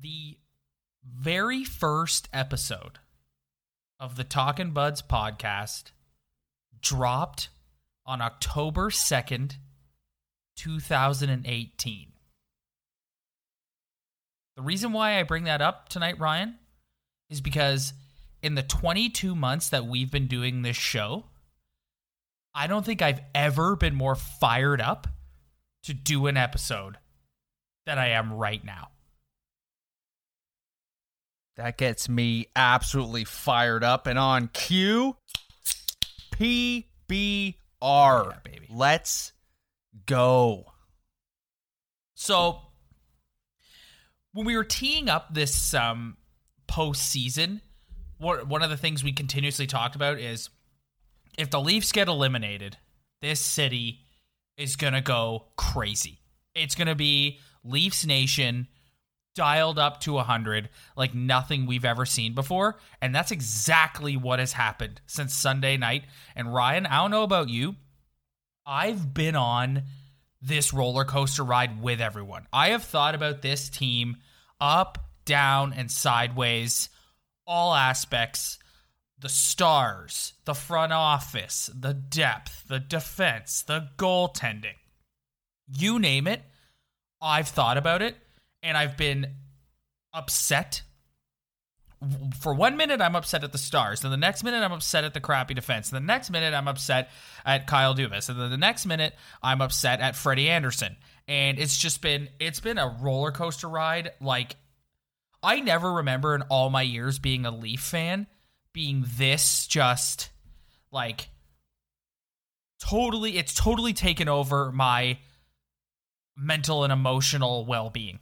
the 0.00 0.38
very 1.04 1.64
first 1.64 2.28
episode 2.32 2.98
of 3.98 4.16
the 4.16 4.24
Talkin' 4.24 4.70
Buds 4.70 5.02
podcast 5.02 5.92
dropped 6.80 7.48
on 8.06 8.20
October 8.20 8.90
2nd, 8.90 9.56
2018. 10.56 12.12
The 14.56 14.62
reason 14.62 14.92
why 14.92 15.18
I 15.18 15.22
bring 15.22 15.44
that 15.44 15.60
up 15.60 15.88
tonight, 15.88 16.18
Ryan, 16.18 16.56
is 17.28 17.40
because 17.40 17.92
in 18.42 18.54
the 18.54 18.62
22 18.62 19.34
months 19.34 19.68
that 19.70 19.86
we've 19.86 20.10
been 20.10 20.26
doing 20.26 20.62
this 20.62 20.76
show, 20.76 21.24
I 22.54 22.66
don't 22.66 22.84
think 22.84 23.02
I've 23.02 23.20
ever 23.34 23.76
been 23.76 23.94
more 23.94 24.16
fired 24.16 24.80
up 24.80 25.06
to 25.84 25.94
do 25.94 26.26
an 26.26 26.36
episode 26.36 26.98
than 27.86 27.98
I 27.98 28.08
am 28.08 28.32
right 28.32 28.64
now. 28.64 28.88
That 31.56 31.76
gets 31.76 32.08
me 32.08 32.46
absolutely 32.56 33.24
fired 33.24 33.84
up 33.84 34.06
and 34.06 34.18
on 34.18 34.48
cue. 34.48 35.16
PBR. 36.32 37.54
Yeah, 37.82 38.32
baby. 38.42 38.66
Let's 38.70 39.32
go. 40.06 40.66
So 42.14 42.60
when 44.32 44.46
we 44.46 44.56
were 44.56 44.64
teeing 44.64 45.08
up 45.08 45.34
this 45.34 45.74
um 45.74 46.16
postseason, 46.68 47.60
one 48.18 48.48
one 48.48 48.62
of 48.62 48.70
the 48.70 48.76
things 48.76 49.02
we 49.02 49.12
continuously 49.12 49.66
talked 49.66 49.96
about 49.96 50.18
is 50.18 50.50
if 51.38 51.50
the 51.50 51.60
Leafs 51.60 51.92
get 51.92 52.08
eliminated, 52.08 52.76
this 53.20 53.40
city 53.40 54.00
is 54.56 54.76
gonna 54.76 55.02
go 55.02 55.46
crazy. 55.56 56.20
It's 56.54 56.74
gonna 56.74 56.94
be 56.94 57.38
Leafs 57.64 58.06
Nation 58.06 58.68
dialed 59.40 59.78
up 59.78 59.98
to 60.02 60.12
100 60.12 60.68
like 60.98 61.14
nothing 61.14 61.64
we've 61.64 61.86
ever 61.86 62.04
seen 62.04 62.34
before. 62.34 62.76
And 63.00 63.14
that's 63.14 63.30
exactly 63.30 64.14
what 64.14 64.38
has 64.38 64.52
happened 64.52 65.00
since 65.06 65.34
sunday 65.34 65.78
night. 65.78 66.04
And 66.36 66.52
ryan 66.52 66.84
i 66.84 66.98
don't 66.98 67.10
know 67.10 67.22
about 67.22 67.48
you. 67.48 67.76
I've 68.66 69.14
been 69.14 69.36
on 69.36 69.84
this 70.42 70.74
roller 70.74 71.06
coaster 71.06 71.42
ride 71.42 71.80
with 71.80 72.02
everyone. 72.02 72.48
I 72.52 72.68
have 72.68 72.84
thought 72.84 73.14
about 73.14 73.40
this 73.40 73.70
team 73.70 74.18
up 74.60 74.98
down 75.24 75.72
and 75.72 75.90
sideways 75.90 76.90
all 77.46 77.74
aspects. 77.74 78.58
The 79.20 79.30
stars 79.30 80.34
the 80.44 80.54
front 80.54 80.92
office 80.92 81.70
the 81.74 81.94
depth 81.94 82.68
the 82.68 82.78
defense 82.78 83.62
the 83.62 83.88
goaltending. 83.96 84.76
You 85.66 85.98
name 85.98 86.26
it 86.26 86.42
i've 87.22 87.48
thought 87.48 87.78
about 87.78 88.02
it 88.02 88.16
and 88.62 88.76
I've 88.76 88.96
been 88.96 89.34
upset. 90.12 90.82
For 92.40 92.54
one 92.54 92.78
minute, 92.78 93.02
I'm 93.02 93.14
upset 93.14 93.44
at 93.44 93.52
the 93.52 93.58
Stars. 93.58 94.00
Then 94.00 94.10
the 94.10 94.16
next 94.16 94.42
minute, 94.42 94.62
I'm 94.62 94.72
upset 94.72 95.04
at 95.04 95.12
the 95.12 95.20
crappy 95.20 95.52
defense. 95.52 95.90
The 95.90 96.00
next 96.00 96.30
minute, 96.30 96.54
I'm 96.54 96.66
upset 96.66 97.10
at 97.44 97.66
Kyle 97.66 97.94
Dubas. 97.94 98.28
And 98.30 98.40
then 98.40 98.50
the 98.50 98.56
next 98.56 98.86
minute, 98.86 99.14
I'm 99.42 99.60
upset 99.60 100.00
at 100.00 100.16
Freddy 100.16 100.48
Andersen. 100.48 100.96
And 101.28 101.58
it's 101.58 101.76
just 101.76 102.00
been 102.00 102.28
it's 102.38 102.60
been 102.60 102.78
a 102.78 102.96
roller 103.00 103.32
coaster 103.32 103.68
ride. 103.68 104.12
Like 104.20 104.56
I 105.42 105.60
never 105.60 105.92
remember 105.92 106.34
in 106.34 106.42
all 106.42 106.70
my 106.70 106.82
years 106.82 107.18
being 107.18 107.46
a 107.46 107.50
Leaf 107.50 107.80
fan 107.80 108.26
being 108.72 109.04
this 109.16 109.66
just 109.66 110.30
like 110.92 111.28
totally. 112.80 113.36
It's 113.36 113.54
totally 113.54 113.92
taken 113.92 114.28
over 114.28 114.72
my 114.72 115.18
mental 116.36 116.84
and 116.84 116.92
emotional 116.92 117.66
well 117.66 117.90
being. 117.90 118.18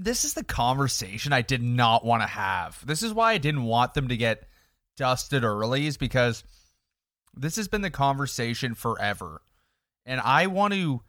This 0.00 0.24
is 0.24 0.34
the 0.34 0.44
conversation 0.44 1.32
I 1.32 1.42
did 1.42 1.62
not 1.62 2.04
want 2.04 2.22
to 2.22 2.28
have. 2.28 2.86
This 2.86 3.02
is 3.02 3.12
why 3.12 3.32
I 3.32 3.38
didn't 3.38 3.64
want 3.64 3.94
them 3.94 4.08
to 4.08 4.16
get 4.16 4.48
dusted 4.96 5.42
early, 5.42 5.86
is 5.86 5.96
because 5.96 6.44
this 7.34 7.56
has 7.56 7.66
been 7.66 7.82
the 7.82 7.90
conversation 7.90 8.74
forever. 8.74 9.42
And 10.06 10.20
I 10.20 10.46
want 10.46 10.72
to 10.74 11.02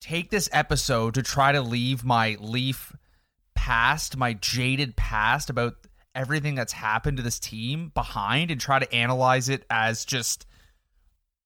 take 0.00 0.30
this 0.30 0.48
episode 0.52 1.14
to 1.14 1.22
try 1.22 1.52
to 1.52 1.60
leave 1.60 2.04
my 2.04 2.36
leaf 2.40 2.94
past, 3.54 4.16
my 4.16 4.32
jaded 4.32 4.96
past 4.96 5.50
about 5.50 5.74
everything 6.14 6.54
that's 6.54 6.72
happened 6.72 7.16
to 7.16 7.22
this 7.22 7.38
team 7.38 7.90
behind 7.94 8.50
and 8.50 8.60
try 8.60 8.78
to 8.78 8.94
analyze 8.94 9.48
it 9.48 9.64
as 9.70 10.04
just 10.04 10.46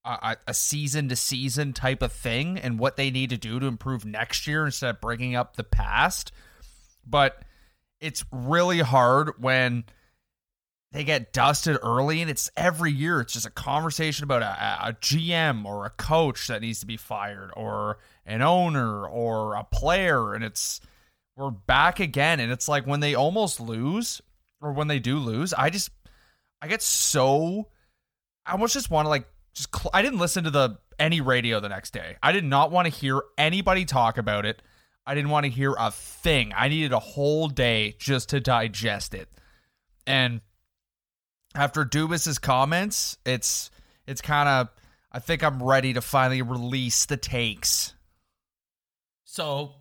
a, 0.07 0.37
a 0.47 0.55
season 0.55 1.09
to 1.09 1.17
season 1.17 1.73
type 1.73 2.03
of 2.03 2.13
thing 2.13 2.59
and 2.59 2.79
what 2.79 2.97
they 2.97 3.11
need 3.11 3.31
to 3.31 3.37
do 3.37 3.59
to 3.59 3.67
improve 3.67 4.05
next 4.05 4.47
year 4.47 4.65
instead 4.65 4.91
of 4.91 5.01
bringing 5.01 5.35
up 5.35 5.57
the 5.57 5.65
past. 5.65 6.33
But 7.07 7.43
it's 8.01 8.25
really 8.31 8.81
hard 8.81 9.33
when 9.41 9.85
they 10.93 11.05
get 11.05 11.33
dusted 11.33 11.79
early 11.83 12.23
and 12.23 12.31
it's 12.31 12.51
every 12.57 12.93
year 12.93 13.21
it's 13.21 13.33
just 13.33 13.45
a 13.45 13.51
conversation 13.51 14.25
about 14.25 14.43
a, 14.43 14.89
a, 14.89 14.93
gm 14.95 15.65
or 15.65 15.85
a 15.85 15.91
coach 15.91 16.47
that 16.47 16.63
needs 16.63 16.81
to 16.81 16.87
be 16.87 16.97
fired 16.97 17.51
or 17.57 17.99
an 18.25 18.41
owner 18.41 19.07
or 19.07 19.57
a 19.57 19.65
player 19.65 20.35
and 20.35 20.43
it's 20.45 20.81
we're 21.37 21.51
back 21.51 22.01
again 22.01 22.41
and 22.41 22.51
it's 22.51 22.69
like 22.69 22.87
when 22.87 23.01
they 23.01 23.15
almost 23.15 23.61
lose 23.61 24.23
or 24.63 24.73
when 24.73 24.89
they 24.89 24.99
do 24.99 25.19
lose 25.19 25.53
i 25.55 25.69
just 25.69 25.91
i 26.63 26.69
get 26.69 26.81
so 26.81 27.69
i 28.47 28.53
almost 28.53 28.73
just 28.73 28.91
want 28.91 29.05
to 29.05 29.11
like 29.11 29.27
just 29.57 29.75
cl- 29.75 29.91
i 29.93 30.03
didn't 30.03 30.19
listen 30.19 30.45
to 30.45 30.51
the 30.51 30.79
any 30.99 31.21
radio 31.21 31.61
the 31.61 31.69
next 31.69 31.93
day 31.93 32.17
i 32.23 32.31
did 32.33 32.45
not 32.45 32.71
want 32.71 32.87
to 32.87 32.93
hear 32.93 33.21
anybody 33.37 33.85
talk 33.85 34.19
about 34.19 34.47
it 34.47 34.63
i 35.07 35.15
didn't 35.15 35.31
want 35.31 35.45
to 35.45 35.51
hear 35.51 35.75
a 35.79 35.91
thing 35.91 36.53
i 36.57 36.69
needed 36.69 36.93
a 36.93 36.99
whole 36.99 37.49
day 37.49 37.95
just 37.99 38.29
to 38.29 38.41
digest 38.41 39.15
it 39.15 39.29
and 40.07 40.41
after 41.57 41.85
Dubas's 41.85 42.39
comments, 42.39 43.17
it's 43.25 43.71
it's 44.07 44.21
kind 44.21 44.49
of 44.49 44.69
I 45.11 45.19
think 45.19 45.43
I'm 45.43 45.63
ready 45.63 45.95
to 45.95 46.01
finally 46.01 46.43
release 46.43 47.07
the 47.07 47.17
takes. 47.17 47.95
So, 49.25 49.75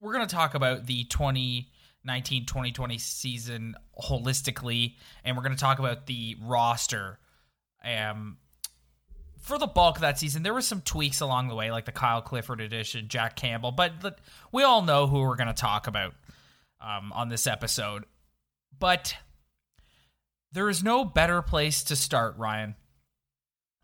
we're 0.00 0.12
going 0.12 0.26
to 0.26 0.34
talk 0.34 0.54
about 0.54 0.86
the 0.86 1.04
2019 1.04 2.46
2020 2.46 2.98
season 2.98 3.74
holistically, 4.02 4.94
and 5.24 5.36
we're 5.36 5.42
going 5.42 5.54
to 5.56 5.60
talk 5.60 5.78
about 5.78 6.06
the 6.06 6.36
roster. 6.40 7.18
Um, 7.84 8.38
for 9.42 9.58
the 9.58 9.66
bulk 9.66 9.96
of 9.96 10.02
that 10.02 10.18
season, 10.18 10.44
there 10.44 10.54
were 10.54 10.62
some 10.62 10.80
tweaks 10.80 11.20
along 11.20 11.48
the 11.48 11.56
way, 11.56 11.72
like 11.72 11.84
the 11.84 11.92
Kyle 11.92 12.22
Clifford 12.22 12.60
edition, 12.60 13.08
Jack 13.08 13.34
Campbell, 13.34 13.72
but 13.72 14.00
the, 14.00 14.14
we 14.52 14.62
all 14.62 14.82
know 14.82 15.08
who 15.08 15.20
we're 15.20 15.36
going 15.36 15.48
to 15.48 15.52
talk 15.52 15.88
about 15.88 16.14
um, 16.80 17.12
on 17.12 17.28
this 17.28 17.48
episode. 17.48 18.04
But 18.78 19.16
there 20.52 20.68
is 20.68 20.84
no 20.84 21.04
better 21.04 21.42
place 21.42 21.82
to 21.84 21.96
start, 21.96 22.38
Ryan, 22.38 22.76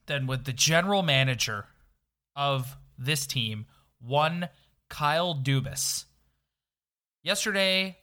than 0.07 0.29
with 0.29 0.45
the 0.45 0.53
general 0.53 1.03
manager 1.03 1.67
of 2.37 2.77
this 2.97 3.27
team, 3.27 3.67
one 4.01 4.49
Kyle 4.89 5.35
Dubas. 5.35 6.05
Yesterday, 7.25 7.99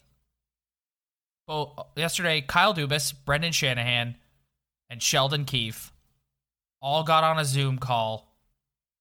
well, 1.47 1.91
yesterday, 1.95 2.41
Kyle 2.41 2.73
Dubas, 2.73 3.13
Brendan 3.25 3.53
Shanahan, 3.53 4.17
and 4.89 5.01
Sheldon 5.01 5.45
Keefe 5.45 5.93
all 6.85 7.03
got 7.03 7.23
on 7.23 7.39
a 7.39 7.43
Zoom 7.43 7.79
call 7.79 8.31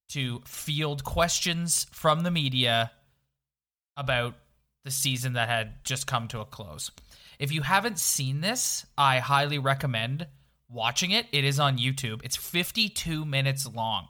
to 0.09 0.41
field 0.47 1.05
questions 1.05 1.87
from 1.93 2.23
the 2.23 2.31
media 2.31 2.91
about 3.95 4.37
the 4.87 4.91
season 4.91 5.35
that 5.35 5.51
had 5.51 5.85
just 5.85 6.07
come 6.07 6.27
to 6.29 6.41
a 6.41 6.47
close. 6.47 6.91
If 7.39 7.53
you 7.53 7.61
haven't 7.61 7.99
seen 7.99 8.41
this, 8.41 8.87
I 8.97 9.19
highly 9.19 9.59
recommend 9.59 10.27
watching 10.67 11.11
it. 11.11 11.27
It 11.31 11.45
is 11.45 11.61
on 11.61 11.77
YouTube. 11.77 12.23
It's 12.25 12.37
52 12.37 13.27
minutes 13.27 13.67
long. 13.67 14.09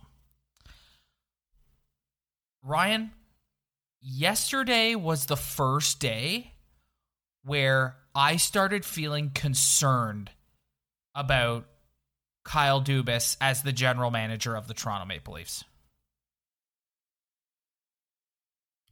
Ryan, 2.63 3.11
yesterday 4.01 4.95
was 4.95 5.27
the 5.27 5.37
first 5.37 5.99
day 5.99 6.53
where 7.43 7.97
I 8.15 8.37
started 8.37 8.85
feeling 8.85 9.31
concerned 9.31 10.31
about 11.13 11.67
Kyle 12.45 12.81
Dubas 12.81 13.37
as 13.41 13.63
the 13.63 13.73
general 13.73 14.11
manager 14.11 14.55
of 14.55 14.69
the 14.69 14.75
Toronto 14.75 15.07
Maple 15.07 15.35
Leafs. 15.35 15.65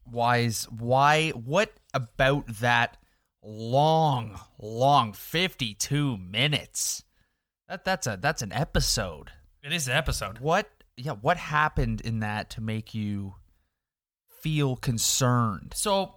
Why 0.04 0.38
is 0.38 0.64
why 0.64 1.31
what 1.31 1.72
about 1.94 2.46
that 2.60 2.96
long, 3.43 4.40
long 4.58 5.12
52 5.12 6.16
minutes? 6.16 7.04
That 7.69 7.84
that's 7.84 8.06
a 8.06 8.19
that's 8.20 8.43
an 8.43 8.52
episode. 8.52 9.31
It 9.62 9.72
is 9.72 9.87
an 9.87 9.94
episode. 9.94 10.38
What 10.38 10.69
yeah, 10.96 11.12
what 11.12 11.37
happened 11.37 12.00
in 12.00 12.20
that 12.20 12.50
to 12.50 12.60
make 12.60 12.94
you 12.94 13.34
feel 14.40 14.76
concerned? 14.76 15.72
So, 15.75 16.16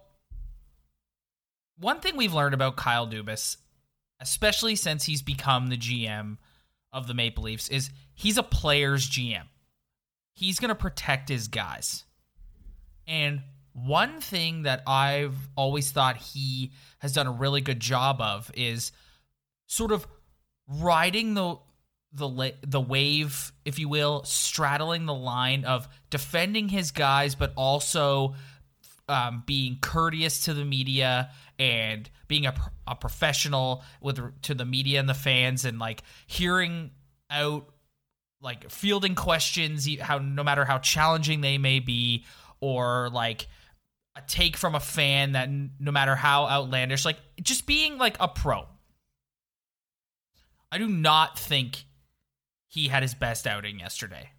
one 1.78 2.00
thing 2.00 2.16
we've 2.16 2.34
learned 2.34 2.54
about 2.54 2.76
Kyle 2.76 3.06
Dubas, 3.06 3.56
especially 4.20 4.76
since 4.76 5.04
he's 5.04 5.22
become 5.22 5.68
the 5.68 5.76
GM 5.76 6.38
of 6.96 7.06
the 7.06 7.14
Maple 7.14 7.44
Leafs, 7.44 7.68
is 7.68 7.90
he's 8.14 8.38
a 8.38 8.42
player's 8.42 9.08
GM. 9.08 9.44
He's 10.34 10.58
going 10.58 10.70
to 10.70 10.74
protect 10.74 11.28
his 11.28 11.48
guys. 11.48 12.04
And 13.06 13.42
one 13.72 14.20
thing 14.20 14.62
that 14.62 14.82
I've 14.86 15.36
always 15.54 15.92
thought 15.92 16.16
he 16.16 16.72
has 16.98 17.12
done 17.12 17.26
a 17.26 17.32
really 17.32 17.60
good 17.60 17.78
job 17.78 18.20
of 18.20 18.50
is 18.54 18.90
sort 19.66 19.92
of 19.92 20.06
riding 20.66 21.34
the 21.34 21.58
the 22.12 22.54
the 22.66 22.80
wave, 22.80 23.52
if 23.66 23.78
you 23.78 23.88
will, 23.88 24.24
straddling 24.24 25.04
the 25.04 25.14
line 25.14 25.64
of 25.64 25.88
defending 26.08 26.70
his 26.70 26.90
guys, 26.90 27.34
but 27.34 27.52
also 27.56 28.34
um, 29.08 29.42
being 29.46 29.78
courteous 29.80 30.44
to 30.44 30.54
the 30.54 30.64
media 30.64 31.30
and 31.58 32.10
being 32.28 32.46
a, 32.46 32.54
a 32.86 32.94
professional 32.94 33.84
with 34.00 34.20
to 34.42 34.54
the 34.54 34.64
media 34.64 35.00
and 35.00 35.08
the 35.08 35.14
fans, 35.14 35.64
and 35.64 35.78
like 35.78 36.02
hearing 36.26 36.90
out 37.30 37.68
like 38.40 38.70
fielding 38.70 39.14
questions, 39.14 39.88
how 40.00 40.18
no 40.18 40.44
matter 40.44 40.64
how 40.64 40.78
challenging 40.78 41.40
they 41.40 41.58
may 41.58 41.80
be, 41.80 42.24
or 42.60 43.10
like 43.12 43.46
a 44.16 44.22
take 44.26 44.56
from 44.56 44.74
a 44.74 44.80
fan 44.80 45.32
that 45.32 45.48
no 45.50 45.92
matter 45.92 46.16
how 46.16 46.46
outlandish, 46.46 47.04
like 47.04 47.18
just 47.42 47.66
being 47.66 47.98
like 47.98 48.16
a 48.20 48.28
pro. 48.28 48.66
I 50.72 50.78
do 50.78 50.88
not 50.88 51.38
think 51.38 51.84
he 52.66 52.88
had 52.88 53.02
his 53.02 53.14
best 53.14 53.46
outing 53.46 53.78
yesterday. 53.78 54.30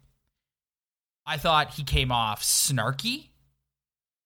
I 1.26 1.36
thought 1.36 1.74
he 1.74 1.84
came 1.84 2.12
off 2.12 2.42
snarky. 2.42 3.28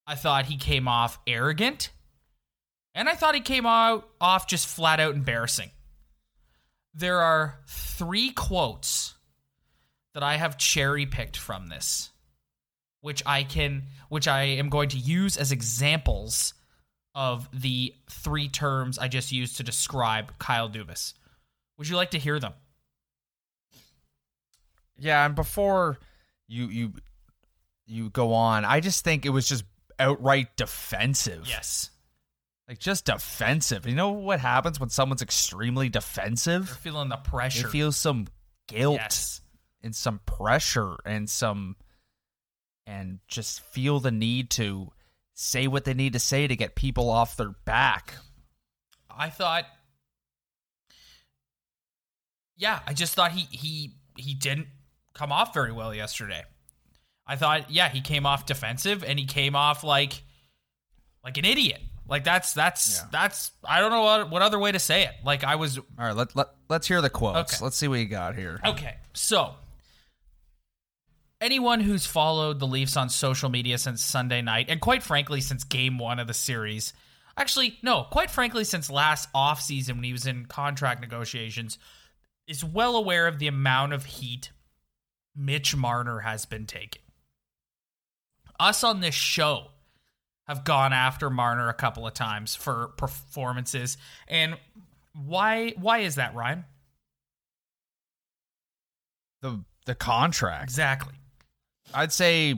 I 0.06 0.14
thought 0.14 0.46
he 0.46 0.56
came 0.56 0.88
off 0.88 1.18
arrogant. 1.26 1.90
And 2.94 3.08
I 3.08 3.14
thought 3.14 3.34
he 3.34 3.40
came 3.40 3.66
out 3.66 4.08
off 4.20 4.46
just 4.46 4.66
flat 4.66 5.00
out 5.00 5.14
embarrassing. 5.14 5.70
There 6.94 7.20
are 7.20 7.58
three 7.66 8.30
quotes 8.30 9.14
that 10.14 10.22
I 10.22 10.36
have 10.36 10.58
cherry 10.58 11.06
picked 11.06 11.38
from 11.38 11.68
this, 11.68 12.10
which 13.00 13.22
I 13.24 13.44
can 13.44 13.84
which 14.10 14.28
I 14.28 14.42
am 14.42 14.68
going 14.68 14.90
to 14.90 14.98
use 14.98 15.38
as 15.38 15.52
examples 15.52 16.52
of 17.14 17.48
the 17.52 17.94
three 18.10 18.48
terms 18.48 18.98
I 18.98 19.08
just 19.08 19.32
used 19.32 19.56
to 19.56 19.62
describe 19.62 20.38
Kyle 20.38 20.68
Dubas. 20.68 21.14
Would 21.78 21.88
you 21.88 21.96
like 21.96 22.10
to 22.10 22.18
hear 22.18 22.38
them? 22.38 22.52
Yeah, 24.98 25.24
and 25.24 25.34
before 25.34 25.98
you 26.46 26.66
you 26.66 26.92
you 27.86 28.10
go 28.10 28.34
on, 28.34 28.66
I 28.66 28.80
just 28.80 29.02
think 29.02 29.24
it 29.24 29.30
was 29.30 29.48
just 29.48 29.64
outright 30.02 30.56
defensive. 30.56 31.46
Yes. 31.48 31.90
Like 32.68 32.78
just 32.78 33.06
defensive. 33.06 33.86
You 33.86 33.94
know 33.94 34.10
what 34.10 34.40
happens 34.40 34.78
when 34.78 34.88
someone's 34.88 35.22
extremely 35.22 35.88
defensive? 35.88 36.66
They're 36.66 36.74
feeling 36.76 37.08
the 37.08 37.16
pressure. 37.16 37.64
They 37.66 37.72
feel 37.72 37.92
some 37.92 38.26
guilt 38.68 38.96
Yes. 39.00 39.40
and 39.82 39.94
some 39.94 40.20
pressure 40.26 40.96
and 41.04 41.28
some 41.28 41.76
and 42.86 43.20
just 43.28 43.60
feel 43.60 44.00
the 44.00 44.10
need 44.10 44.50
to 44.50 44.90
say 45.34 45.66
what 45.66 45.84
they 45.84 45.94
need 45.94 46.12
to 46.14 46.18
say 46.18 46.46
to 46.46 46.56
get 46.56 46.74
people 46.74 47.10
off 47.10 47.36
their 47.36 47.50
back. 47.64 48.14
I 49.10 49.28
thought 49.30 49.64
Yeah, 52.56 52.80
I 52.86 52.92
just 52.92 53.14
thought 53.14 53.32
he 53.32 53.46
he 53.50 53.94
he 54.16 54.34
didn't 54.34 54.68
come 55.14 55.32
off 55.32 55.52
very 55.54 55.72
well 55.72 55.94
yesterday. 55.94 56.44
I 57.26 57.36
thought 57.36 57.70
yeah, 57.70 57.88
he 57.88 58.00
came 58.00 58.26
off 58.26 58.46
defensive 58.46 59.04
and 59.04 59.18
he 59.18 59.26
came 59.26 59.54
off 59.56 59.84
like 59.84 60.22
like 61.24 61.38
an 61.38 61.44
idiot. 61.44 61.80
Like 62.08 62.24
that's 62.24 62.52
that's 62.52 63.00
Yeah. 63.00 63.08
that's 63.10 63.52
I 63.64 63.80
don't 63.80 63.90
know 63.90 64.02
what 64.02 64.30
what 64.30 64.42
other 64.42 64.58
way 64.58 64.72
to 64.72 64.78
say 64.78 65.04
it. 65.04 65.14
Like 65.24 65.44
I 65.44 65.56
was 65.56 65.78
All 65.78 65.84
right, 65.98 66.16
let, 66.16 66.34
let 66.36 66.48
let's 66.68 66.86
hear 66.86 67.00
the 67.00 67.10
quotes. 67.10 67.54
Okay. 67.54 67.64
Let's 67.64 67.76
see 67.76 67.88
what 67.88 68.00
you 68.00 68.06
got 68.06 68.34
here. 68.34 68.60
Okay, 68.64 68.96
so 69.12 69.54
anyone 71.40 71.80
who's 71.80 72.06
followed 72.06 72.60
the 72.60 72.66
Leafs 72.66 72.96
on 72.96 73.08
social 73.08 73.50
media 73.50 73.78
since 73.78 74.02
Sunday 74.02 74.42
night, 74.42 74.66
and 74.68 74.80
quite 74.80 75.02
frankly, 75.02 75.40
since 75.40 75.64
game 75.64 75.98
one 75.98 76.18
of 76.18 76.26
the 76.26 76.34
series, 76.34 76.92
actually, 77.36 77.78
no, 77.82 78.04
quite 78.04 78.30
frankly, 78.30 78.64
since 78.64 78.90
last 78.90 79.32
offseason 79.32 79.96
when 79.96 80.04
he 80.04 80.12
was 80.12 80.26
in 80.26 80.46
contract 80.46 81.00
negotiations, 81.00 81.78
is 82.46 82.64
well 82.64 82.96
aware 82.96 83.26
of 83.26 83.38
the 83.38 83.48
amount 83.48 83.92
of 83.92 84.04
heat 84.04 84.50
Mitch 85.34 85.74
Marner 85.74 86.20
has 86.20 86.44
been 86.46 86.66
taking. 86.66 87.02
Us 88.62 88.84
on 88.84 89.00
this 89.00 89.14
show 89.14 89.66
have 90.46 90.62
gone 90.62 90.92
after 90.92 91.28
Marner 91.28 91.68
a 91.68 91.74
couple 91.74 92.06
of 92.06 92.14
times 92.14 92.54
for 92.54 92.88
performances. 92.96 93.96
And 94.28 94.56
why 95.26 95.74
why 95.76 95.98
is 95.98 96.14
that, 96.14 96.34
Ryan? 96.36 96.64
The 99.40 99.64
the 99.86 99.96
contract. 99.96 100.62
Exactly. 100.62 101.14
I'd 101.92 102.12
say 102.12 102.54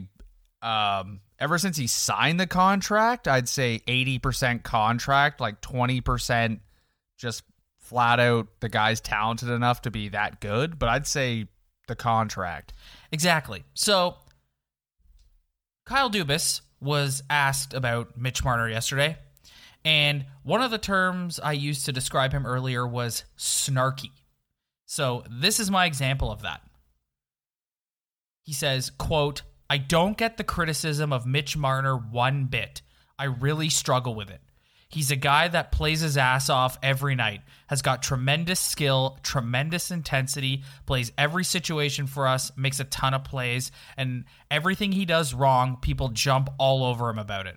um 0.60 1.20
ever 1.38 1.56
since 1.56 1.78
he 1.78 1.86
signed 1.86 2.38
the 2.38 2.46
contract, 2.46 3.26
I'd 3.26 3.48
say 3.48 3.80
80% 3.88 4.62
contract, 4.62 5.40
like 5.40 5.60
20% 5.62 6.60
just 7.16 7.42
flat 7.78 8.20
out 8.20 8.48
the 8.60 8.68
guy's 8.68 9.00
talented 9.00 9.48
enough 9.48 9.82
to 9.82 9.90
be 9.90 10.10
that 10.10 10.40
good, 10.40 10.78
but 10.78 10.90
I'd 10.90 11.06
say 11.06 11.48
the 11.88 11.96
contract. 11.96 12.72
Exactly. 13.10 13.64
So 13.74 14.16
Kyle 15.86 16.10
Dubas 16.10 16.62
was 16.80 17.22
asked 17.28 17.74
about 17.74 18.16
Mitch 18.16 18.42
Marner 18.42 18.68
yesterday, 18.68 19.18
and 19.84 20.24
one 20.42 20.62
of 20.62 20.70
the 20.70 20.78
terms 20.78 21.38
I 21.38 21.52
used 21.52 21.84
to 21.86 21.92
describe 21.92 22.32
him 22.32 22.46
earlier 22.46 22.86
was 22.86 23.24
snarky. 23.36 24.10
So 24.86 25.24
this 25.30 25.60
is 25.60 25.70
my 25.70 25.86
example 25.86 26.30
of 26.30 26.42
that. 26.42 26.62
He 28.44 28.52
says, 28.52 28.90
quote, 28.90 29.42
I 29.68 29.78
don't 29.78 30.16
get 30.16 30.36
the 30.36 30.44
criticism 30.44 31.12
of 31.12 31.26
Mitch 31.26 31.56
Marner 31.56 31.96
one 31.96 32.44
bit. 32.46 32.82
I 33.18 33.24
really 33.24 33.68
struggle 33.68 34.14
with 34.14 34.30
it. 34.30 34.40
He's 34.94 35.10
a 35.10 35.16
guy 35.16 35.48
that 35.48 35.72
plays 35.72 36.02
his 36.02 36.16
ass 36.16 36.48
off 36.48 36.78
every 36.80 37.16
night, 37.16 37.40
has 37.66 37.82
got 37.82 38.00
tremendous 38.00 38.60
skill, 38.60 39.18
tremendous 39.24 39.90
intensity, 39.90 40.62
plays 40.86 41.10
every 41.18 41.42
situation 41.42 42.06
for 42.06 42.28
us, 42.28 42.52
makes 42.56 42.78
a 42.78 42.84
ton 42.84 43.12
of 43.12 43.24
plays, 43.24 43.72
and 43.96 44.24
everything 44.52 44.92
he 44.92 45.04
does 45.04 45.34
wrong, 45.34 45.78
people 45.82 46.10
jump 46.10 46.48
all 46.58 46.84
over 46.84 47.10
him 47.10 47.18
about 47.18 47.48
it. 47.48 47.56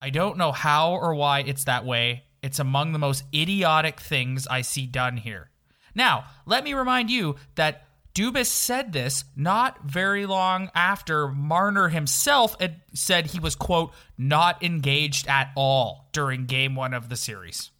I 0.00 0.08
don't 0.08 0.38
know 0.38 0.50
how 0.50 0.94
or 0.94 1.14
why 1.14 1.40
it's 1.40 1.64
that 1.64 1.84
way. 1.84 2.24
It's 2.42 2.58
among 2.58 2.92
the 2.92 2.98
most 2.98 3.24
idiotic 3.34 4.00
things 4.00 4.46
I 4.46 4.62
see 4.62 4.86
done 4.86 5.18
here. 5.18 5.50
Now, 5.94 6.24
let 6.46 6.64
me 6.64 6.72
remind 6.72 7.10
you 7.10 7.36
that 7.56 7.86
Dubas 8.14 8.46
said 8.46 8.92
this 8.92 9.24
not 9.34 9.84
very 9.84 10.26
long 10.26 10.70
after 10.74 11.28
Marner 11.28 11.88
himself 11.88 12.56
said 12.92 13.26
he 13.26 13.40
was, 13.40 13.56
quote, 13.56 13.92
not 14.18 14.62
engaged 14.62 15.26
at 15.28 15.50
all 15.56 16.08
during 16.12 16.44
game 16.44 16.74
one 16.74 16.92
of 16.92 17.08
the 17.08 17.16
series. 17.16 17.70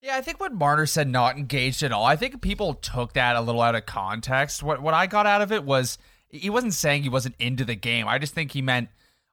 Yeah, 0.00 0.16
I 0.16 0.20
think 0.20 0.40
when 0.40 0.56
Marner 0.56 0.86
said 0.86 1.08
not 1.08 1.36
engaged 1.36 1.82
at 1.82 1.92
all, 1.92 2.04
I 2.04 2.16
think 2.16 2.40
people 2.40 2.74
took 2.74 3.12
that 3.12 3.36
a 3.36 3.40
little 3.40 3.62
out 3.62 3.76
of 3.76 3.86
context. 3.86 4.62
What 4.62 4.82
what 4.82 4.94
I 4.94 5.06
got 5.06 5.26
out 5.26 5.42
of 5.42 5.52
it 5.52 5.62
was 5.64 5.96
he 6.28 6.50
wasn't 6.50 6.74
saying 6.74 7.04
he 7.04 7.08
wasn't 7.08 7.36
into 7.38 7.64
the 7.64 7.76
game. 7.76 8.08
I 8.08 8.18
just 8.18 8.34
think 8.34 8.50
he 8.50 8.62
meant 8.62 8.88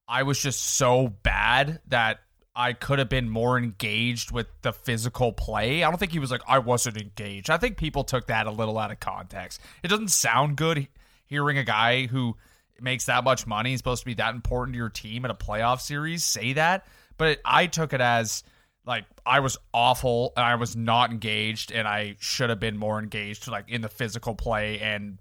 I 0.07 0.23
was 0.23 0.39
just 0.39 0.63
so 0.63 1.07
bad 1.07 1.79
that 1.87 2.19
I 2.59 2.73
could 2.73 2.99
have 2.99 3.07
been 3.07 3.29
more 3.29 3.57
engaged 3.57 4.31
with 4.31 4.47
the 4.63 4.73
physical 4.73 5.31
play. 5.31 5.81
I 5.81 5.89
don't 5.89 5.97
think 5.97 6.11
he 6.11 6.19
was 6.19 6.29
like 6.29 6.41
I 6.45 6.59
wasn't 6.59 6.97
engaged. 6.97 7.49
I 7.49 7.55
think 7.55 7.77
people 7.77 8.03
took 8.03 8.27
that 8.27 8.47
a 8.47 8.51
little 8.51 8.77
out 8.77 8.91
of 8.91 8.99
context. 8.99 9.61
It 9.81 9.87
doesn't 9.87 10.09
sound 10.09 10.57
good 10.57 10.89
hearing 11.25 11.57
a 11.57 11.63
guy 11.63 12.07
who 12.07 12.35
makes 12.81 13.05
that 13.05 13.23
much 13.23 13.47
money, 13.47 13.71
is 13.71 13.79
supposed 13.79 14.01
to 14.01 14.05
be 14.05 14.15
that 14.15 14.35
important 14.35 14.73
to 14.73 14.77
your 14.77 14.89
team 14.89 15.23
at 15.23 15.31
a 15.31 15.35
playoff 15.35 15.79
series, 15.79 16.25
say 16.25 16.51
that. 16.51 16.85
But 17.17 17.39
I 17.45 17.67
took 17.67 17.93
it 17.93 18.01
as 18.01 18.43
like 18.85 19.05
I 19.25 19.39
was 19.39 19.57
awful 19.73 20.33
and 20.35 20.45
I 20.45 20.55
was 20.55 20.75
not 20.75 21.11
engaged 21.11 21.71
and 21.71 21.87
I 21.87 22.17
should 22.19 22.49
have 22.49 22.59
been 22.59 22.77
more 22.77 22.99
engaged 22.99 23.47
like 23.47 23.69
in 23.69 23.79
the 23.79 23.87
physical 23.87 24.35
play 24.35 24.81
and 24.81 25.17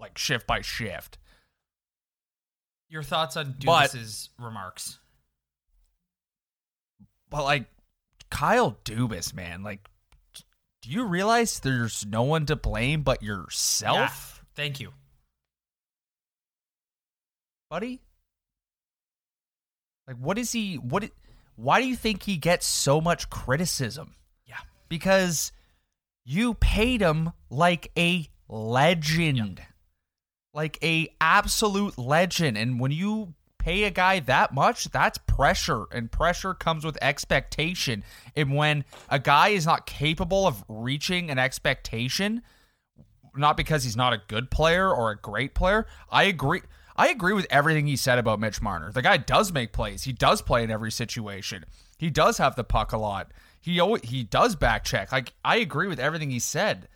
like 0.00 0.18
shift 0.18 0.48
by 0.48 0.62
shift. 0.62 1.16
Your 2.88 3.04
thoughts 3.04 3.36
on 3.36 3.54
Dubas's 3.56 4.30
remarks? 4.36 4.98
But 7.36 7.44
like 7.44 7.66
Kyle 8.30 8.78
Dubas, 8.86 9.34
man, 9.34 9.62
like 9.62 9.86
do 10.80 10.90
you 10.90 11.04
realize 11.04 11.60
there's 11.60 12.06
no 12.06 12.22
one 12.22 12.46
to 12.46 12.56
blame 12.56 13.02
but 13.02 13.22
yourself, 13.22 14.40
Yeah, 14.40 14.44
thank 14.54 14.80
you. 14.80 14.94
buddy? 17.68 18.00
Like 20.06 20.16
what 20.16 20.38
is 20.38 20.50
he 20.52 20.76
what 20.76 21.10
why 21.56 21.82
do 21.82 21.86
you 21.86 21.94
think 21.94 22.22
he 22.22 22.38
gets 22.38 22.66
so 22.66 23.02
much 23.02 23.28
criticism? 23.28 24.14
Yeah. 24.46 24.56
because 24.88 25.52
you 26.24 26.54
paid 26.54 27.02
him 27.02 27.32
like 27.50 27.90
a 27.98 28.30
legend 28.48 29.60
like 30.54 30.78
a 30.82 31.08
absolute 31.20 31.98
legend 31.98 32.56
and 32.56 32.80
when 32.80 32.92
you 32.92 33.34
pay 33.66 33.82
a 33.82 33.90
guy 33.90 34.20
that 34.20 34.54
much 34.54 34.84
that's 34.92 35.18
pressure 35.26 35.86
and 35.90 36.12
pressure 36.12 36.54
comes 36.54 36.84
with 36.84 36.96
expectation 37.02 38.04
and 38.36 38.54
when 38.54 38.84
a 39.08 39.18
guy 39.18 39.48
is 39.48 39.66
not 39.66 39.86
capable 39.86 40.46
of 40.46 40.62
reaching 40.68 41.30
an 41.30 41.38
expectation 41.40 42.42
not 43.34 43.56
because 43.56 43.82
he's 43.82 43.96
not 43.96 44.12
a 44.12 44.22
good 44.28 44.52
player 44.52 44.88
or 44.88 45.10
a 45.10 45.16
great 45.16 45.52
player 45.52 45.84
i 46.12 46.22
agree 46.22 46.60
I 46.98 47.08
agree 47.08 47.34
with 47.34 47.46
everything 47.50 47.86
he 47.86 47.96
said 47.96 48.18
about 48.18 48.40
Mitch 48.40 48.62
Marner. 48.62 48.90
The 48.90 49.02
guy 49.02 49.18
does 49.18 49.52
make 49.52 49.70
plays. 49.70 50.04
He 50.04 50.14
does 50.14 50.40
play 50.40 50.64
in 50.64 50.70
every 50.70 50.90
situation. 50.90 51.66
He 51.98 52.08
does 52.08 52.38
have 52.38 52.56
the 52.56 52.64
puck 52.64 52.92
a 52.92 52.96
lot. 52.96 53.32
He 53.60 53.78
he 54.02 54.22
does 54.22 54.56
back 54.56 54.82
check. 54.82 55.12
Like 55.12 55.34
I 55.44 55.58
agree 55.58 55.88
with 55.88 56.00
everything 56.00 56.30
he 56.30 56.38
said. 56.38 56.88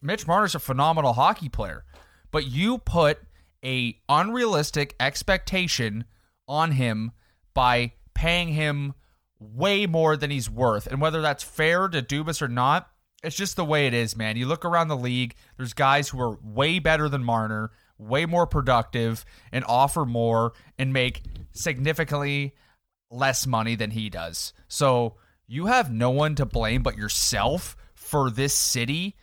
Mitch 0.00 0.26
Marner's 0.26 0.54
a 0.54 0.58
phenomenal 0.58 1.12
hockey 1.12 1.50
player, 1.50 1.84
but 2.30 2.46
you 2.46 2.78
put 2.78 3.18
a 3.62 3.98
unrealistic 4.08 4.96
expectation 4.98 6.06
on 6.52 6.72
him 6.72 7.12
by 7.54 7.92
paying 8.14 8.48
him 8.48 8.94
way 9.38 9.86
more 9.86 10.16
than 10.16 10.30
he's 10.30 10.50
worth. 10.50 10.86
And 10.86 11.00
whether 11.00 11.22
that's 11.22 11.42
fair 11.42 11.88
to 11.88 12.02
Dubas 12.02 12.42
or 12.42 12.48
not, 12.48 12.88
it's 13.24 13.36
just 13.36 13.56
the 13.56 13.64
way 13.64 13.86
it 13.86 13.94
is, 13.94 14.16
man. 14.16 14.36
You 14.36 14.46
look 14.46 14.64
around 14.64 14.88
the 14.88 14.96
league, 14.96 15.34
there's 15.56 15.72
guys 15.72 16.08
who 16.08 16.20
are 16.20 16.38
way 16.42 16.78
better 16.78 17.08
than 17.08 17.24
Marner, 17.24 17.70
way 17.98 18.26
more 18.26 18.46
productive, 18.46 19.24
and 19.50 19.64
offer 19.66 20.04
more 20.04 20.52
and 20.78 20.92
make 20.92 21.22
significantly 21.52 22.54
less 23.10 23.46
money 23.46 23.74
than 23.74 23.90
he 23.90 24.10
does. 24.10 24.52
So 24.68 25.16
you 25.46 25.66
have 25.66 25.90
no 25.92 26.10
one 26.10 26.34
to 26.36 26.46
blame 26.46 26.82
but 26.82 26.96
yourself 26.96 27.76
for 27.94 28.30
this 28.30 28.54
city 28.54 29.16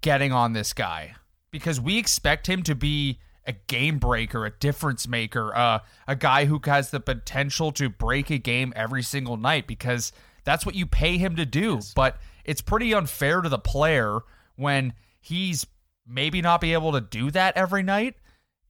getting 0.00 0.32
on 0.32 0.52
this 0.52 0.72
guy 0.72 1.14
because 1.50 1.80
we 1.80 1.98
expect 1.98 2.46
him 2.48 2.62
to 2.64 2.74
be 2.74 3.18
a 3.46 3.52
game 3.52 3.98
breaker, 3.98 4.46
a 4.46 4.50
difference 4.50 5.08
maker, 5.08 5.54
uh, 5.54 5.80
a 6.06 6.16
guy 6.16 6.44
who 6.44 6.60
has 6.64 6.90
the 6.90 7.00
potential 7.00 7.72
to 7.72 7.88
break 7.88 8.30
a 8.30 8.38
game 8.38 8.72
every 8.76 9.02
single 9.02 9.36
night 9.36 9.66
because 9.66 10.12
that's 10.44 10.64
what 10.64 10.74
you 10.74 10.86
pay 10.86 11.18
him 11.18 11.36
to 11.36 11.46
do. 11.46 11.74
Yes. 11.74 11.92
But 11.94 12.18
it's 12.44 12.60
pretty 12.60 12.94
unfair 12.94 13.40
to 13.40 13.48
the 13.48 13.58
player 13.58 14.20
when 14.56 14.92
he's 15.20 15.66
maybe 16.06 16.42
not 16.42 16.60
be 16.60 16.72
able 16.72 16.92
to 16.92 17.00
do 17.00 17.30
that 17.32 17.56
every 17.56 17.82
night. 17.82 18.16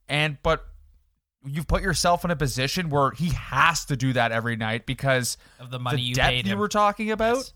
And 0.09 0.38
but 0.43 0.64
you've 1.45 1.67
put 1.67 1.83
yourself 1.83 2.25
in 2.25 2.31
a 2.31 2.37
position 2.37 2.88
where 2.88 3.11
he 3.12 3.31
has 3.31 3.85
to 3.87 3.97
do 3.97 4.12
that 4.12 4.33
every 4.33 4.57
night 4.57 4.87
because 4.87 5.37
of 5.59 5.71
the 5.71 5.79
money 5.79 5.97
the 5.97 6.02
you 6.02 6.14
debt 6.14 6.31
paid 6.31 6.47
you 6.47 6.57
were 6.57 6.69
talking 6.69 7.11
about. 7.11 7.37
Yes. 7.37 7.52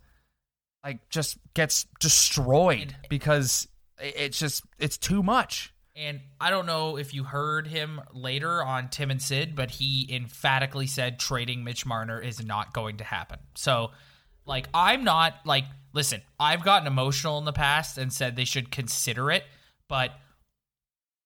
Like 0.84 1.08
just 1.08 1.38
gets 1.54 1.86
destroyed 2.00 2.94
because 3.08 3.68
it's 3.98 4.38
just 4.38 4.64
it's 4.78 4.98
too 4.98 5.22
much. 5.22 5.72
And 5.96 6.20
I 6.38 6.50
don't 6.50 6.66
know 6.66 6.98
if 6.98 7.14
you 7.14 7.24
heard 7.24 7.66
him 7.66 8.02
later 8.12 8.62
on 8.62 8.88
Tim 8.90 9.10
and 9.10 9.20
Sid, 9.20 9.56
but 9.56 9.70
he 9.70 10.06
emphatically 10.14 10.86
said 10.86 11.18
trading 11.18 11.64
Mitch 11.64 11.86
Marner 11.86 12.20
is 12.20 12.44
not 12.44 12.74
going 12.74 12.98
to 12.98 13.04
happen. 13.04 13.38
So, 13.54 13.92
like, 14.44 14.68
I'm 14.74 15.04
not 15.04 15.34
like, 15.46 15.64
listen, 15.94 16.20
I've 16.38 16.62
gotten 16.62 16.86
emotional 16.86 17.38
in 17.38 17.46
the 17.46 17.52
past 17.52 17.96
and 17.96 18.12
said 18.12 18.36
they 18.36 18.44
should 18.44 18.70
consider 18.70 19.30
it, 19.30 19.44
but 19.88 20.10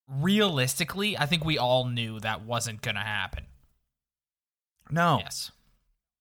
realistically, 0.09 1.19
I 1.19 1.27
think 1.27 1.45
we 1.45 1.59
all 1.59 1.87
knew 1.87 2.21
that 2.21 2.45
wasn't 2.45 2.81
going 2.81 2.95
to 2.95 3.01
happen. 3.01 3.47
No. 4.89 5.19
Yes. 5.21 5.51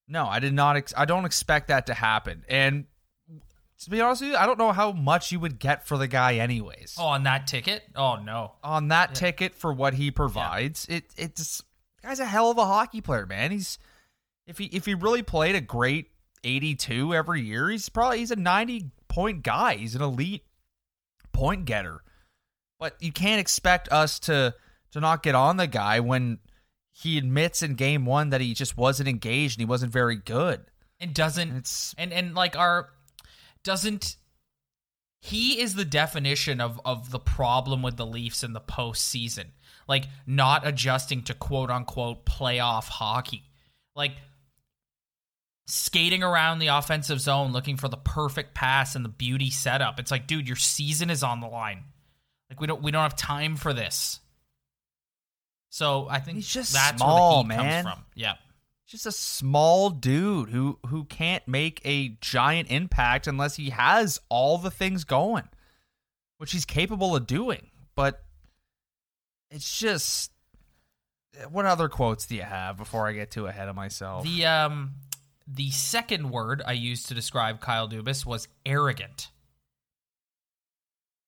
No, 0.08 0.26
I 0.26 0.40
did 0.40 0.54
not. 0.54 0.76
Ex- 0.76 0.94
I 0.98 1.06
don't 1.06 1.26
expect 1.26 1.68
that 1.68 1.86
to 1.86 1.94
happen. 1.94 2.44
And 2.50 2.86
to 3.80 3.90
be 3.90 4.02
honest 4.02 4.22
with 4.22 4.32
you, 4.32 4.38
I 4.38 4.46
don't 4.46 4.60
know 4.60 4.72
how 4.72 4.92
much 4.92 5.32
you 5.32 5.40
would 5.40 5.60
get 5.60 5.88
for 5.88 5.98
the 5.98 6.08
guy, 6.08 6.36
anyways. 6.36 6.96
Oh, 6.98 7.06
on 7.06 7.24
that 7.24 7.48
ticket? 7.48 7.84
Oh 7.96 8.18
no, 8.18 8.54
on 8.64 8.90
that 8.90 9.10
yeah. 9.10 9.14
ticket 9.16 9.56
for 9.56 9.74
what 9.74 9.94
he 9.94 10.12
provides, 10.12 10.86
yeah. 10.90 10.98
it 10.98 11.04
it's 11.18 11.64
guy's 12.02 12.20
a 12.20 12.26
hell 12.26 12.52
of 12.52 12.58
a 12.58 12.66
hockey 12.66 13.02
player, 13.02 13.26
man. 13.26 13.52
He's 13.52 13.80
if 14.48 14.58
he 14.58 14.66
if 14.66 14.86
he 14.86 14.96
really 14.96 15.24
played 15.24 15.56
a 15.56 15.62
great 15.62 16.08
eighty 16.44 16.76
two 16.76 17.14
every 17.14 17.42
year, 17.42 17.70
he's 17.70 17.90
probably 17.90 18.20
he's 18.20 18.32
a 18.32 18.36
ninety 18.36 18.92
point 19.08 19.44
guy. 19.44 19.76
He's 19.76 19.96
an 19.96 20.02
elite 20.02 20.44
point 21.32 21.66
getter. 21.66 22.02
But 22.80 22.96
you 23.02 23.12
can't 23.12 23.40
expect 23.40 23.90
us 23.92 24.20
to 24.22 24.56
to 24.92 25.00
not 25.00 25.24
get 25.24 25.36
on 25.36 25.58
the 25.58 25.68
guy 25.68 26.00
when 26.00 26.40
he 26.92 27.18
admits 27.18 27.62
in 27.62 27.76
game 27.76 28.06
one 28.06 28.32
that 28.32 28.42
he 28.42 28.54
just 28.54 28.76
wasn't 28.76 29.08
engaged 29.08 29.58
and 29.58 29.62
he 29.62 29.70
wasn't 29.70 29.92
very 29.92 30.16
good. 30.16 30.62
And 31.00 31.14
doesn't 31.14 31.56
it's 31.56 31.96
and 31.98 32.12
and 32.12 32.36
like 32.36 32.58
our 32.58 32.90
doesn't 33.64 34.18
he 35.22 35.60
is 35.60 35.76
the 35.76 35.86
definition 35.86 36.62
of 36.62 36.80
of 36.86 37.12
the 37.12 37.20
problem 37.20 37.82
with 37.82 37.98
the 37.98 38.06
Leafs 38.06 38.44
in 38.44 38.54
the 38.54 38.62
postseason. 38.62 39.48
Like 39.88 40.06
not 40.26 40.66
adjusting 40.66 41.24
to 41.24 41.34
quote 41.34 41.70
unquote 41.70 42.26
playoff 42.26 42.88
hockey. 42.88 43.44
Like 43.96 44.14
skating 45.68 46.24
around 46.24 46.60
the 46.60 46.68
offensive 46.68 47.20
zone 47.20 47.52
looking 47.52 47.78
for 47.78 47.90
the 47.90 47.98
perfect 47.98 48.56
pass 48.56 48.96
and 48.96 49.04
the 49.04 49.10
beauty 49.10 49.50
setup. 49.50 50.00
It's 50.00 50.12
like, 50.12 50.26
dude, 50.26 50.48
your 50.48 50.58
season 50.58 51.10
is 51.10 51.22
on 51.22 51.42
the 51.42 51.48
line. 51.48 51.84
Like 52.50 52.62
we 52.62 52.68
don't 52.68 52.82
we 52.82 52.92
don't 52.92 53.04
have 53.04 53.16
time 53.16 53.58
for 53.58 53.74
this. 53.74 54.20
So 55.70 56.08
I 56.10 56.20
think 56.20 56.38
he's 56.38 56.48
just 56.48 56.74
that's 56.74 56.98
small, 56.98 57.44
where 57.44 57.58
the 57.58 57.62
heat 57.62 57.68
man. 57.68 57.84
comes 57.84 57.96
from. 57.96 58.06
Yeah 58.16 58.36
just 58.90 59.06
a 59.06 59.12
small 59.12 59.92
dude 59.92 60.50
who 60.50 60.80
who 60.88 61.04
can't 61.06 61.48
make 61.48 61.80
a 61.86 62.18
giant 62.22 62.72
impact 62.72 63.28
unless 63.28 63.56
he 63.56 63.70
has 63.70 64.20
all 64.30 64.58
the 64.58 64.72
things 64.72 65.04
going, 65.04 65.48
which 66.38 66.52
he's 66.52 66.66
capable 66.66 67.16
of 67.16 67.28
doing. 67.28 67.70
But 67.96 68.24
it's 69.52 69.78
just 69.80 70.32
what 71.52 71.66
other 71.66 71.88
quotes 71.88 72.26
do 72.26 72.36
you 72.36 72.42
have 72.42 72.78
before 72.78 73.08
I 73.08 73.14
get 73.14 73.30
too 73.30 73.46
ahead 73.46 73.70
of 73.70 73.76
myself? 73.76 74.24
The 74.24 74.46
um 74.46 74.96
the 75.48 75.70
second 75.70 76.32
word 76.32 76.64
I 76.66 76.74
used 76.74 77.08
to 77.08 77.14
describe 77.14 77.60
Kyle 77.60 77.88
Dubas 77.88 78.26
was 78.26 78.48
arrogant. 78.66 79.30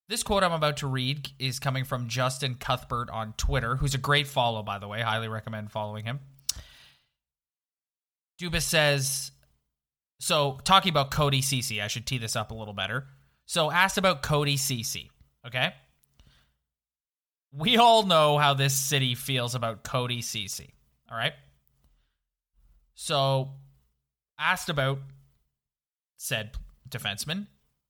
This 0.10 0.24
quote 0.24 0.44
I'm 0.44 0.52
about 0.52 0.78
to 0.78 0.88
read 0.88 1.30
is 1.40 1.60
coming 1.60 1.86
from 1.86 2.10
Justin 2.10 2.56
Cuthbert 2.56 3.10
on 3.12 3.34
Twitter, 3.38 3.78
who's 3.78 3.94
a 3.94 4.00
great 4.00 4.28
follow, 4.28 4.62
by 4.64 4.78
the 4.80 4.88
way. 4.88 5.02
Highly 5.02 5.28
recommend 5.28 5.72
following 5.72 6.06
him. 6.06 6.20
Dubas 8.42 8.64
says, 8.64 9.32
so 10.20 10.58
talking 10.64 10.90
about 10.90 11.12
Cody 11.12 11.44
Ceci, 11.44 11.80
I 11.80 11.88
should 11.88 12.08
tee 12.08 12.18
this 12.18 12.36
up 12.36 12.50
a 12.50 12.56
little 12.56 12.74
better. 12.74 13.06
So 13.46 13.70
asked 13.70 14.00
about 14.00 14.24
Cody 14.24 14.58
Ceci, 14.58 15.12
okay? 15.46 15.74
We 17.52 17.78
all 17.78 18.04
know 18.04 18.40
how 18.40 18.56
this 18.56 18.74
city 18.74 19.14
feels 19.14 19.54
about 19.54 19.84
Cody 19.84 20.24
Ceci, 20.24 20.74
all 21.12 21.18
right? 21.18 21.34
So 22.96 23.52
asked 24.40 24.70
about 24.70 25.00
said 26.18 26.52
defenseman, 26.90 27.46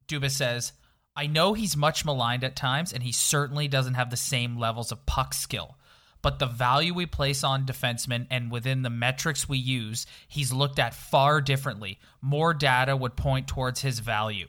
Dubas 0.08 0.32
says, 0.32 0.74
I 1.16 1.28
know 1.28 1.54
he's 1.54 1.78
much 1.78 2.04
maligned 2.04 2.44
at 2.44 2.56
times, 2.58 2.92
and 2.92 3.04
he 3.04 3.12
certainly 3.14 3.68
doesn't 3.70 3.94
have 3.94 4.10
the 4.10 4.18
same 4.18 4.58
levels 4.58 4.92
of 4.92 5.06
puck 5.06 5.34
skill 5.34 5.78
but 6.22 6.40
the 6.40 6.46
value 6.46 6.94
we 6.94 7.06
place 7.06 7.44
on 7.44 7.66
defensemen 7.66 8.28
and 8.30 8.52
within 8.52 8.82
the 8.82 8.90
metrics 8.90 9.50
we 9.50 9.58
use, 9.58 10.06
he's 10.28 10.54
looked 10.54 10.80
at 10.80 10.94
far 10.94 11.42
differently. 11.42 12.00
More 12.22 12.54
data 12.54 12.96
would 12.96 13.16
point 13.16 13.48
towards 13.48 13.82
his 13.82 14.00
value. 14.00 14.48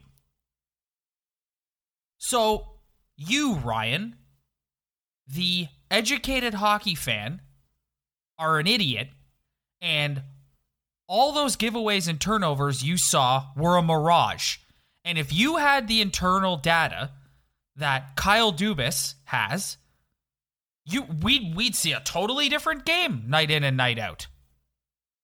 So, 2.19 2.69
you, 3.17 3.55
Ryan, 3.55 4.17
the 5.27 5.69
educated 5.91 6.55
hockey 6.55 6.95
fan, 6.95 7.41
are 8.39 8.59
an 8.59 8.67
idiot, 8.67 9.09
and 9.81 10.23
all 11.07 11.33
those 11.33 11.57
giveaways 11.57 12.09
and 12.09 12.21
turnovers 12.21 12.83
you 12.83 12.97
saw 12.97 13.47
were 13.57 13.77
a 13.77 13.83
mirage. 13.83 14.59
And 15.05 15.19
if 15.19 15.33
you 15.33 15.57
had 15.57 15.89
the 15.89 16.01
internal 16.01 16.57
data 16.57 17.11
that 17.77 18.17
Kyle 18.17 18.53
Dubas 18.53 19.15
has, 19.25 19.77
you 20.85 21.03
we'd 21.03 21.55
we'd 21.55 21.75
see 21.75 21.93
a 21.93 22.01
totally 22.01 22.49
different 22.49 22.85
game 22.85 23.25
night 23.29 23.51
in 23.51 23.65
and 23.65 23.77
night 23.77 23.99
out. 23.99 24.27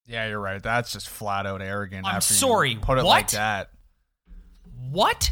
Yeah, 0.07 0.27
you're 0.29 0.41
right. 0.41 0.63
That's 0.63 0.93
just 0.93 1.09
flat 1.09 1.47
out 1.47 1.61
arrogant. 1.61 2.07
I'm 2.07 2.23
sorry. 2.23 2.77
put 2.77 2.99
it 2.99 3.05
what? 3.05 3.11
like 3.11 3.31
that. 3.33 3.71
What? 4.91 5.31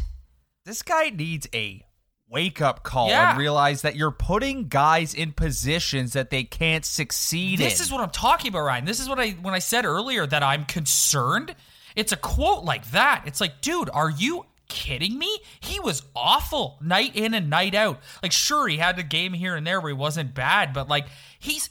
This 0.65 0.83
guy 0.83 1.09
needs 1.09 1.47
a 1.53 1.83
wake 2.29 2.61
up 2.61 2.83
call 2.83 3.07
yeah. 3.07 3.31
and 3.31 3.39
realize 3.39 3.81
that 3.83 3.95
you're 3.95 4.11
putting 4.11 4.67
guys 4.67 5.13
in 5.13 5.31
positions 5.31 6.13
that 6.13 6.29
they 6.29 6.43
can't 6.43 6.85
succeed 6.85 7.57
this 7.57 7.79
in. 7.79 7.85
is 7.85 7.91
what 7.91 8.01
I'm 8.01 8.09
talking 8.11 8.49
about, 8.49 8.61
Ryan. 8.61 8.85
This 8.85 8.99
is 8.99 9.09
what 9.09 9.19
I 9.19 9.31
when 9.31 9.53
I 9.53 9.59
said 9.59 9.85
earlier 9.85 10.27
that 10.27 10.43
I'm 10.43 10.65
concerned. 10.65 11.55
It's 11.95 12.11
a 12.11 12.17
quote 12.17 12.63
like 12.63 12.91
that. 12.91 13.23
It's 13.25 13.41
like, 13.41 13.61
dude, 13.61 13.89
are 13.91 14.09
you 14.09 14.45
kidding 14.67 15.17
me? 15.17 15.39
He 15.59 15.79
was 15.79 16.03
awful 16.15 16.77
night 16.81 17.15
in 17.15 17.33
and 17.33 17.49
night 17.49 17.75
out. 17.75 17.99
Like, 18.21 18.31
sure, 18.31 18.67
he 18.67 18.77
had 18.77 18.99
a 18.99 19.03
game 19.03 19.33
here 19.33 19.55
and 19.55 19.65
there 19.65 19.79
where 19.79 19.89
he 19.89 19.97
wasn't 19.97 20.33
bad, 20.33 20.73
but 20.73 20.87
like 20.87 21.07
he's 21.39 21.69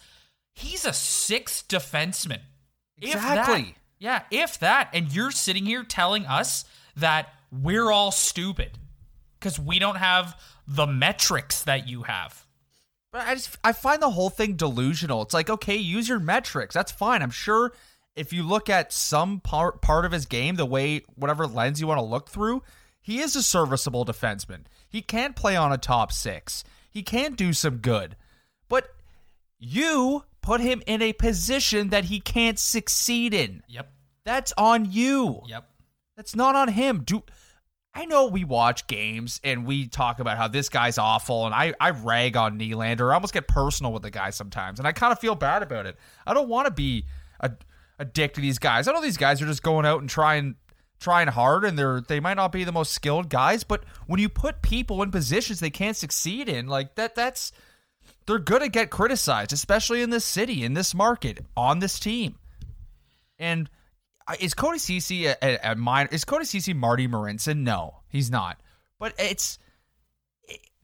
he's 0.53 0.85
a 0.85 0.93
sixth 0.93 1.69
defenseman. 1.69 2.41
Exactly. 3.01 3.75
yeah, 3.99 4.23
if 4.31 4.59
that. 4.61 4.91
And 4.93 5.15
you're 5.15 5.31
sitting 5.31 5.67
here 5.67 5.85
telling 5.85 6.27
us 6.27 6.65
that 6.97 7.29
we're 7.53 7.91
all 7.91 8.11
stupid 8.11 8.79
because 9.39 9.59
we 9.59 9.79
don't 9.79 9.97
have 9.97 10.41
the 10.67 10.87
metrics 10.87 11.63
that 11.65 11.89
you 11.89 12.03
have. 12.05 12.47
But 13.13 13.27
I 13.27 13.35
just 13.35 13.57
I 13.63 13.73
find 13.73 14.03
the 14.03 14.11
whole 14.11 14.31
thing 14.31 14.55
delusional. 14.55 15.23
It's 15.23 15.35
like, 15.35 15.49
okay, 15.49 15.77
use 15.77 16.09
your 16.09 16.19
metrics. 16.19 16.75
That's 16.75 16.93
fine. 16.93 17.23
I'm 17.23 17.31
sure 17.31 17.73
if 18.15 18.33
you 18.33 18.43
look 18.43 18.69
at 18.69 18.93
some 18.93 19.41
part 19.41 19.81
part 19.83 20.05
of 20.05 20.13
his 20.13 20.27
game, 20.27 20.57
the 20.57 20.67
way 20.67 21.03
whatever 21.15 21.47
lens 21.47 21.81
you 21.81 21.87
want 21.87 21.99
to 21.99 22.05
look 22.05 22.31
through, 22.31 22.63
he 23.07 23.21
is 23.21 23.37
a 23.37 23.43
serviceable 23.43 24.05
defenseman. 24.05 24.63
He 24.89 25.01
can 25.01 25.33
play 25.33 25.55
on 25.55 25.73
a 25.73 25.79
top 25.79 26.11
six. 26.11 26.65
He 26.91 27.05
can 27.05 27.35
do 27.35 27.53
some 27.53 27.77
good. 27.77 28.17
But 28.69 28.89
You 29.61 30.25
put 30.43 30.61
him 30.61 30.83
in 30.89 31.01
a 31.03 31.13
position 31.13 31.91
that 31.91 32.07
he 32.07 32.19
can't 32.19 32.59
succeed 32.59 33.33
in. 33.33 33.63
Yep. 33.69 33.93
That's 34.25 34.53
on 34.59 34.91
you. 34.91 35.41
Yep. 35.47 35.69
That's 36.17 36.35
not 36.35 36.57
on 36.57 36.67
him. 36.67 37.03
Do 37.05 37.23
I 37.95 38.07
know 38.07 38.27
we 38.27 38.43
watch 38.43 38.89
games 38.89 39.41
and 39.45 39.65
we 39.65 39.87
talk 39.87 40.19
about 40.19 40.37
how 40.37 40.49
this 40.49 40.69
guy's 40.69 40.99
awful 40.99 41.47
and 41.47 41.55
I, 41.55 41.75
I 41.81 41.91
rag 41.91 42.37
on 42.37 42.59
Nylander. 42.59 43.13
I 43.13 43.15
almost 43.15 43.33
get 43.33 43.47
personal 43.47 43.93
with 43.93 44.03
the 44.03 44.11
guy 44.11 44.31
sometimes 44.31 44.81
and 44.81 44.89
I 44.89 44.91
kind 44.91 45.13
of 45.13 45.21
feel 45.21 45.37
bad 45.37 45.63
about 45.63 45.87
it. 45.87 45.97
I 46.27 46.35
don't 46.35 46.49
want 46.49 46.67
to 46.67 46.73
be 46.73 47.07
a, 47.39 47.53
a 48.01 48.05
dick 48.05 48.35
to 48.35 48.41
these 48.41 48.59
guys. 48.59 48.89
I 48.89 48.93
know 48.93 49.01
these 49.01 49.17
guys 49.17 49.41
are 49.41 49.47
just 49.47 49.63
going 49.63 49.87
out 49.87 50.01
and 50.01 50.11
trying 50.11 50.57
trying 50.99 51.29
hard 51.29 51.65
and 51.65 51.79
they're 51.79 52.01
they 52.01 52.21
might 52.21 52.35
not 52.37 52.53
be 52.53 52.65
the 52.65 52.73
most 52.73 52.93
skilled 52.93 53.29
guys, 53.29 53.65
but 53.65 53.85
when 54.07 54.21
you 54.21 54.29
put 54.29 54.63
people 54.63 55.03
in 55.03 55.11
positions 55.11 55.61
they 55.61 55.71
can't 55.71 55.97
succeed 55.97 56.49
in, 56.49 56.67
like 56.67 56.95
that 56.97 57.15
that's 57.15 57.53
they're 58.27 58.39
gonna 58.39 58.69
get 58.69 58.91
criticized, 58.91 59.53
especially 59.53 60.03
in 60.03 60.11
this 60.11 60.25
city, 60.25 60.65
in 60.65 60.75
this 60.75 60.95
market, 60.95 61.45
on 61.57 61.79
this 61.79 61.99
team. 61.99 62.37
And 63.39 63.69
uh, 64.27 64.35
is 64.41 64.55
Cody 64.55 64.79
Ceci 64.79 65.27
a, 65.27 65.37
a, 65.43 65.59
a 65.73 65.75
minor? 65.75 66.09
Is 66.11 66.25
Cody 66.25 66.45
Ceci 66.45 66.75
Marty 66.75 67.07
Marinson? 67.07 67.59
No, 67.59 68.01
he's 68.09 68.31
not. 68.31 68.59
But 68.99 69.13
it's 69.19 69.59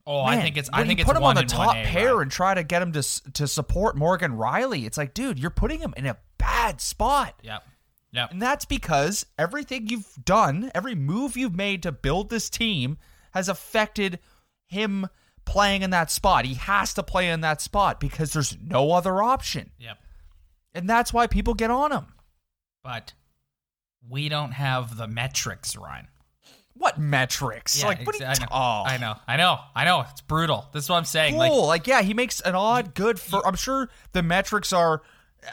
Oh, 0.06 0.22
I 0.22 0.40
think 0.40 0.56
it's. 0.56 0.68
I 0.72 0.84
think 0.84 0.98
you 0.98 1.02
it's 1.02 1.08
put 1.08 1.16
him 1.16 1.22
on 1.22 1.36
the 1.36 1.44
top 1.44 1.76
1A, 1.76 1.84
pair 1.84 2.16
right? 2.16 2.22
and 2.22 2.30
try 2.30 2.54
to 2.54 2.64
get 2.64 2.82
him 2.82 2.92
to 2.92 3.32
to 3.34 3.46
support 3.46 3.96
Morgan 3.96 4.32
Rielly. 4.32 4.84
It's 4.84 4.98
like, 4.98 5.14
dude, 5.14 5.38
you're 5.38 5.50
putting 5.50 5.78
him 5.78 5.94
in 5.96 6.06
a 6.06 6.16
bad 6.38 6.80
spot. 6.80 7.34
Yep. 7.42 7.64
Yep. 8.12 8.32
And 8.32 8.42
that's 8.42 8.64
because 8.64 9.24
everything 9.38 9.88
you've 9.88 10.12
done, 10.22 10.70
every 10.74 10.94
move 10.94 11.36
you've 11.36 11.56
made 11.56 11.82
to 11.82 11.92
build 11.92 12.28
this 12.28 12.50
team 12.50 12.98
has 13.32 13.48
affected 13.48 14.18
him 14.66 15.08
playing 15.44 15.82
in 15.82 15.90
that 15.90 16.10
spot. 16.10 16.44
He 16.44 16.54
has 16.54 16.92
to 16.94 17.02
play 17.02 17.28
in 17.30 17.40
that 17.40 17.60
spot 17.60 18.00
because 18.00 18.32
there's 18.32 18.56
no 18.60 18.92
other 18.92 19.22
option. 19.22 19.70
Yep. 19.78 19.98
And 20.74 20.88
that's 20.88 21.12
why 21.12 21.26
people 21.26 21.54
get 21.54 21.70
on 21.70 21.92
him. 21.92 22.06
But 22.84 23.14
we 24.08 24.28
don't 24.28 24.52
have 24.52 24.96
the 24.96 25.08
metrics, 25.08 25.76
Ryan. 25.76 26.08
What 26.74 26.98
metrics? 26.98 27.80
Yeah, 27.80 27.88
like, 27.88 28.06
what 28.06 28.18
you 28.18 28.26
I, 28.26 28.34
know, 28.34 28.46
oh. 28.50 28.82
I 28.84 28.96
know. 28.98 29.14
I 29.28 29.36
know. 29.36 29.58
I 29.74 29.84
know. 29.84 30.04
It's 30.10 30.20
brutal. 30.22 30.68
This 30.72 30.84
is 30.84 30.90
what 30.90 30.96
I'm 30.96 31.04
saying. 31.04 31.34
Cool. 31.34 31.38
Like, 31.38 31.52
Like, 31.52 31.86
yeah, 31.86 32.02
he 32.02 32.12
makes 32.12 32.40
an 32.40 32.54
odd, 32.54 32.94
good. 32.94 33.20
For, 33.20 33.46
I'm 33.46 33.56
sure 33.56 33.88
the 34.12 34.22
metrics 34.22 34.72
are. 34.72 35.02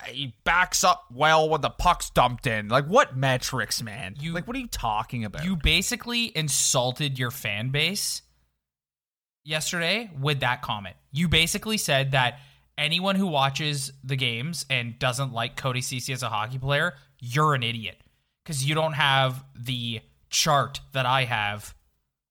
He 0.07 0.35
backs 0.43 0.83
up 0.83 1.05
well 1.11 1.49
when 1.49 1.61
the 1.61 1.69
puck's 1.69 2.09
dumped 2.11 2.45
in. 2.45 2.67
Like, 2.67 2.85
what 2.85 3.17
metrics, 3.17 3.81
man? 3.81 4.15
You- 4.19 4.33
like, 4.33 4.45
what 4.47 4.55
are 4.55 4.59
you 4.59 4.67
talking 4.67 5.25
about? 5.25 5.43
you 5.43 5.55
basically 5.55 6.35
insulted 6.35 7.17
your 7.17 7.31
fan 7.31 7.69
base 7.69 8.21
yesterday 9.43 10.11
with 10.19 10.41
that 10.41 10.61
comment. 10.61 10.95
You 11.11 11.27
basically 11.27 11.77
said 11.77 12.11
that 12.11 12.39
anyone 12.77 13.15
who 13.15 13.27
watches 13.27 13.91
the 14.03 14.15
games 14.15 14.65
and 14.69 14.97
doesn't 14.99 15.33
like 15.33 15.55
Cody 15.55 15.81
Ceci 15.81 16.13
as 16.13 16.23
a 16.23 16.29
hockey 16.29 16.57
player, 16.59 16.93
you're 17.19 17.53
an 17.55 17.63
idiot 17.63 17.97
because 18.43 18.63
you 18.63 18.75
don't 18.75 18.93
have 18.93 19.43
the 19.55 20.01
chart 20.29 20.81
that 20.93 21.05
I 21.05 21.25
have 21.25 21.75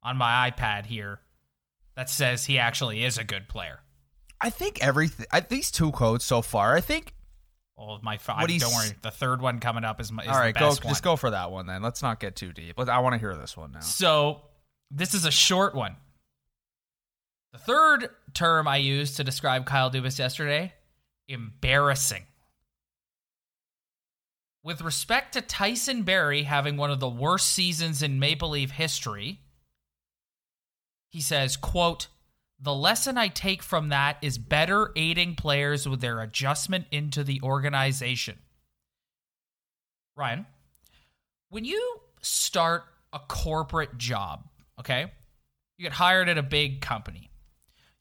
on 0.02 0.16
my 0.16 0.50
iPad 0.50 0.86
here 0.86 1.20
that 1.96 2.08
says 2.08 2.44
he 2.44 2.58
actually 2.58 3.04
is 3.04 3.18
a 3.18 3.24
good 3.24 3.48
player. 3.48 3.80
I 4.40 4.50
think 4.50 4.78
everything. 4.80 5.26
These 5.48 5.72
two 5.72 5.90
quotes 5.90 6.24
so 6.24 6.42
far. 6.42 6.76
I 6.76 6.80
think. 6.80 7.12
Well, 7.78 8.00
my 8.02 8.18
fi- 8.18 8.40
What 8.40 8.50
don't 8.50 8.74
worry, 8.74 8.88
the 9.02 9.10
third 9.10 9.40
one 9.40 9.60
coming 9.60 9.84
up 9.84 10.00
is 10.00 10.10
my 10.10 10.24
is 10.24 10.28
all 10.28 10.34
right, 10.38 10.54
go 10.54 10.68
one. 10.68 10.76
just 10.82 11.02
go 11.04 11.14
for 11.14 11.30
that 11.30 11.52
one 11.52 11.66
then. 11.66 11.80
Let's 11.80 12.02
not 12.02 12.18
get 12.18 12.34
too 12.34 12.52
deep. 12.52 12.78
I 12.78 12.98
want 12.98 13.14
to 13.14 13.18
hear 13.18 13.36
this 13.36 13.56
one 13.56 13.72
now. 13.72 13.80
So 13.80 14.42
this 14.90 15.14
is 15.14 15.24
a 15.24 15.30
short 15.30 15.74
one. 15.74 15.96
The 17.52 17.58
third 17.58 18.10
term 18.34 18.66
I 18.66 18.78
used 18.78 19.16
to 19.16 19.24
describe 19.24 19.64
Kyle 19.64 19.90
Dubas 19.90 20.18
yesterday 20.18 20.74
embarrassing. 21.28 22.24
With 24.64 24.80
respect 24.82 25.34
to 25.34 25.40
Tyson 25.40 26.02
Barrie 26.02 26.42
having 26.42 26.76
one 26.76 26.90
of 26.90 27.00
the 27.00 27.08
worst 27.08 27.48
seasons 27.52 28.02
in 28.02 28.18
Maple 28.18 28.50
Leaf 28.50 28.72
history, 28.72 29.40
he 31.10 31.20
says, 31.20 31.56
quote, 31.56 32.08
the 32.60 32.74
lesson 32.74 33.16
I 33.16 33.28
take 33.28 33.62
from 33.62 33.90
that 33.90 34.18
is 34.20 34.36
better 34.36 34.90
aiding 34.96 35.36
players 35.36 35.88
with 35.88 36.00
their 36.00 36.20
adjustment 36.20 36.86
into 36.90 37.22
the 37.22 37.40
organization. 37.42 38.38
Ryan, 40.16 40.46
when 41.50 41.64
you 41.64 42.00
start 42.20 42.82
a 43.12 43.20
corporate 43.20 43.96
job, 43.96 44.44
okay, 44.80 45.12
you 45.76 45.84
get 45.84 45.92
hired 45.92 46.28
at 46.28 46.38
a 46.38 46.42
big 46.42 46.80
company. 46.80 47.30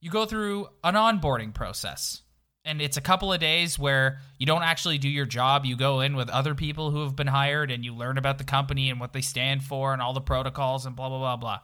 You 0.01 0.09
go 0.09 0.25
through 0.25 0.67
an 0.83 0.95
onboarding 0.95 1.53
process, 1.53 2.23
and 2.65 2.81
it's 2.81 2.97
a 2.97 3.01
couple 3.01 3.31
of 3.31 3.39
days 3.39 3.77
where 3.77 4.19
you 4.39 4.47
don't 4.47 4.63
actually 4.63 4.97
do 4.97 5.09
your 5.09 5.25
job. 5.25 5.65
You 5.65 5.75
go 5.75 6.01
in 6.01 6.15
with 6.15 6.29
other 6.29 6.55
people 6.55 6.89
who 6.89 7.03
have 7.03 7.15
been 7.15 7.27
hired, 7.27 7.69
and 7.69 7.85
you 7.85 7.93
learn 7.93 8.17
about 8.17 8.39
the 8.39 8.43
company 8.43 8.89
and 8.89 8.99
what 8.99 9.13
they 9.13 9.21
stand 9.21 9.63
for 9.63 9.93
and 9.93 10.01
all 10.01 10.13
the 10.13 10.21
protocols 10.21 10.87
and 10.87 10.95
blah, 10.95 11.09
blah, 11.09 11.19
blah, 11.19 11.37
blah. 11.37 11.59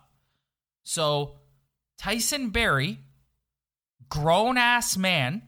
So, 0.84 1.36
Tyson 1.98 2.50
Barrie, 2.50 3.00
grown 4.10 4.58
ass 4.58 4.98
man, 4.98 5.44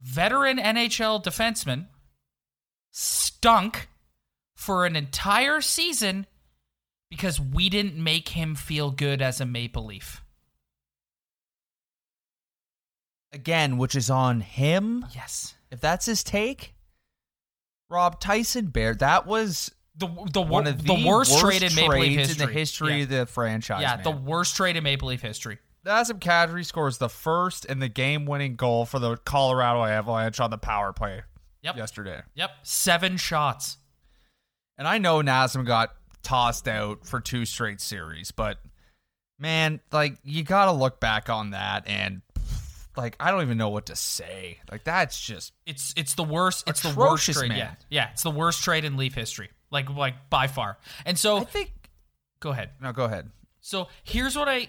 veteran 0.00 0.58
NHL 0.58 1.22
defenseman, 1.24 1.86
stunk 2.90 3.88
for 4.54 4.86
an 4.86 4.96
entire 4.96 5.60
season 5.60 6.26
because 7.10 7.40
we 7.40 7.68
didn't 7.68 7.96
make 7.96 8.30
him 8.30 8.54
feel 8.54 8.90
good 8.90 9.22
as 9.22 9.40
a 9.40 9.46
Maple 9.46 9.84
Leaf. 9.84 10.22
Again, 13.32 13.78
which 13.78 13.96
is 13.96 14.10
on 14.10 14.40
him. 14.40 15.04
Yes. 15.14 15.54
If 15.70 15.80
that's 15.80 16.06
his 16.06 16.22
take, 16.22 16.74
Rob 17.88 18.20
Tyson 18.20 18.66
Bear. 18.66 18.94
That 18.94 19.26
was 19.26 19.72
The 19.96 20.08
the, 20.32 20.42
one 20.42 20.66
of 20.66 20.84
the, 20.84 21.04
worst, 21.06 21.38
trade 21.38 21.62
in 21.62 21.74
Maple 21.74 21.98
Leaf 22.00 22.18
history. 22.18 22.42
in 22.42 22.48
the 22.48 22.52
history 22.52 22.96
Yeah, 22.96 23.02
of 23.04 23.08
the 23.10 23.26
franchise. 23.26 23.82
yeah 23.82 23.94
man. 23.96 24.02
the 24.02 24.10
worst 24.10 24.56
trade 24.56 24.76
in 24.76 24.82
Maple 24.84 25.08
Leaf 25.08 25.22
history. 25.22 25.58
Nazem 25.86 26.18
Kadri 26.18 26.64
scores 26.64 26.98
the 26.98 27.08
first 27.10 27.64
and 27.66 27.80
the 27.80 27.88
game-winning 27.88 28.56
goal 28.56 28.86
for 28.86 28.98
the 28.98 29.16
Colorado 29.18 29.84
Avalanche 29.84 30.40
on 30.40 30.50
the 30.50 30.58
power 30.58 30.92
play 30.92 31.22
Yep. 31.62 31.76
yesterday. 31.76 32.22
Yep. 32.34 32.50
Seven 32.62 33.16
shots. 33.18 33.76
And 34.78 34.88
I 34.88 34.98
know 34.98 35.20
Nazem 35.22 35.64
got 35.66 35.94
tossed 36.22 36.66
out 36.66 37.06
for 37.06 37.20
two 37.20 37.44
straight 37.44 37.80
series, 37.80 38.30
but 38.32 38.58
man, 39.38 39.80
like 39.92 40.16
you 40.24 40.42
got 40.42 40.66
to 40.66 40.72
look 40.72 41.00
back 41.00 41.28
on 41.30 41.50
that 41.50 41.86
and 41.86 42.22
like 42.96 43.16
I 43.20 43.30
don't 43.30 43.42
even 43.42 43.58
know 43.58 43.68
what 43.70 43.86
to 43.86 43.96
say. 43.96 44.58
Like 44.70 44.84
that's 44.84 45.20
just 45.20 45.52
It's 45.66 45.92
it's 45.96 46.14
the 46.14 46.24
worst. 46.24 46.64
It's 46.68 46.80
the 46.80 46.94
worst 46.94 47.30
trade. 47.30 47.48
man. 47.50 47.58
Yeah, 47.58 47.74
yeah. 47.90 48.08
It's 48.12 48.22
the 48.22 48.30
worst 48.30 48.62
trade 48.64 48.84
in 48.84 48.96
Leaf 48.96 49.14
history. 49.14 49.50
Like 49.74 49.90
like 49.90 50.30
by 50.30 50.46
far. 50.46 50.78
And 51.04 51.18
so 51.18 51.36
I 51.36 51.44
think 51.44 51.70
go 52.40 52.50
ahead. 52.50 52.70
no, 52.80 52.92
go 52.92 53.04
ahead. 53.04 53.30
So 53.60 53.88
here's 54.04 54.36
what 54.36 54.48
I 54.48 54.68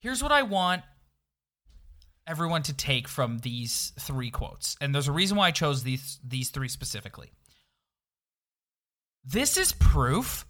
here's 0.00 0.22
what 0.22 0.32
I 0.32 0.42
want 0.42 0.82
everyone 2.26 2.62
to 2.64 2.72
take 2.74 3.06
from 3.06 3.38
these 3.38 3.92
three 4.00 4.30
quotes. 4.30 4.76
And 4.80 4.94
there's 4.94 5.08
a 5.08 5.12
reason 5.12 5.36
why 5.36 5.46
I 5.46 5.50
chose 5.52 5.82
these 5.82 6.18
these 6.22 6.50
three 6.50 6.68
specifically. 6.68 7.30
This 9.24 9.56
is 9.56 9.72
proof 9.72 10.46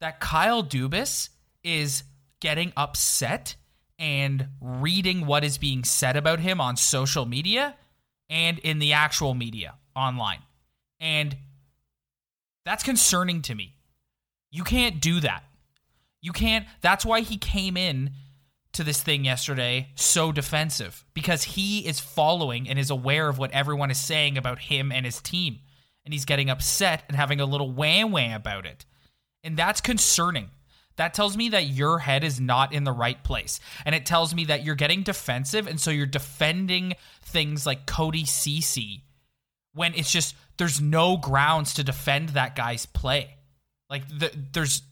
that 0.00 0.20
Kyle 0.20 0.64
Dubas 0.64 1.28
is 1.62 2.04
getting 2.40 2.72
upset 2.76 3.56
and 3.98 4.48
reading 4.60 5.26
what 5.26 5.44
is 5.44 5.58
being 5.58 5.84
said 5.84 6.16
about 6.16 6.40
him 6.40 6.60
on 6.60 6.76
social 6.76 7.26
media 7.26 7.76
and 8.30 8.58
in 8.60 8.78
the 8.78 8.94
actual 8.94 9.34
media 9.34 9.74
online. 9.94 10.40
And 11.00 11.36
that's 12.64 12.82
concerning 12.82 13.42
to 13.42 13.54
me. 13.54 13.74
You 14.50 14.64
can't 14.64 15.00
do 15.00 15.20
that. 15.20 15.44
You 16.20 16.32
can't. 16.32 16.66
That's 16.80 17.04
why 17.04 17.20
he 17.20 17.36
came 17.36 17.76
in 17.76 18.10
to 18.72 18.84
this 18.84 19.02
thing 19.02 19.24
yesterday 19.24 19.88
so 19.96 20.30
defensive 20.30 21.04
because 21.14 21.42
he 21.42 21.86
is 21.86 21.98
following 21.98 22.68
and 22.68 22.78
is 22.78 22.90
aware 22.90 23.28
of 23.28 23.38
what 23.38 23.50
everyone 23.52 23.90
is 23.90 23.98
saying 23.98 24.38
about 24.38 24.58
him 24.58 24.92
and 24.92 25.04
his 25.04 25.20
team. 25.20 25.58
And 26.04 26.14
he's 26.14 26.24
getting 26.24 26.48
upset 26.50 27.04
and 27.08 27.16
having 27.16 27.40
a 27.40 27.46
little 27.46 27.70
wham 27.70 28.10
wham 28.10 28.34
about 28.34 28.66
it. 28.66 28.86
And 29.44 29.56
that's 29.56 29.80
concerning. 29.80 30.50
That 30.96 31.14
tells 31.14 31.36
me 31.36 31.50
that 31.50 31.66
your 31.66 31.98
head 31.98 32.24
is 32.24 32.40
not 32.40 32.72
in 32.72 32.84
the 32.84 32.92
right 32.92 33.22
place. 33.22 33.60
And 33.84 33.94
it 33.94 34.06
tells 34.06 34.34
me 34.34 34.44
that 34.46 34.64
you're 34.64 34.74
getting 34.74 35.02
defensive. 35.02 35.66
And 35.66 35.80
so 35.80 35.90
you're 35.90 36.06
defending 36.06 36.94
things 37.22 37.66
like 37.66 37.86
Cody 37.86 38.24
Ceci 38.24 39.04
when 39.72 39.94
it's 39.94 40.10
just, 40.10 40.34
there's 40.60 40.78
no 40.78 41.16
grounds 41.16 41.72
to 41.74 41.82
defend 41.82 42.28
that 42.30 42.54
guy's 42.54 42.84
play. 42.84 43.34
Like 43.88 44.06
the, 44.08 44.30
there's 44.52 44.82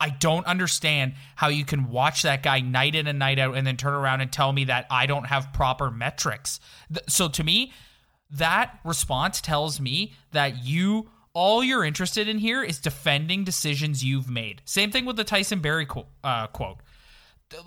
I 0.00 0.10
don't 0.10 0.46
understand 0.46 1.14
how 1.34 1.48
you 1.48 1.64
can 1.64 1.90
watch 1.90 2.22
that 2.22 2.44
guy 2.44 2.60
night 2.60 2.94
in 2.94 3.08
and 3.08 3.18
night 3.18 3.40
out 3.40 3.56
and 3.56 3.66
then 3.66 3.76
turn 3.76 3.92
around 3.92 4.20
and 4.20 4.32
tell 4.32 4.52
me 4.52 4.64
that 4.64 4.86
I 4.88 5.06
don't 5.06 5.26
have 5.26 5.52
proper 5.52 5.90
metrics. 5.90 6.60
So 7.08 7.28
to 7.28 7.42
me, 7.42 7.72
that 8.30 8.78
response 8.84 9.40
tells 9.40 9.80
me 9.80 10.14
that 10.30 10.64
you 10.64 11.10
all 11.32 11.62
you're 11.62 11.84
interested 11.84 12.28
in 12.28 12.38
here 12.38 12.62
is 12.62 12.78
defending 12.78 13.42
decisions 13.42 14.04
you've 14.04 14.30
made. 14.30 14.62
Same 14.64 14.92
thing 14.92 15.06
with 15.06 15.16
the 15.16 15.24
Tyson 15.24 15.58
Barrie 15.58 15.88
uh, 16.22 16.46
quote. 16.46 16.78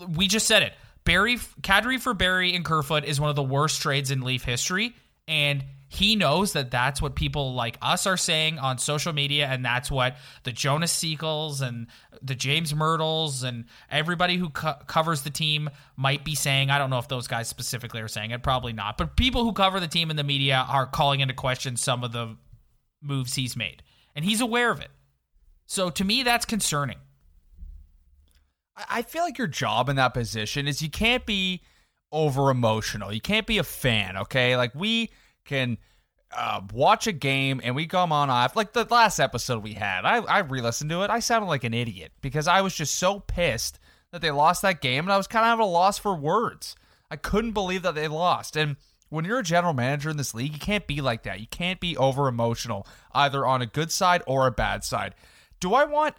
We 0.07 0.27
just 0.29 0.47
said 0.47 0.63
it. 0.63 0.73
Barrie 1.03 1.37
Kadri 1.61 1.99
for 1.99 2.13
Barrie 2.13 2.55
and 2.55 2.63
Kerfoot 2.63 3.03
is 3.03 3.19
one 3.19 3.29
of 3.29 3.35
the 3.35 3.43
worst 3.43 3.81
trades 3.81 4.11
in 4.11 4.21
Leaf 4.21 4.45
history, 4.45 4.95
and 5.27 5.63
he 5.89 6.15
knows 6.15 6.53
that 6.53 6.69
that's 6.69 7.01
what 7.01 7.15
people 7.15 7.55
like 7.55 7.77
us 7.81 8.05
are 8.05 8.15
saying 8.15 8.59
on 8.59 8.77
social 8.77 9.11
media, 9.11 9.47
and 9.47 9.65
that's 9.65 9.89
what 9.89 10.17
the 10.43 10.51
Jonas 10.51 10.95
siegels 10.95 11.61
and 11.61 11.87
the 12.21 12.35
James 12.35 12.75
Mirtles 12.75 13.41
and 13.41 13.65
everybody 13.89 14.37
who 14.37 14.49
co- 14.49 14.75
covers 14.85 15.23
the 15.23 15.31
team 15.31 15.67
might 15.97 16.23
be 16.23 16.35
saying. 16.35 16.69
I 16.69 16.77
don't 16.77 16.91
know 16.91 16.99
if 16.99 17.07
those 17.07 17.27
guys 17.27 17.47
specifically 17.49 18.01
are 18.01 18.07
saying 18.07 18.29
it, 18.29 18.43
probably 18.43 18.71
not, 18.71 18.97
but 18.99 19.17
people 19.17 19.43
who 19.43 19.51
cover 19.51 19.79
the 19.79 19.87
team 19.87 20.11
in 20.11 20.15
the 20.15 20.23
media 20.23 20.63
are 20.69 20.85
calling 20.85 21.21
into 21.21 21.33
question 21.33 21.75
some 21.75 22.03
of 22.03 22.11
the 22.11 22.37
moves 23.01 23.33
he's 23.33 23.57
made, 23.57 23.81
and 24.15 24.23
he's 24.23 24.41
aware 24.41 24.69
of 24.69 24.79
it. 24.79 24.91
So 25.65 25.89
to 25.89 26.03
me, 26.03 26.21
that's 26.21 26.45
concerning. 26.45 26.97
I 28.89 29.01
feel 29.01 29.23
like 29.23 29.39
your 29.39 29.47
job 29.47 29.89
in 29.89 29.95
that 29.95 30.13
position 30.13 30.67
is 30.67 30.81
you 30.81 30.89
can't 30.89 31.25
be 31.25 31.63
over 32.11 32.49
emotional. 32.51 33.11
You 33.11 33.21
can't 33.21 33.47
be 33.47 33.57
a 33.57 33.63
fan, 33.63 34.17
okay? 34.17 34.55
Like 34.55 34.73
we 34.75 35.09
can 35.49 35.77
uh, 36.31 36.61
watch 36.73 37.07
a 37.07 37.11
game 37.11 37.59
and 37.63 37.75
we 37.75 37.87
come 37.87 38.11
on 38.11 38.29
off 38.29 38.55
like 38.55 38.73
the 38.73 38.85
last 38.89 39.19
episode 39.19 39.63
we 39.63 39.73
had. 39.73 40.05
I 40.05 40.17
I 40.17 40.39
re-listened 40.39 40.89
to 40.91 41.01
it. 41.01 41.09
I 41.09 41.19
sounded 41.19 41.47
like 41.47 41.63
an 41.63 41.73
idiot 41.73 42.11
because 42.21 42.47
I 42.47 42.61
was 42.61 42.75
just 42.75 42.95
so 42.95 43.19
pissed 43.19 43.79
that 44.11 44.21
they 44.21 44.31
lost 44.31 44.61
that 44.61 44.79
game 44.79 45.05
and 45.05 45.11
I 45.11 45.17
was 45.17 45.27
kind 45.27 45.45
of 45.45 45.59
at 45.59 45.63
a 45.63 45.65
loss 45.65 45.97
for 45.97 46.15
words. 46.15 46.75
I 47.09 47.15
couldn't 47.15 47.53
believe 47.53 47.81
that 47.81 47.95
they 47.95 48.07
lost. 48.07 48.55
And 48.55 48.77
when 49.09 49.25
you're 49.25 49.39
a 49.39 49.43
general 49.43 49.73
manager 49.73 50.11
in 50.11 50.17
this 50.17 50.35
league, 50.35 50.53
you 50.53 50.59
can't 50.59 50.85
be 50.85 51.01
like 51.01 51.23
that. 51.23 51.39
You 51.39 51.47
can't 51.47 51.79
be 51.79 51.97
over 51.97 52.27
emotional 52.27 52.85
either 53.11 53.43
on 53.45 53.63
a 53.63 53.65
good 53.65 53.91
side 53.91 54.21
or 54.27 54.45
a 54.45 54.51
bad 54.51 54.83
side. 54.83 55.15
Do 55.59 55.73
I 55.73 55.85
want 55.85 56.15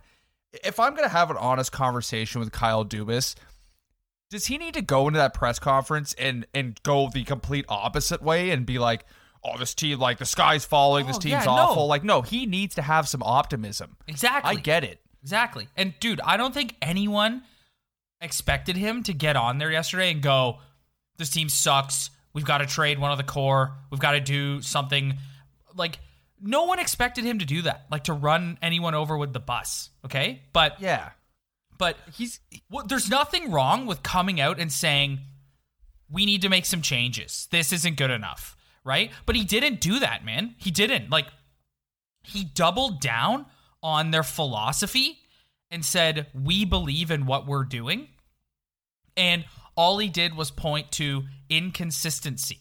if 0.65 0.81
I'm 0.81 0.97
going 0.97 1.09
to 1.09 1.15
have 1.15 1.31
an 1.31 1.37
honest 1.37 1.71
conversation 1.71 2.41
with 2.41 2.51
Kyle 2.51 2.85
Dubas, 2.85 3.37
does 4.31 4.47
he 4.47 4.59
need 4.59 4.75
to 4.75 4.83
go 4.83 5.07
into 5.07 5.19
that 5.19 5.35
press 5.35 5.61
conference 5.61 6.15
and 6.15 6.47
and 6.53 6.83
go 6.83 7.09
the 7.09 7.23
complete 7.23 7.65
opposite 7.69 8.23
way 8.23 8.51
and 8.51 8.67
be 8.67 8.81
like, 8.81 9.05
"Oh, 9.45 9.57
this 9.59 9.75
team 9.75 9.99
like 9.99 10.19
the 10.19 10.27
sky's 10.27 10.65
falling, 10.65 11.07
this 11.07 11.17
Oh, 11.17 11.21
team's 11.21 11.33
yeah, 11.33 11.45
no. 11.45 11.51
awful." 11.53 11.87
Like, 11.87 12.05
no, 12.05 12.23
he 12.23 12.47
needs 12.47 12.75
to 12.77 12.83
have 12.83 13.09
some 13.09 13.23
optimism. 13.23 13.97
Exactly. 14.07 14.51
I 14.51 14.55
get 14.61 14.85
it. 14.85 15.01
Exactly. 15.23 15.69
And 15.77 15.95
dude, 16.01 16.21
I 16.23 16.37
don't 16.37 16.55
think 16.55 16.77
anyone 16.81 17.43
expected 18.21 18.77
him 18.77 19.03
to 19.05 19.13
get 19.13 19.37
on 19.37 19.59
there 19.59 19.71
yesterday 19.71 20.11
and 20.11 20.23
go, 20.23 20.61
"This 21.17 21.31
team 21.31 21.49
sucks. 21.49 22.11
We've 22.33 22.45
got 22.45 22.59
to 22.59 22.67
trade 22.67 22.99
one 22.99 23.11
of 23.13 23.19
the 23.19 23.25
core. 23.25 23.77
We've 23.91 24.01
got 24.01 24.13
to 24.13 24.21
do 24.21 24.63
something." 24.63 25.19
Like 25.75 25.99
no 26.41 26.65
one 26.65 26.79
expected 26.79 27.25
him 27.25 27.39
to 27.39 27.45
do 27.45 27.63
that, 27.63 27.87
like 27.91 28.05
to 28.05 28.13
run 28.13 28.59
anyone 28.63 28.95
over 28.95 29.17
with 29.17 29.33
the 29.33 29.41
bus. 29.41 29.91
Okay, 30.05 30.43
but 30.53 30.81
Yeah. 30.81 31.11
but 31.79 31.97
he's 32.15 32.41
well, 32.71 32.87
there's 32.87 33.09
nothing 33.11 33.51
wrong 33.51 33.87
with 33.87 34.03
coming 34.03 34.41
out 34.41 34.59
and 34.59 34.73
saying 34.73 35.21
we 36.09 36.27
need 36.27 36.43
to 36.43 36.49
make 36.49 36.67
some 36.67 36.83
changes. 36.83 37.47
This 37.51 37.73
isn't 37.73 37.97
good 37.97 38.11
enough, 38.11 38.57
right? 38.85 39.11
But 39.27 39.37
he 39.37 39.45
didn't 39.45 39.81
do 39.81 39.99
that, 40.01 40.25
man. 40.25 40.55
He 40.59 40.71
didn't. 40.71 41.11
Like 41.11 41.27
he 42.23 42.45
doubled 42.45 43.01
down 43.01 43.47
on 43.83 44.11
their 44.11 44.23
philosophy 44.23 45.19
and 45.71 45.85
said, 45.85 46.27
"We 46.35 46.65
believe 46.65 47.11
in 47.11 47.27
what 47.27 47.47
we're 47.47 47.65
doing." 47.65 48.09
And 49.17 49.45
all 49.77 49.99
he 49.99 50.09
did 50.09 50.37
was 50.37 50.51
point 50.51 50.93
to 50.93 51.25
inconsistency. 51.49 52.59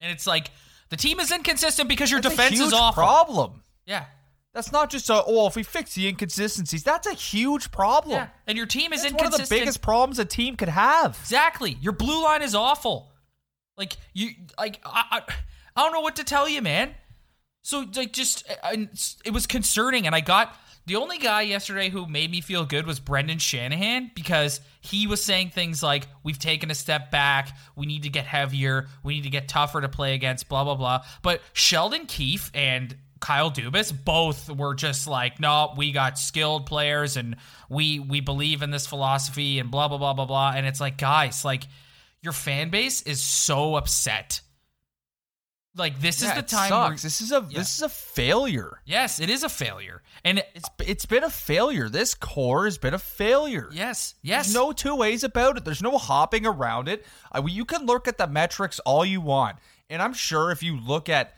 And 0.00 0.12
it's 0.12 0.26
like 0.26 0.50
the 0.90 0.96
team 0.96 1.20
is 1.20 1.32
inconsistent 1.32 1.88
because 1.88 2.10
your 2.10 2.20
That's 2.20 2.34
a 2.34 2.36
defense 2.36 2.56
huge 2.56 2.66
is 2.68 2.72
awful. 2.72 3.02
problem. 3.02 3.62
yeah. 3.86 4.04
That's 4.54 4.72
not 4.72 4.90
just 4.90 5.08
a 5.10 5.22
oh, 5.24 5.46
if 5.46 5.54
we 5.56 5.62
fix 5.62 5.94
the 5.94 6.08
inconsistencies, 6.08 6.82
that's 6.82 7.06
a 7.06 7.12
huge 7.14 7.70
problem. 7.70 8.16
Yeah. 8.16 8.28
And 8.46 8.56
your 8.56 8.66
team 8.66 8.92
is 8.92 9.02
That's 9.02 9.14
one 9.14 9.26
of 9.26 9.32
the 9.32 9.46
biggest 9.48 9.82
problems 9.82 10.18
a 10.18 10.24
team 10.24 10.56
could 10.56 10.70
have. 10.70 11.16
Exactly. 11.20 11.76
Your 11.80 11.92
blue 11.92 12.24
line 12.24 12.42
is 12.42 12.54
awful. 12.54 13.12
Like 13.78 13.96
you, 14.12 14.30
like 14.58 14.80
I, 14.84 15.04
I, 15.10 15.34
I 15.76 15.82
don't 15.84 15.92
know 15.92 16.00
what 16.00 16.16
to 16.16 16.24
tell 16.24 16.48
you, 16.48 16.60
man. 16.60 16.94
So 17.62 17.86
like, 17.94 18.12
just 18.12 18.50
I, 18.62 18.88
it 19.24 19.32
was 19.32 19.46
concerning, 19.46 20.06
and 20.06 20.14
I 20.14 20.20
got 20.20 20.56
the 20.86 20.96
only 20.96 21.18
guy 21.18 21.42
yesterday 21.42 21.90
who 21.90 22.06
made 22.06 22.30
me 22.30 22.40
feel 22.40 22.64
good 22.64 22.86
was 22.86 22.98
Brendan 22.98 23.38
Shanahan 23.38 24.10
because 24.14 24.60
he 24.80 25.06
was 25.06 25.22
saying 25.22 25.50
things 25.50 25.82
like, 25.82 26.08
"We've 26.24 26.38
taken 26.38 26.70
a 26.70 26.74
step 26.74 27.10
back. 27.10 27.56
We 27.76 27.86
need 27.86 28.02
to 28.02 28.08
get 28.08 28.24
heavier. 28.26 28.88
We 29.02 29.14
need 29.14 29.24
to 29.24 29.30
get 29.30 29.48
tougher 29.48 29.80
to 29.80 29.88
play 29.88 30.14
against." 30.14 30.48
Blah 30.48 30.64
blah 30.64 30.74
blah. 30.74 31.04
But 31.22 31.40
Sheldon 31.52 32.06
Keefe 32.06 32.50
and 32.54 32.96
Kyle 33.20 33.50
Dubas 33.50 33.92
both 34.04 34.48
were 34.48 34.74
just 34.74 35.06
like, 35.06 35.40
no, 35.40 35.74
we 35.76 35.92
got 35.92 36.18
skilled 36.18 36.66
players 36.66 37.16
and 37.16 37.36
we 37.68 37.98
we 37.98 38.20
believe 38.20 38.62
in 38.62 38.70
this 38.70 38.86
philosophy 38.86 39.58
and 39.58 39.70
blah 39.70 39.88
blah 39.88 39.98
blah 39.98 40.14
blah 40.14 40.26
blah. 40.26 40.52
And 40.54 40.66
it's 40.66 40.80
like, 40.80 40.98
guys, 40.98 41.44
like 41.44 41.64
your 42.22 42.32
fan 42.32 42.70
base 42.70 43.02
is 43.02 43.22
so 43.22 43.76
upset. 43.76 44.40
Like 45.76 46.00
this 46.00 46.22
Yeah, 46.22 46.30
is 46.30 46.34
the 46.36 46.42
time. 46.42 46.70
where- 46.72 46.96
This 46.96 47.20
is 47.20 47.30
a 47.30 47.46
Yeah. 47.48 47.58
this 47.58 47.76
is 47.76 47.82
a 47.82 47.88
failure. 47.88 48.80
yes, 48.84 49.20
it 49.20 49.30
is 49.30 49.44
a 49.44 49.48
failure. 49.48 50.02
And 50.24 50.38
it, 50.40 50.50
It's 50.54 50.68
it's 50.80 51.06
been 51.06 51.22
a 51.22 51.30
failure. 51.30 51.88
This 51.88 52.14
core 52.14 52.64
has 52.64 52.78
been 52.78 52.94
a 52.94 52.98
failure. 52.98 53.68
yes, 53.72 54.14
yes, 54.22 54.46
There's 54.46 54.54
no 54.54 54.72
two 54.72 54.96
ways 54.96 55.22
about 55.22 55.56
it. 55.56 55.64
There's 55.64 55.82
no 55.82 55.96
hopping 55.98 56.46
around 56.46 56.88
it. 56.88 57.06
I 57.30 57.40
you 57.40 57.64
can 57.64 57.86
look 57.86 58.08
at 58.08 58.18
the 58.18 58.26
metrics 58.26 58.80
all 58.80 59.04
you 59.04 59.20
want, 59.20 59.58
and 59.88 60.02
I'm 60.02 60.14
sure 60.14 60.50
if 60.50 60.62
you 60.62 60.76
look 60.80 61.08
at 61.08 61.34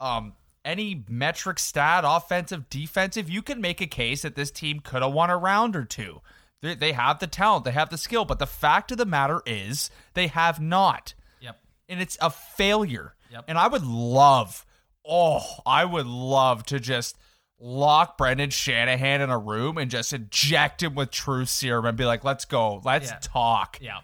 um, 0.00 0.34
any 0.64 1.04
metric 1.08 1.58
stat, 1.60 2.02
offensive, 2.06 2.68
defensive, 2.68 3.30
you 3.30 3.42
can 3.42 3.60
make 3.60 3.80
a 3.80 3.86
case 3.86 4.22
that 4.22 4.34
this 4.34 4.50
team 4.50 4.80
could 4.80 5.02
have 5.02 5.12
won 5.12 5.30
a 5.30 5.36
round 5.36 5.76
or 5.76 5.84
two. 5.84 6.20
They, 6.64 6.74
they 6.74 6.92
have 6.92 7.18
the 7.18 7.26
talent, 7.26 7.64
they 7.66 7.72
have 7.72 7.90
the 7.90 7.98
skill, 7.98 8.24
but 8.24 8.38
the 8.38 8.46
fact 8.46 8.90
of 8.90 8.98
the 8.98 9.04
matter 9.04 9.42
is 9.46 9.90
they 10.14 10.28
have 10.28 10.60
not, 10.60 11.12
Yep. 11.40 11.60
and 11.88 12.00
it's 12.00 12.16
a 12.22 12.30
failure. 12.30 13.14
Yep. 13.30 13.44
And 13.48 13.58
I 13.58 13.68
would 13.68 13.84
love, 13.84 14.64
oh, 15.06 15.42
I 15.66 15.84
would 15.84 16.06
love 16.06 16.64
to 16.66 16.80
just 16.80 17.18
lock 17.60 18.16
Brendan 18.16 18.50
Shanahan 18.50 19.20
in 19.20 19.28
a 19.30 19.38
room 19.38 19.76
and 19.78 19.90
just 19.90 20.12
inject 20.12 20.82
him 20.82 20.94
with 20.94 21.10
truth 21.10 21.48
serum 21.50 21.84
and 21.84 21.96
be 21.98 22.04
like, 22.04 22.24
let's 22.24 22.44
go, 22.44 22.80
let's 22.84 23.10
Yeah. 23.10 23.18
talk. 23.20 23.78
Yeah. 23.80 24.00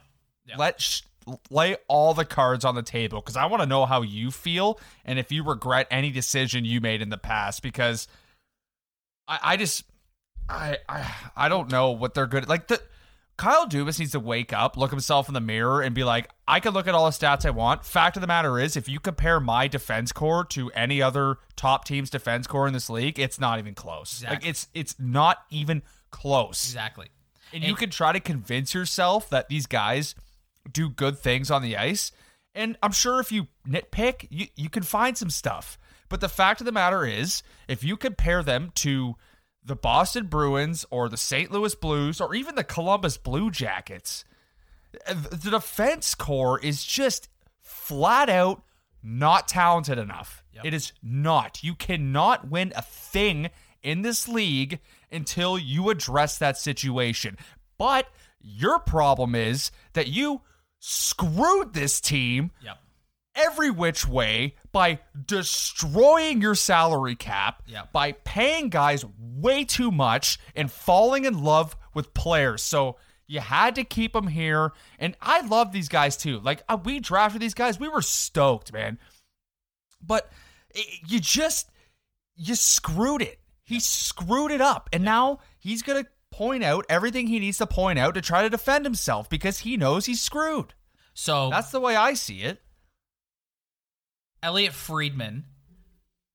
Yeah. 0.46 0.57
Let 0.57 0.81
sh- 0.81 1.03
lay 1.51 1.77
all 1.88 2.12
the 2.14 2.25
cards 2.25 2.64
on 2.64 2.75
the 2.75 2.83
table 2.83 3.20
because 3.20 3.37
I 3.37 3.46
want 3.46 3.62
to 3.62 3.66
know 3.66 3.87
how 3.87 4.03
you 4.03 4.31
feel 4.31 4.79
and 5.05 5.18
if 5.18 5.31
you 5.33 5.44
regret 5.44 5.87
any 5.90 6.11
decision 6.11 6.64
you 6.64 6.81
made 6.81 7.01
in 7.03 7.09
the 7.09 7.18
past 7.18 7.62
because 7.62 8.09
I, 9.29 9.38
I 9.42 9.57
just 9.57 9.85
I, 10.50 10.78
I 10.88 11.14
I 11.36 11.48
don't 11.48 11.70
know 11.70 11.90
what 11.92 12.14
they're 12.14 12.26
good 12.26 12.48
like 12.48 12.66
the 12.68 12.80
Kyle 13.40 13.66
Dubas 13.66 13.98
needs 13.98 14.12
to 14.12 14.20
wake 14.20 14.52
up, 14.52 14.76
look 14.76 14.90
himself 14.90 15.26
in 15.26 15.32
the 15.32 15.40
mirror, 15.40 15.80
and 15.80 15.94
be 15.94 16.04
like, 16.04 16.28
I 16.46 16.60
can 16.60 16.74
look 16.74 16.86
at 16.86 16.94
all 16.94 17.06
the 17.06 17.10
stats 17.10 17.46
I 17.46 17.50
want. 17.50 17.86
Fact 17.86 18.18
of 18.18 18.20
the 18.20 18.26
matter 18.26 18.58
is, 18.58 18.76
if 18.76 18.86
you 18.86 19.00
compare 19.00 19.40
my 19.40 19.66
defense 19.66 20.12
core 20.12 20.44
to 20.50 20.70
any 20.72 21.00
other 21.00 21.38
top 21.56 21.86
team's 21.86 22.10
defense 22.10 22.46
core 22.46 22.66
in 22.66 22.74
this 22.74 22.90
league, 22.90 23.18
it's 23.18 23.40
not 23.40 23.58
even 23.58 23.74
close. 23.74 24.22
Like 24.22 24.46
it's 24.46 24.68
it's 24.74 24.96
not 24.98 25.38
even 25.48 25.80
close. 26.10 26.64
Exactly. 26.64 27.08
And 27.54 27.64
you 27.64 27.74
can 27.74 27.88
try 27.88 28.12
to 28.12 28.20
convince 28.20 28.74
yourself 28.74 29.30
that 29.30 29.48
these 29.48 29.66
guys 29.66 30.14
do 30.70 30.90
good 30.90 31.18
things 31.18 31.50
on 31.50 31.62
the 31.62 31.78
ice. 31.78 32.12
And 32.54 32.76
I'm 32.82 32.92
sure 32.92 33.20
if 33.20 33.32
you 33.32 33.46
nitpick, 33.66 34.26
you, 34.28 34.48
you 34.54 34.68
can 34.68 34.82
find 34.82 35.16
some 35.16 35.30
stuff. 35.30 35.78
But 36.10 36.20
the 36.20 36.28
fact 36.28 36.60
of 36.60 36.66
the 36.66 36.72
matter 36.72 37.06
is, 37.06 37.42
if 37.68 37.82
you 37.82 37.96
compare 37.96 38.42
them 38.42 38.72
to 38.76 39.16
the 39.64 39.77
Boston 39.77 40.27
Bruins 40.27 40.85
or 40.90 41.09
the 41.09 41.16
St. 41.16 41.51
Louis 41.51 41.75
Blues 41.75 42.20
or 42.20 42.35
even 42.35 42.55
the 42.55 42.64
Columbus 42.64 43.16
Blue 43.16 43.51
Jackets, 43.51 44.25
the 45.07 45.51
defense 45.51 46.14
core 46.14 46.59
is 46.59 46.85
just 46.85 47.29
flat 47.62 48.29
out 48.29 48.62
not 49.03 49.49
talented 49.49 49.99
enough. 49.99 50.44
Yep. 50.53 50.64
It 50.66 50.75
is 50.75 50.92
not. 51.03 51.62
You 51.62 51.75
cannot 51.75 52.51
win 52.51 52.73
a 52.77 52.83
thing 52.83 53.51
in 53.83 54.03
this 54.03 54.29
league 54.29 54.81
until 55.11 55.59
you 55.59 55.90
address 55.90 56.38
that 56.38 56.59
situation. 56.59 57.38
But 57.79 58.09
your 58.40 58.79
problem 58.79 59.35
is 59.35 59.70
that 59.94 60.09
you 60.09 60.42
screwed 60.79 61.75
this 61.75 62.01
team 62.01 62.51
Yep. 62.62 62.79
Every 63.34 63.70
which 63.70 64.06
way 64.06 64.56
by 64.72 64.98
destroying 65.26 66.40
your 66.40 66.54
salary 66.54 67.14
cap, 67.16 67.62
Yep. 67.66 67.92
by 67.92 68.12
paying 68.12 68.68
guys 68.68 69.04
way 69.18 69.64
too 69.64 69.90
much 69.90 70.38
and 70.54 70.70
falling 70.70 71.24
in 71.24 71.42
love 71.42 71.76
with 71.94 72.12
players. 72.14 72.62
So 72.62 72.96
you 73.26 73.40
had 73.40 73.76
to 73.76 73.84
keep 73.84 74.12
them 74.12 74.26
here. 74.26 74.72
And 74.98 75.16
I 75.20 75.40
love 75.46 75.72
these 75.72 75.88
guys 75.88 76.16
too. 76.16 76.40
Like 76.40 76.62
uh, 76.68 76.78
we 76.84 77.00
drafted 77.00 77.40
these 77.40 77.54
guys, 77.54 77.78
we 77.78 77.88
were 77.88 78.02
stoked, 78.02 78.72
man. 78.72 78.98
But 80.02 80.30
you 81.06 81.20
just 81.20 81.70
you 82.36 82.54
screwed 82.54 83.22
it. 83.22 83.38
He 83.64 83.78
screwed 83.80 84.50
it 84.50 84.60
up. 84.60 84.88
And 84.92 85.04
now 85.04 85.40
he's 85.58 85.82
going 85.82 86.02
to 86.02 86.10
point 86.32 86.64
out 86.64 86.86
everything 86.88 87.26
he 87.26 87.38
needs 87.38 87.58
to 87.58 87.66
point 87.66 87.98
out 87.98 88.14
to 88.14 88.20
try 88.20 88.42
to 88.42 88.48
defend 88.50 88.84
himself 88.84 89.28
because 89.28 89.60
he 89.60 89.76
knows 89.76 90.06
he's 90.06 90.20
screwed. 90.20 90.74
So 91.12 91.50
That's 91.50 91.70
the 91.70 91.80
way 91.80 91.96
I 91.96 92.14
see 92.14 92.42
it. 92.42 92.60
Elliotte 94.42 94.72
Friedman, 94.72 95.44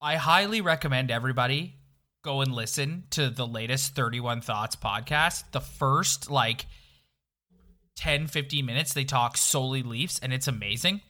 I 0.01 0.15
highly 0.15 0.61
recommend 0.61 1.09
everybody 1.09 1.75
go 2.23 2.41
and 2.41 2.53
listen 2.53 3.05
to 3.11 3.29
the 3.29 3.47
latest 3.47 3.95
31 3.95 4.41
Thoughts 4.41 4.75
podcast. 4.75 5.43
The 5.51 5.61
first, 5.61 6.29
like, 6.29 6.65
10, 7.95 8.27
15 8.27 8.65
minutes, 8.65 8.93
they 8.93 9.05
talk 9.05 9.37
solely 9.37 9.81
Leafs, 9.83 10.19
and 10.19 10.33
it's 10.33 10.47
amazing. 10.47 11.01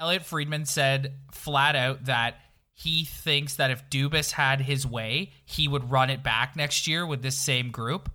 Elliotte 0.00 0.26
Friedman 0.26 0.66
said 0.66 1.14
flat 1.32 1.76
out 1.76 2.04
that 2.06 2.36
he 2.74 3.04
thinks 3.04 3.56
that 3.56 3.70
if 3.70 3.88
Dubas 3.88 4.32
had 4.32 4.60
his 4.60 4.86
way, 4.86 5.32
he 5.44 5.68
would 5.68 5.90
run 5.90 6.10
it 6.10 6.22
back 6.22 6.56
next 6.56 6.86
year 6.86 7.06
with 7.06 7.22
this 7.22 7.38
same 7.38 7.70
group. 7.70 8.10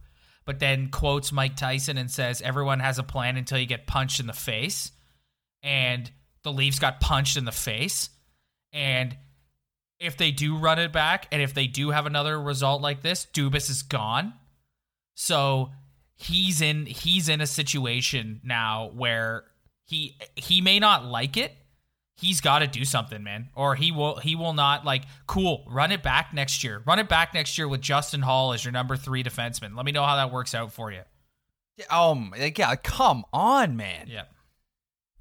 But 0.46 0.60
then 0.60 0.90
quotes 0.90 1.32
Mike 1.32 1.56
Tyson 1.56 1.98
and 1.98 2.12
says, 2.12 2.42
Everyone 2.42 2.80
has 2.80 3.00
a 3.00 3.04
plan 3.04 3.38
until 3.38 3.60
you 3.60 3.66
get 3.66 3.88
punched 3.88 4.20
in 4.20 4.28
the 4.28 4.34
face. 4.34 4.92
And 5.62 6.10
the 6.48 6.54
Leafs 6.54 6.80
got 6.80 7.02
punched 7.02 7.36
in 7.36 7.44
the 7.44 7.52
face. 7.52 8.10
And 8.72 9.18
if 10.00 10.16
they 10.16 10.32
do 10.32 10.58
run 10.58 10.80
it 10.80 10.94
back 10.94 11.28
and 11.32 11.42
if 11.42 11.54
they 11.54 11.68
do 11.68 11.90
have 11.90 12.06
another 12.06 12.40
result 12.40 12.82
like 12.82 13.02
this, 13.02 13.28
Dubas 13.34 13.70
is 13.70 13.82
gone. 13.82 14.34
So 15.14 15.72
he's 16.16 16.62
in 16.62 16.86
he's 16.86 17.28
in 17.28 17.42
a 17.42 17.48
situation 17.48 18.40
now 18.46 18.92
where 18.94 19.44
he 19.86 20.16
he 20.36 20.62
may 20.62 20.80
not 20.80 21.06
like 21.06 21.36
it. 21.36 21.54
He's 22.16 22.40
got 22.40 22.60
to 22.60 22.68
do 22.68 22.86
something, 22.86 23.22
man, 23.22 23.50
or 23.54 23.76
he 23.76 23.92
will 23.92 24.16
he 24.18 24.36
will 24.36 24.54
not 24.54 24.86
like 24.86 25.04
cool. 25.28 25.66
Run 25.70 25.92
it 25.92 26.02
back 26.02 26.34
next 26.34 26.64
year. 26.64 26.82
Run 26.86 26.98
it 26.98 27.10
back 27.10 27.34
next 27.34 27.58
year 27.58 27.68
with 27.68 27.82
Justin 27.82 28.22
Holl 28.22 28.54
as 28.54 28.64
your 28.64 28.72
number 28.72 28.96
three 28.96 29.24
defenseman. 29.24 29.76
Let 29.76 29.86
me 29.86 29.92
know 29.92 30.04
how 30.04 30.16
that 30.16 30.32
works 30.32 30.56
out 30.56 30.72
for 30.72 30.92
you. 30.92 31.02
Um, 31.92 32.34
yeah, 32.38 32.76
come 32.76 33.26
on, 33.34 33.76
man. 33.76 34.08
Yeah. 34.08 34.24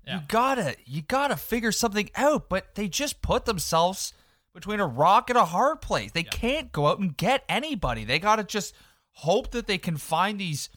Yeah. 0.06 0.16
You 0.16 0.22
gotta 0.28 0.76
you 0.84 1.02
gotta 1.02 1.36
figure 1.36 1.72
something 1.72 2.10
out, 2.14 2.48
but 2.48 2.74
they 2.74 2.88
just 2.88 3.22
put 3.22 3.44
themselves 3.44 4.12
between 4.54 4.80
a 4.80 4.86
rock 4.86 5.30
and 5.30 5.38
a 5.38 5.44
hard 5.44 5.80
place. 5.80 6.12
They 6.12 6.22
can't 6.22 6.72
go 6.72 6.86
out 6.86 6.98
and 6.98 7.16
get 7.16 7.44
anybody. 7.48 8.04
They 8.04 8.18
gotta 8.18 8.44
just 8.44 8.74
hope 9.12 9.50
that 9.50 9.66
they 9.66 9.78
can 9.78 9.96
find 9.96 10.38
these 10.38 10.68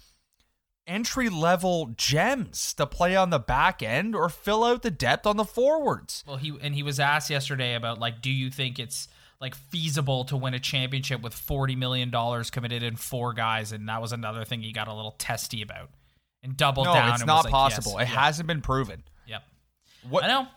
entry 0.88 1.30
level 1.30 1.94
gems 1.96 2.74
to 2.74 2.88
play 2.88 3.16
on 3.16 3.30
the 3.30 3.38
back 3.40 3.84
end 3.84 4.16
or 4.16 4.28
fill 4.28 4.64
out 4.64 4.82
the 4.82 4.90
depth 4.90 5.28
on 5.28 5.38
the 5.38 5.46
forwards. 5.46 6.24
Well, 6.28 6.38
he 6.38 6.58
and 6.62 6.74
he 6.74 6.82
was 6.82 7.00
asked 7.00 7.30
yesterday 7.30 7.76
about 7.76 8.00
like, 8.00 8.22
do 8.22 8.32
you 8.32 8.50
think 8.50 8.80
it's 8.80 9.08
like 9.40 9.54
feasible 9.54 10.26
to 10.26 10.36
win 10.36 10.56
a 10.56 10.60
championship 10.60 11.22
with 11.22 11.34
forty 11.34 11.76
million 11.76 12.10
dollars 12.10 12.50
committed 12.50 12.82
in 12.82 12.96
four 12.96 13.34
guys? 13.34 13.72
And 13.72 13.88
that 13.88 14.02
was 14.02 14.12
another 14.12 14.44
thing 14.44 14.62
he 14.62 14.72
got 14.72 14.88
a 14.88 14.94
little 14.94 15.16
testy 15.20 15.62
about 15.62 15.92
and 16.42 16.58
doubled 16.58 16.88
no, 16.88 16.94
down. 16.94 17.10
it's 17.12 17.22
and 17.22 17.28
not 17.28 17.38
was 17.38 17.46
like, 17.46 17.52
possible. 17.52 17.96
yes, 18.00 18.10
it 18.10 18.12
yeah, 18.12 18.20
hasn't 18.22 18.48
been 18.48 18.62
proven. 18.62 19.04
What 20.08 20.24
I 20.24 20.28
know. 20.28 20.48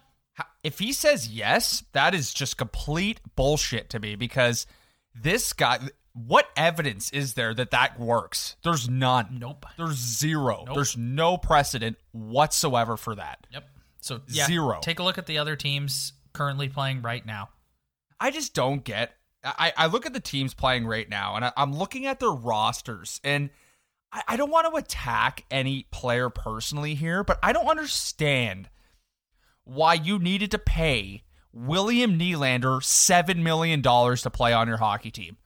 If 0.65 0.79
he 0.79 0.93
says 0.93 1.29
yes, 1.29 1.85
that 1.93 2.15
is 2.15 2.33
just 2.33 2.57
complete 2.57 3.21
bullshit 3.37 3.91
to 3.91 4.01
me 4.01 4.17
because 4.17 4.67
this 5.15 5.53
guy. 5.53 5.79
What 6.15 6.47
evidence 6.59 7.11
is 7.11 7.33
there 7.33 7.55
that 7.55 7.71
that 7.71 7.99
works? 7.99 8.57
There's 8.63 8.87
none. 8.87 9.39
Nope. 9.41 9.65
There's 9.79 9.97
zero. 9.97 10.65
Nope. 10.67 10.75
There's 10.75 10.95
no 10.95 11.39
precedent 11.39 11.97
whatsoever 12.11 12.99
for 12.99 13.15
that. 13.15 13.47
Yep. 13.51 13.65
So 14.03 14.21
yeah, 14.29 14.47
Zero. 14.47 14.81
Take 14.83 14.99
a 14.99 15.03
look 15.03 15.17
at 15.17 15.27
the 15.27 15.39
other 15.39 15.57
teams 15.57 16.13
currently 16.33 16.69
playing 16.69 17.03
right 17.03 17.25
now. 17.25 17.51
I 18.21 18.31
just 18.31 18.53
don't 18.53 18.85
get. 18.85 19.15
I, 19.45 19.73
I 19.77 19.87
look 19.87 20.07
at 20.07 20.13
the 20.13 20.21
teams 20.21 20.55
playing 20.55 20.87
right 20.87 21.09
now, 21.09 21.37
and 21.37 21.45
I, 21.45 21.53
I'm 21.57 21.73
looking 21.73 22.07
at 22.07 22.21
their 22.21 22.31
rosters, 22.31 23.21
and 23.25 23.51
I, 24.13 24.23
I 24.29 24.37
don't 24.37 24.51
want 24.51 24.71
to 24.71 24.77
attack 24.77 25.45
any 25.51 25.87
player 25.91 26.31
personally 26.31 26.95
here, 26.95 27.25
but 27.25 27.39
I 27.43 27.53
don't 27.53 27.67
understand 27.67 28.69
why 29.65 29.95
you 29.95 30.19
needed 30.19 30.51
to 30.53 30.59
pay 30.59 31.23
William 31.53 32.19
Nylander 32.19 32.83
seven 32.83 33.43
million 33.43 33.81
dollars 33.83 34.23
to 34.23 34.31
play 34.31 34.53
on 34.53 34.69
your 34.69 34.79
hockey 34.79 35.11
team. 35.11 35.37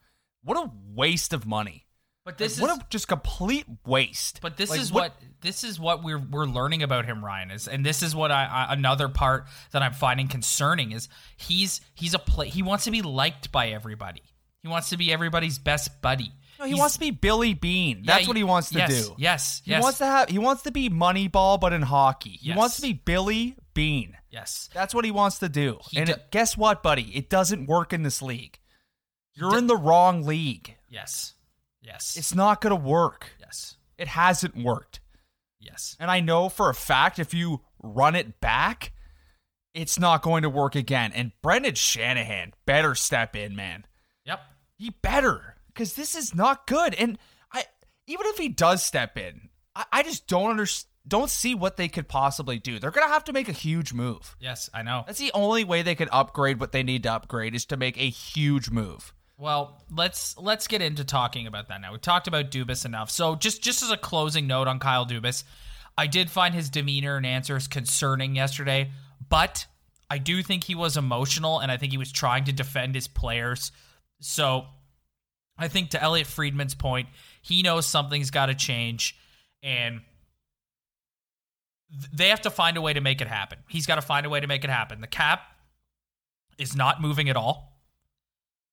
What 0.43 0.57
a 0.57 0.71
waste 0.93 1.33
of 1.33 1.45
money! 1.45 1.85
But 2.23 2.37
this 2.37 2.59
Like, 2.59 2.71
is 2.71 2.77
what 2.77 2.81
a 2.83 2.87
just 2.89 3.07
complete 3.07 3.65
waste. 3.85 4.39
But 4.41 4.57
this 4.57 4.69
Like, 4.69 4.79
is 4.79 4.91
what, 4.91 5.13
this 5.41 5.63
is 5.63 5.79
what 5.79 6.03
we're 6.03 6.17
we're 6.19 6.45
learning 6.45 6.83
about 6.83 7.05
him, 7.05 7.23
Ryan. 7.23 7.51
Is 7.51 7.67
and 7.67 7.85
this 7.85 8.01
is 8.01 8.15
what 8.15 8.31
I, 8.31 8.45
I 8.45 8.73
another 8.73 9.09
part 9.09 9.45
that 9.71 9.81
I'm 9.81 9.93
finding 9.93 10.27
concerning 10.27 10.91
is 10.93 11.09
he's 11.35 11.81
he's 11.95 12.13
a 12.13 12.19
play 12.19 12.49
he 12.49 12.63
wants 12.63 12.85
to 12.85 12.91
be 12.91 13.01
liked 13.01 13.51
by 13.51 13.69
everybody. 13.69 14.21
He 14.63 14.67
wants 14.69 14.89
to 14.89 14.97
be 14.97 15.11
everybody's 15.13 15.59
best 15.59 16.01
buddy. 16.01 16.31
No, 16.59 16.65
he 16.65 16.71
He's- 16.71 16.79
wants 16.79 16.93
to 16.95 16.99
be 16.99 17.11
Billy 17.11 17.53
Beane. 17.53 17.99
Yeah, 18.03 18.15
That's 18.15 18.27
what 18.27 18.35
he 18.35 18.43
wants 18.43 18.69
to 18.71 18.79
yes, 18.79 19.07
do. 19.07 19.15
Yes, 19.19 19.61
He 19.63 19.71
yes, 19.71 19.83
wants 19.83 19.99
to 19.99 20.05
have. 20.07 20.29
He 20.29 20.39
wants 20.39 20.63
to 20.63 20.71
be 20.71 20.89
Moneyball, 20.89 21.59
but 21.59 21.71
in 21.71 21.83
hockey. 21.83 22.31
He 22.31 22.47
Yes. 22.49 22.57
wants 22.57 22.75
to 22.77 22.81
be 22.81 22.93
Billy 22.93 23.55
Beane. 23.77 24.17
yes. 24.29 24.69
That's 24.73 24.93
what 24.95 25.05
he 25.05 25.11
wants 25.11 25.39
to 25.39 25.47
do. 25.49 25.77
He 25.89 25.97
and 25.97 26.07
do- 26.07 26.13
it- 26.13 26.31
guess 26.31 26.57
what, 26.57 26.81
buddy? 26.83 27.15
It 27.15 27.29
doesn't 27.29 27.67
work 27.67 27.93
in 27.93 28.01
this 28.03 28.21
league. 28.21 28.59
You're 29.33 29.57
in 29.57 29.67
the 29.67 29.77
wrong 29.77 30.23
league. 30.23 30.75
Yes. 30.89 31.35
Yes. 31.81 32.17
It's 32.17 32.33
not 32.33 32.59
going 32.59 32.71
to 32.75 32.83
work. 32.89 33.29
yes. 33.39 33.75
It 33.97 34.07
hasn't 34.07 34.55
worked. 34.57 34.99
Yes. 35.59 35.95
And 35.99 36.09
I 36.09 36.19
know 36.21 36.49
for 36.49 36.69
a 36.69 36.73
fact 36.73 37.19
if 37.19 37.33
you 37.33 37.61
run 37.81 38.15
it 38.15 38.39
back, 38.39 38.93
it's 39.75 39.99
not 39.99 40.21
going 40.23 40.41
to 40.41 40.49
work 40.49 40.75
again. 40.75 41.11
And 41.13 41.31
Brendan 41.43 41.75
Shanahan 41.75 42.53
better 42.65 42.95
step 42.95 43.35
in, 43.35 43.55
man. 43.55 43.85
Yep. 44.25 44.39
He 44.75 44.89
better 44.89 45.55
because 45.67 45.93
this 45.93 46.15
is 46.15 46.33
not 46.33 46.65
good. 46.67 46.95
And 46.95 47.17
I 47.53 47.65
even 48.07 48.25
if 48.27 48.37
he 48.37 48.49
does 48.49 48.83
step 48.83 49.17
in, 49.17 49.49
I, 49.75 49.85
I 49.91 50.03
just 50.03 50.27
don't 50.27 50.49
under, 50.49 50.65
don't 51.07 51.29
see 51.29 51.55
what 51.55 51.77
they 51.77 51.87
could 51.87 52.07
possibly 52.07 52.59
do. 52.59 52.79
They're 52.79 52.91
gonna 52.91 53.07
have 53.07 53.23
to 53.25 53.33
make 53.33 53.49
a 53.49 53.53
huge 53.53 53.93
move. 53.93 54.35
Yes, 54.39 54.69
I 54.73 54.83
know. 54.83 55.03
That's 55.05 55.19
the 55.19 55.31
only 55.33 55.63
way 55.63 55.81
they 55.81 55.95
could 55.95 56.09
upgrade 56.11 56.59
what 56.59 56.71
they 56.71 56.83
need 56.83 57.03
to 57.03 57.13
upgrade 57.13 57.55
is 57.55 57.65
to 57.65 57.77
make 57.77 57.97
a 57.97 58.09
huge 58.09 58.69
move. 58.69 59.13
Well, 59.37 59.83
let's 59.91 60.37
let's 60.37 60.67
get 60.67 60.81
into 60.81 61.03
talking 61.03 61.45
about 61.45 61.67
that 61.69 61.81
now. 61.81 61.93
We 61.93 61.99
talked 61.99 62.27
about 62.27 62.49
Dubas 62.49 62.85
enough. 62.85 63.11
So 63.11 63.35
just 63.35 63.61
just 63.61 63.83
as 63.83 63.91
a 63.91 63.97
closing 63.97 64.47
note 64.47 64.67
on 64.67 64.79
Kyle 64.79 65.05
Dubas, 65.05 65.43
I 65.97 66.07
did 66.07 66.29
find 66.29 66.55
his 66.55 66.69
demeanor 66.69 67.17
and 67.17 67.25
answers 67.25 67.67
concerning 67.67 68.35
yesterday, 68.35 68.91
but 69.29 69.65
I 70.09 70.17
do 70.17 70.41
think 70.41 70.63
he 70.63 70.75
was 70.75 70.97
emotional 70.97 71.59
and 71.59 71.71
I 71.71 71.77
think 71.77 71.91
he 71.91 71.97
was 71.97 72.11
trying 72.11 72.45
to 72.45 72.51
defend 72.51 72.95
his 72.95 73.07
players. 73.07 73.71
So 74.19 74.65
I 75.57 75.67
think 75.67 75.91
to 75.91 76.01
Elliotte 76.01 76.27
Friedman's 76.27 76.75
point, 76.75 77.09
he 77.41 77.61
knows 77.61 77.85
something's 77.85 78.31
got 78.31 78.47
to 78.47 78.55
change 78.55 79.17
and 79.61 80.01
they 82.13 82.29
have 82.29 82.41
to 82.41 82.49
find 82.49 82.77
a 82.77 82.81
way 82.81 82.93
to 82.93 83.01
make 83.01 83.21
it 83.21 83.27
happen. 83.27 83.59
He's 83.69 83.85
got 83.85 83.95
to 83.95 84.01
find 84.01 84.25
a 84.25 84.29
way 84.29 84.39
to 84.39 84.47
make 84.47 84.63
it 84.63 84.69
happen. 84.69 85.01
The 85.01 85.07
cap 85.07 85.41
is 86.57 86.75
not 86.75 87.01
moving 87.01 87.29
at 87.29 87.35
all. 87.37 87.81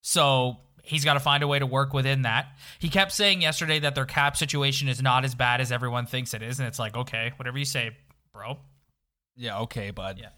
So 0.03 0.59
he's 0.83 1.05
got 1.05 1.15
to 1.15 1.21
find 1.21 1.43
a 1.43 1.49
way 1.49 1.59
to 1.59 1.67
work 1.67 1.93
within 1.95 2.23
that. 2.23 2.49
He 2.79 2.89
kept 2.89 3.13
saying 3.13 3.43
yesterday 3.43 3.79
that 3.81 3.95
their 3.95 4.05
cap 4.05 4.37
situation 4.37 4.89
is 4.89 5.01
not 5.01 5.25
as 5.25 5.35
bad 5.35 5.61
as 5.61 5.73
everyone 5.73 6.07
thinks 6.07 6.35
it 6.35 6.43
is. 6.43 6.59
And 6.59 6.69
it's 6.69 6.79
like, 6.79 6.97
okay, 6.97 7.33
whatever 7.37 7.59
you 7.59 7.65
say, 7.65 7.97
bro. 8.33 8.59
Yeah, 9.37 9.61
okay, 9.61 9.91
bud. 9.91 10.19
Yeah. 10.21 10.29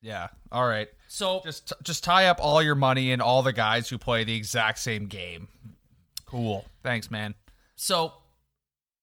Yeah. 0.00 0.28
All 0.50 0.66
right. 0.66 0.88
So 1.08 1.42
Just 1.44 1.72
just 1.82 2.02
tie 2.02 2.26
up 2.26 2.38
all 2.40 2.62
your 2.62 2.74
money 2.74 3.12
in 3.12 3.20
all 3.20 3.42
the 3.42 3.52
guys 3.52 3.88
who 3.88 3.98
play 3.98 4.24
the 4.24 4.34
exact 4.34 4.78
same 4.78 5.06
game. 5.06 5.48
Cool. 6.26 6.64
Thanks, 6.82 7.10
man. 7.10 7.34
So 7.76 8.12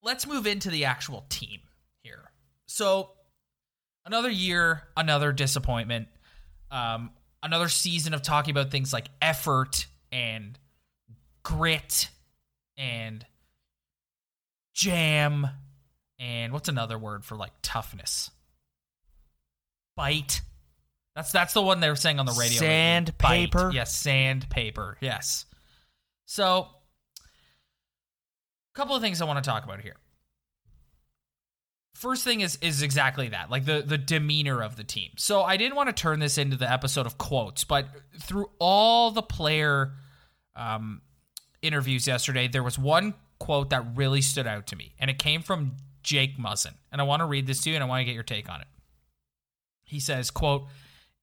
let's 0.04 0.28
move 0.28 0.46
into 0.46 0.70
the 0.70 0.86
actual 0.86 1.26
team. 1.30 1.62
So 2.70 3.10
another 4.06 4.30
year, 4.30 4.84
another 4.96 5.32
disappointment. 5.32 6.08
Um, 6.70 7.10
another 7.42 7.68
season 7.68 8.14
of 8.14 8.22
talking 8.22 8.52
about 8.52 8.70
things 8.70 8.94
like 8.94 9.08
effort 9.22 9.88
and 10.12 10.58
grit 11.42 12.10
and 12.78 13.26
jam 14.76 15.48
and 16.20 16.54
what's 16.54 16.70
another 16.70 17.00
word 17.00 17.26
for 17.26 17.36
like 17.36 17.54
toughness? 17.64 18.30
Bite. 19.96 20.42
That's 21.16 21.32
that's 21.32 21.54
the 21.54 21.64
one 21.64 21.80
they 21.80 21.90
were 21.90 21.96
saying 21.96 22.20
on 22.20 22.28
the 22.28 22.34
radio. 22.34 22.60
Sandpaper? 22.60 23.72
Yes, 23.74 23.96
sandpaper. 23.96 24.96
Yes. 25.02 25.48
So 26.28 26.68
a 27.18 28.76
couple 28.76 28.96
of 28.96 29.02
things 29.02 29.24
I 29.24 29.26
want 29.26 29.44
to 29.44 29.50
talk 29.50 29.64
about 29.64 29.82
here. 29.82 29.96
First 32.00 32.24
thing 32.24 32.40
is 32.40 32.58
is 32.62 32.82
exactly 32.82 33.28
that, 33.28 33.52
like 33.52 33.66
the 33.66 33.84
the 33.86 33.98
demeanor 33.98 34.64
of 34.64 34.78
the 34.78 34.86
team. 34.86 35.12
So 35.18 35.44
I 35.44 35.58
didn't 35.58 35.76
want 35.76 35.90
to 35.90 35.94
turn 35.94 36.20
this 36.20 36.38
into 36.38 36.56
the 36.56 36.72
episode 36.72 37.06
of 37.06 37.18
quotes, 37.18 37.66
but 37.66 37.88
through 38.18 38.50
all 38.58 39.12
the 39.12 39.22
player 39.22 39.92
um, 40.56 41.02
interviews 41.62 42.08
yesterday, 42.08 42.48
there 42.48 42.64
was 42.64 42.80
one 42.80 43.16
quote 43.38 43.72
that 43.72 43.84
really 43.96 44.22
stood 44.22 44.48
out 44.48 44.68
to 44.68 44.78
me, 44.78 44.94
and 44.98 45.10
it 45.10 45.20
came 45.20 45.42
from 45.42 45.76
Jake 46.02 46.38
Muzzin. 46.38 46.76
And 46.90 47.02
I 47.02 47.04
want 47.04 47.20
to 47.20 47.26
read 47.26 47.48
this 47.48 47.60
to 47.64 47.70
you, 47.70 47.76
and 47.76 47.84
I 47.84 47.88
want 47.88 48.00
to 48.00 48.06
get 48.06 48.14
your 48.14 48.24
take 48.24 48.48
on 48.50 48.62
it. 48.62 48.68
He 49.84 50.00
says, 50.00 50.32
"quote 50.32 50.68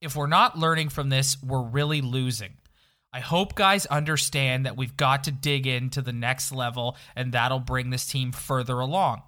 If 0.02 0.14
we're 0.14 0.26
not 0.26 0.58
learning 0.58 0.90
from 0.90 1.08
this, 1.08 1.42
we're 1.42 1.62
really 1.62 2.02
losing." 2.02 2.52
I 3.14 3.20
hope 3.20 3.54
guys 3.54 3.86
understand 3.86 4.66
that 4.66 4.76
we've 4.76 4.94
got 4.94 5.24
to 5.24 5.32
dig 5.32 5.66
into 5.66 6.02
the 6.02 6.12
next 6.12 6.52
level 6.52 6.98
and 7.14 7.32
that'll 7.32 7.60
bring 7.60 7.88
this 7.88 8.06
team 8.06 8.30
further 8.30 8.78
along. 8.78 9.22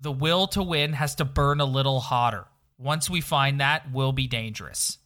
The 0.00 0.12
will 0.12 0.46
to 0.48 0.62
win 0.62 0.92
has 0.94 1.14
to 1.16 1.24
burn 1.24 1.60
a 1.60 1.64
little 1.64 2.00
hotter. 2.00 2.46
Once 2.78 3.08
we 3.08 3.20
find 3.20 3.60
that, 3.60 3.90
we'll 3.92 4.12
be 4.12 4.26
dangerous. 4.26 4.98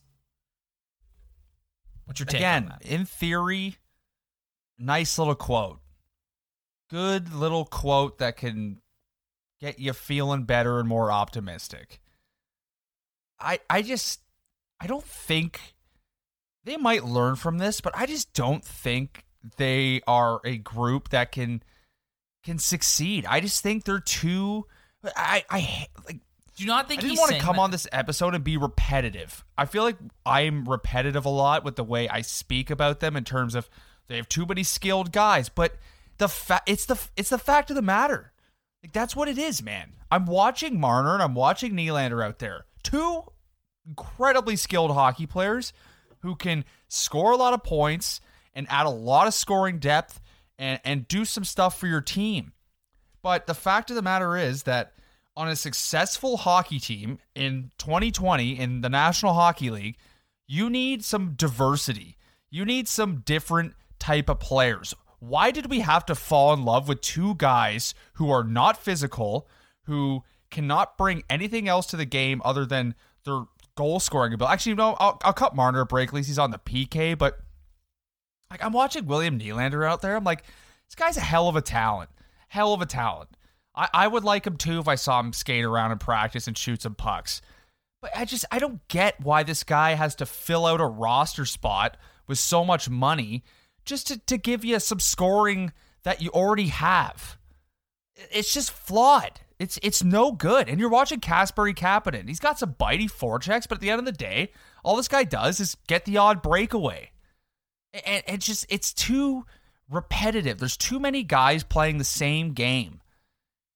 What's 2.05 2.21
your 2.21 2.27
take 2.27 2.41
on 2.41 2.65
Again, 2.65 2.73
in 2.81 3.05
theory, 3.05 3.77
nice 4.79 5.19
little 5.19 5.35
quote. 5.35 5.81
Good 6.91 7.35
little 7.35 7.67
quote 7.67 8.19
that 8.19 8.39
can 8.39 8.81
get 9.61 9.79
you 9.79 9.93
feeling 9.93 10.45
better 10.45 10.79
and 10.79 10.89
more 10.89 11.13
optimistic. 11.13 12.01
I 13.39 13.61
I 13.69 13.83
just 13.83 14.21
I 14.81 14.87
don't 14.87 15.05
think 15.05 15.75
they 16.65 16.77
might 16.77 17.05
learn 17.05 17.37
from 17.37 17.59
this, 17.59 17.81
but 17.81 17.97
I 17.97 18.07
just 18.07 18.33
don't 18.33 18.65
think 18.65 19.25
they 19.57 20.01
are 20.07 20.41
a 20.45 20.57
group 20.57 21.11
that 21.11 21.33
can 21.33 21.63
can 22.43 22.59
succeed. 22.59 23.27
I 23.27 23.41
just 23.41 23.63
think 23.63 23.85
they're 23.85 24.01
too 24.01 24.67
I 25.17 25.45
I 25.51 25.87
like 26.07 26.21
Do 26.57 26.67
not 26.67 26.89
think 26.89 27.01
I 27.05 27.09
didn't 27.09 27.19
want 27.19 27.33
to 27.33 27.39
come 27.41 27.57
that- 27.57 27.63
on 27.63 27.71
this 27.71 27.87
episode 27.93 28.35
and 28.35 28.43
be 28.45 28.57
repetitive. 28.57 29.45
I 29.57 29.65
feel 29.67 29.83
like 29.85 29.97
I'm 30.27 30.69
repetitive 30.69 31.25
a 31.25 31.31
lot 31.31 31.65
with 31.65 31.77
the 31.77 31.85
way 31.85 32.09
I 32.09 32.21
speak 32.23 32.71
about 32.71 33.01
them 33.01 33.17
in 33.17 33.25
terms 33.25 33.55
of 33.55 33.69
they 34.09 34.17
have 34.17 34.29
too 34.29 34.47
many 34.47 34.63
skilled 34.63 35.13
guys, 35.13 35.49
but 35.49 35.77
the 36.19 36.29
fa- 36.29 36.63
it's 36.67 36.87
the 36.87 36.99
it's 37.17 37.31
the 37.31 37.39
fact 37.39 37.71
of 37.71 37.77
the 37.77 37.83
matter. 37.83 38.33
Like 38.83 38.93
that's 38.93 39.15
what 39.17 39.29
it 39.29 39.39
is, 39.39 39.63
man. 39.63 39.93
I'm 40.11 40.25
watching 40.27 40.81
Marner 40.81 41.15
and 41.15 41.23
I'm 41.23 41.35
watching 41.35 41.73
Nylander 41.75 42.25
out 42.25 42.39
there. 42.39 42.65
Two 42.83 43.25
incredibly 43.87 44.57
skilled 44.57 44.91
hockey 44.93 45.27
players 45.27 45.73
who 46.21 46.35
can 46.37 46.65
score 46.89 47.33
a 47.33 47.37
lot 47.37 47.55
of 47.55 47.63
points 47.63 48.21
and 48.55 48.67
add 48.71 48.87
a 48.87 48.91
lot 48.91 49.27
of 49.27 49.35
scoring 49.35 49.79
depth 49.79 50.21
and, 50.59 50.81
and 50.85 51.07
do 51.09 51.25
some 51.25 51.45
stuff 51.45 51.79
for 51.79 51.87
your 51.87 52.01
team. 52.01 52.53
But 53.23 53.47
the 53.47 53.55
fact 53.55 53.91
of 53.91 53.97
the 53.97 54.03
matter 54.03 54.37
is 54.37 54.65
that 54.65 54.93
on 55.39 55.49
a 55.49 55.55
successful 55.55 56.37
hockey 56.37 56.81
team 56.81 57.21
in 57.37 57.71
2020 57.79 58.59
in 58.59 58.81
the 58.81 58.89
National 58.89 59.35
Hockey 59.35 59.71
League, 59.71 59.97
you 60.49 60.69
need 60.69 61.05
some 61.05 61.35
diversity. 61.37 62.17
You 62.51 62.65
need 62.65 62.89
some 62.89 63.23
different 63.25 63.75
type 64.01 64.29
of 64.29 64.41
players. 64.41 64.95
Why 65.21 65.53
did 65.53 65.71
we 65.71 65.79
have 65.81 66.05
to 66.07 66.17
fall 66.17 66.53
in 66.53 66.65
love 66.65 66.89
with 66.89 67.03
two 67.03 67.37
guys 67.37 67.95
who 68.15 68.31
are 68.31 68.43
not 68.43 68.83
physical, 68.83 69.49
who 69.83 70.25
cannot 70.51 70.99
bring 70.99 71.23
anything 71.31 71.69
else 71.69 71.87
to 71.87 71.97
the 71.97 72.05
game 72.05 72.43
other 72.45 72.67
than 72.67 72.97
their 73.25 73.45
goal 73.77 74.01
scoring 74.01 74.33
ability? 74.33 74.53
Actually, 74.53 74.75
no, 74.75 74.97
I'll, 74.99 75.21
I'll 75.23 75.33
cut 75.33 75.55
Marner 75.55 75.85
break. 75.85 76.09
At 76.09 76.15
least 76.15 76.29
he's 76.29 76.39
on 76.41 76.51
the 76.51 76.59
PK, 76.59 77.17
but 77.17 77.39
like 78.51 78.65
I'm 78.65 78.73
watching 78.73 79.07
William 79.07 79.39
Nylander 79.39 79.89
out 79.89 80.03
there. 80.03 80.17
I'm 80.17 80.25
like, 80.25 80.43
this 80.89 80.97
guy's 80.97 81.17
a 81.17 81.21
hell 81.21 81.49
of 81.49 81.55
a 81.55 81.63
talent. 81.63 82.11
Hell 82.49 82.75
of 82.75 82.83
a 82.83 82.87
talent. 82.87 83.29
I, 83.79 83.89
I 83.95 84.09
would 84.09 84.25
like 84.25 84.47
him 84.47 84.57
too 84.57 84.81
if 84.81 84.89
I 84.89 84.97
saw 84.97 85.21
him 85.21 85.33
skate 85.33 85.65
around 85.65 85.93
in 85.93 85.99
practice 85.99 86.49
and 86.49 86.59
shoot 86.59 86.83
some 86.83 86.97
pucks. 86.97 87.41
But 88.03 88.11
I 88.17 88.25
just 88.25 88.45
I 88.51 88.59
don't 88.59 88.87
get 88.89 89.21
why 89.21 89.45
this 89.45 89.63
guy 89.65 89.95
has 89.95 90.15
to 90.17 90.27
fill 90.27 90.67
out 90.67 90.81
a 90.81 90.87
roster 90.87 91.45
spot 91.45 91.97
with 92.27 92.39
so 92.39 92.65
much 92.65 92.91
money 92.91 93.45
just 93.85 94.09
to, 94.09 94.19
to 94.27 94.37
give 94.37 94.65
you 94.65 94.79
some 94.81 95.01
scoring 95.01 95.73
that 96.03 96.21
you 96.21 96.31
already 96.31 96.69
have. 96.69 97.39
It's 98.31 98.53
just 98.53 98.71
flawed. 98.71 99.41
It's 99.59 99.79
it's 99.83 100.05
no 100.05 100.33
good. 100.33 100.69
And 100.69 100.79
you're 100.79 100.89
watching 100.89 101.21
Kasperi 101.21 101.75
Kapanen. 101.75 102.29
He's 102.29 102.41
got 102.41 102.59
some 102.59 102.75
bitey 102.75 103.11
forechecks, 103.11 103.69
but 103.69 103.77
at 103.77 103.81
the 103.81 103.91
end 103.91 103.99
of 104.01 104.05
the 104.05 104.13
day, 104.13 104.53
all 104.85 104.97
this 104.97 105.09
guy 105.09 105.25
does 105.25 105.61
is 105.61 105.77
get 105.87 106.05
the 106.05 106.19
odd 106.19 106.43
breakaway. 106.43 107.11
And 108.05 108.23
it's 108.27 108.47
just 108.47 108.67
it's 108.69 108.93
too 108.93 109.45
repetitive. 109.91 110.59
There's 110.59 110.77
too 110.77 111.01
many 111.01 111.23
guys 111.25 111.65
playing 111.65 111.99
the 111.99 112.05
same 112.05 112.53
game, 112.53 113.01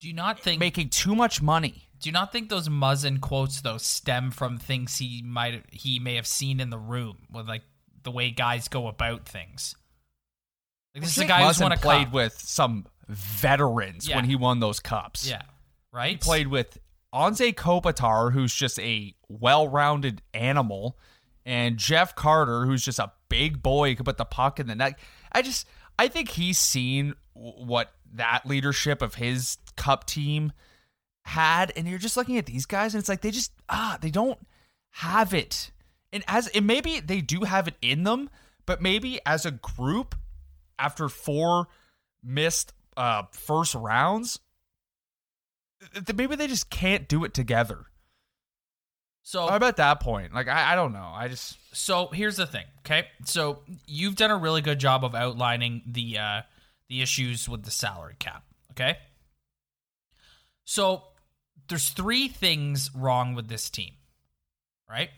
Do 0.02 0.08
you 0.08 0.14
not 0.14 0.40
think 0.40 0.58
making 0.58 0.88
too 0.88 1.14
much 1.14 1.40
money. 1.40 1.88
Do 2.00 2.08
you 2.08 2.12
not 2.12 2.32
think 2.32 2.48
those 2.48 2.68
Muzzin 2.68 3.20
quotes 3.20 3.60
though 3.60 3.78
stem 3.78 4.32
from 4.32 4.58
things 4.58 4.98
he 4.98 5.22
might 5.24 5.64
he 5.70 6.00
may 6.00 6.16
have 6.16 6.26
seen 6.26 6.58
in 6.58 6.70
the 6.70 6.78
room 6.78 7.18
with 7.30 7.48
like 7.48 7.62
the 8.02 8.10
way 8.10 8.32
guys 8.32 8.66
go 8.66 8.88
about 8.88 9.26
things? 9.26 9.76
Like 10.92 11.04
this 11.04 11.16
is 11.16 11.22
a 11.22 11.26
guy 11.26 11.46
who's 11.46 11.58
Muzzin 11.58 11.62
won 11.62 11.72
a 11.72 11.76
played 11.76 12.04
cup. 12.06 12.14
with 12.14 12.32
some 12.40 12.86
veterans 13.08 14.08
Yeah. 14.08 14.16
when 14.16 14.24
he 14.24 14.34
won 14.34 14.58
those 14.58 14.80
cups. 14.80 15.28
yeah, 15.28 15.42
right. 15.92 16.10
He 16.10 16.16
played 16.16 16.48
with 16.48 16.78
Anze 17.14 17.54
Kopitar, 17.54 18.32
who's 18.32 18.52
just 18.52 18.80
a 18.80 19.14
well-rounded 19.28 20.20
animal, 20.34 20.98
and 21.46 21.76
Jeff 21.76 22.16
Carter, 22.16 22.66
who's 22.66 22.84
just 22.84 22.98
a 22.98 23.12
big 23.28 23.62
boy 23.62 23.90
who 23.90 23.96
could 23.96 24.06
put 24.06 24.18
the 24.18 24.24
puck 24.24 24.58
in 24.58 24.66
the 24.66 24.74
net. 24.74 24.98
I 25.30 25.42
just, 25.42 25.68
I 25.96 26.08
think 26.08 26.30
he's 26.30 26.58
seen 26.58 27.14
what 27.34 27.92
that 28.14 28.42
leadership 28.46 29.02
of 29.02 29.14
his 29.14 29.58
cup 29.76 30.06
team 30.06 30.52
had, 31.24 31.72
and 31.76 31.86
you're 31.88 31.98
just 31.98 32.16
looking 32.16 32.36
at 32.38 32.46
these 32.46 32.66
guys, 32.66 32.94
and 32.94 33.00
it's 33.00 33.08
like 33.08 33.20
they 33.20 33.30
just 33.30 33.52
ah, 33.68 33.98
they 34.00 34.10
don't 34.10 34.38
have 34.90 35.32
it. 35.32 35.70
And 36.12 36.22
as 36.28 36.48
and 36.48 36.66
maybe 36.66 37.00
they 37.00 37.20
do 37.20 37.40
have 37.42 37.68
it 37.68 37.74
in 37.80 38.02
them, 38.04 38.28
but 38.66 38.82
maybe 38.82 39.20
as 39.24 39.46
a 39.46 39.50
group, 39.50 40.14
after 40.78 41.08
four 41.08 41.68
missed 42.22 42.72
uh 42.96 43.22
first 43.32 43.74
rounds, 43.74 44.38
maybe 46.14 46.36
they 46.36 46.46
just 46.46 46.70
can't 46.70 47.08
do 47.08 47.24
it 47.24 47.34
together. 47.34 47.86
so 49.22 49.48
I'm 49.48 49.62
at 49.62 49.76
that 49.76 50.00
point. 50.00 50.34
Like 50.34 50.48
I, 50.48 50.72
I 50.72 50.74
don't 50.74 50.92
know. 50.92 51.10
I 51.14 51.28
just 51.28 51.56
so 51.74 52.08
here's 52.12 52.36
the 52.36 52.46
thing, 52.46 52.66
okay? 52.80 53.06
So 53.24 53.60
you've 53.86 54.16
done 54.16 54.30
a 54.30 54.36
really 54.36 54.60
good 54.60 54.78
job 54.78 55.04
of 55.04 55.14
outlining 55.14 55.82
the 55.86 56.18
uh 56.18 56.42
the 56.92 57.00
issues 57.00 57.48
with 57.48 57.62
the 57.64 57.70
salary 57.70 58.16
cap, 58.18 58.44
okay? 58.72 58.98
So 60.64 61.04
there's 61.68 61.88
three 61.88 62.28
things 62.28 62.90
wrong 62.94 63.34
with 63.34 63.48
this 63.48 63.70
team, 63.70 63.92
right? 64.88 65.08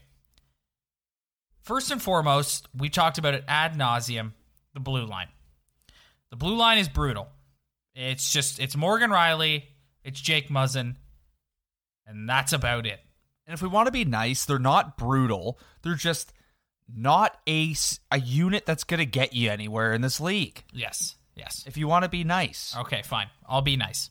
First 1.63 1.91
and 1.91 2.01
foremost, 2.01 2.69
we 2.79 2.89
talked 2.91 3.19
about 3.19 3.35
it 3.35 3.45
ad 3.49 3.75
nauseum, 3.75 4.35
the 4.73 4.81
blue 4.81 5.05
line. 5.05 5.27
The 6.31 6.37
blue 6.37 6.55
line 6.55 6.79
is 6.79 6.89
brutal. 6.89 7.29
It's 7.97 8.33
just 8.33 8.61
it's 8.61 8.77
Morgan 8.77 9.11
Rielly, 9.11 9.65
it's 10.05 10.21
Jake 10.21 10.51
Muzzin, 10.51 10.95
and 12.07 12.29
that's 12.29 12.53
about 12.53 12.87
it. 12.87 13.01
and 13.49 13.55
if 13.55 13.63
we 13.63 13.69
want 13.69 13.87
to 13.87 13.93
be 13.93 14.05
nice, 14.05 14.45
they're 14.45 14.61
not 14.61 14.97
brutal. 14.97 15.59
They're 15.83 15.95
just 15.97 16.33
not 16.89 17.37
a, 17.49 17.75
a 18.13 18.21
unit 18.21 18.65
that's 18.65 18.85
going 18.85 18.99
to 18.99 19.07
get 19.07 19.33
you 19.33 19.51
anywhere 19.51 19.93
in 19.93 20.03
this 20.03 20.21
league. 20.21 20.63
Yes. 20.73 21.17
Yes. 21.35 21.65
If 21.67 21.77
you 21.77 21.89
want 21.89 22.05
to 22.05 22.09
be 22.09 22.25
nice. 22.25 22.75
Okay, 22.77 23.03
fine. 23.03 23.29
I'll 23.49 23.63
be 23.63 23.77
nice. 23.77 24.11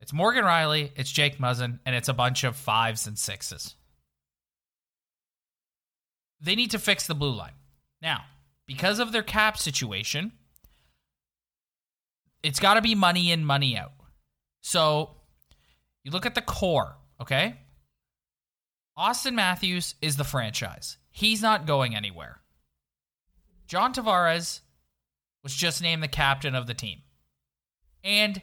It's 0.00 0.12
Morgan 0.12 0.44
Rielly, 0.44 0.90
it's 0.96 1.12
Jake 1.12 1.38
Muzzin, 1.38 1.78
and 1.84 1.94
it's 1.94 2.08
a 2.08 2.14
bunch 2.14 2.44
of 2.44 2.56
fives 2.56 3.06
and 3.06 3.18
sixes. 3.18 3.74
They 6.40 6.54
need 6.54 6.70
to 6.70 6.78
fix 6.78 7.06
the 7.06 7.14
blue 7.14 7.32
line. 7.32 7.52
Now, 8.00 8.24
because 8.66 8.98
of 8.98 9.12
their 9.12 9.22
cap 9.22 9.58
situation, 9.58 10.32
it's 12.42 12.60
got 12.60 12.74
to 12.74 12.82
be 12.82 12.94
money 12.94 13.30
in, 13.30 13.44
money 13.44 13.76
out. 13.76 13.92
So 14.62 15.10
you 16.02 16.10
look 16.10 16.24
at 16.24 16.34
the 16.34 16.40
core, 16.40 16.96
okay? 17.20 17.56
Auston 18.98 19.34
Matthews 19.34 19.94
is 20.00 20.16
the 20.16 20.24
franchise. 20.24 20.96
He's 21.10 21.42
not 21.42 21.66
going 21.66 21.94
anywhere. 21.94 22.40
John 23.66 23.92
Tavares 23.92 24.60
was 25.42 25.54
just 25.54 25.82
named 25.82 26.02
the 26.02 26.08
captain 26.08 26.54
of 26.54 26.66
the 26.66 26.74
team. 26.74 27.00
And 28.04 28.42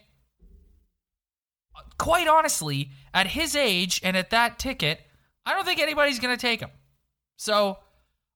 uh, 1.75 1.81
quite 1.97 2.27
honestly, 2.27 2.91
at 3.13 3.27
his 3.27 3.55
age 3.55 4.01
and 4.03 4.17
at 4.17 4.31
that 4.31 4.59
ticket, 4.59 5.01
I 5.45 5.53
don't 5.53 5.65
think 5.65 5.79
anybody's 5.79 6.19
going 6.19 6.35
to 6.35 6.41
take 6.41 6.59
him. 6.59 6.71
So, 7.37 7.79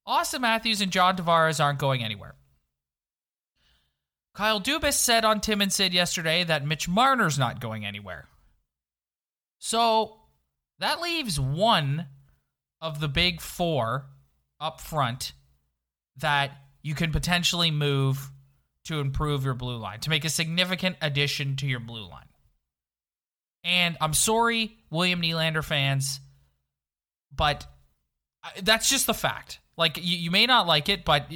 Auston 0.08 0.42
Matthews 0.42 0.82
and 0.82 0.92
John 0.92 1.18
Tavares 1.18 1.64
aren't 1.64 1.80
going 1.80 2.04
anywhere. 2.04 2.36
Kyle 4.34 4.62
Dubas 4.62 4.94
said 4.94 5.26
on 5.26 5.42
Tim 5.42 5.62
and 5.62 5.74
Sid 5.74 5.94
yesterday 5.94 6.44
that 6.44 6.66
Mitch 6.66 6.88
Marner's 6.88 7.38
not 7.38 7.60
going 7.60 7.86
anywhere. 7.86 8.28
So, 9.60 10.18
that 10.80 11.02
leaves 11.02 11.40
one 11.40 12.08
of 12.80 13.00
the 13.00 13.08
big 13.08 13.42
four 13.42 14.06
up 14.60 14.82
front 14.82 15.34
that 16.18 16.52
you 16.82 16.96
can 16.96 17.12
potentially 17.12 17.72
move 17.72 18.32
to 18.86 19.00
improve 19.00 19.46
your 19.46 19.54
blue 19.54 19.78
line, 19.78 20.00
to 20.02 20.10
make 20.10 20.26
a 20.26 20.30
significant 20.30 20.98
addition 21.02 21.56
to 21.58 21.68
your 21.68 21.80
blue 21.80 22.08
line. 22.08 22.26
And 23.64 23.96
I'm 24.02 24.14
sorry, 24.14 24.78
William 24.90 25.22
Nylander 25.22 25.64
fans, 25.64 26.20
but 27.36 27.66
uh, 28.44 28.50
that's 28.64 28.90
just 28.90 29.06
the 29.06 29.14
fact. 29.14 29.60
Like, 29.78 29.98
you, 29.98 30.18
you 30.18 30.32
may 30.32 30.46
not 30.46 30.68
like 30.68 30.90
it, 30.90 31.06
but 31.06 31.32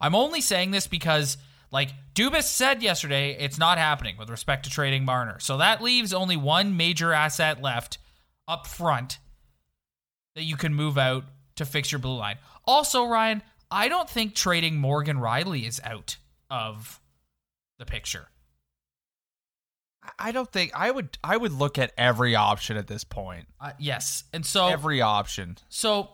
I'm 0.00 0.14
only 0.14 0.40
saying 0.42 0.70
this 0.70 0.86
because, 0.86 1.38
like, 1.72 1.90
Dubas 2.14 2.44
said 2.44 2.82
yesterday, 2.82 3.36
it's 3.38 3.58
not 3.58 3.78
happening 3.78 4.16
with 4.18 4.28
respect 4.28 4.64
to 4.64 4.70
trading 4.70 5.04
Marner. 5.04 5.40
So 5.40 5.56
that 5.56 5.82
leaves 5.82 6.12
only 6.12 6.36
one 6.36 6.76
major 6.76 7.12
asset 7.12 7.62
left 7.62 7.98
up 8.46 8.66
front 8.66 9.18
that 10.34 10.44
you 10.44 10.56
can 10.56 10.74
move 10.74 10.98
out 10.98 11.24
to 11.56 11.64
fix 11.64 11.90
your 11.90 11.98
blue 11.98 12.16
line. 12.16 12.36
Also, 12.66 13.06
Ryan, 13.06 13.42
I 13.70 13.88
don't 13.88 14.08
think 14.08 14.34
trading 14.34 14.76
Morgan 14.76 15.16
Rielly 15.16 15.66
is 15.66 15.80
out 15.82 16.16
of 16.50 17.00
the 17.78 17.86
picture. 17.86 18.28
I- 20.18 20.32
don't 20.32 20.50
think 20.50 20.72
I 20.74 20.90
would 20.90 21.18
I 21.22 21.36
would 21.36 21.52
look 21.52 21.78
at 21.78 21.92
every 21.96 22.34
option 22.34 22.76
at 22.76 22.86
this 22.86 23.04
point. 23.04 23.46
Uh, 23.60 23.72
yes, 23.78 24.24
and 24.32 24.44
so 24.44 24.66
Every 24.68 25.00
option. 25.02 25.58
so 25.68 26.10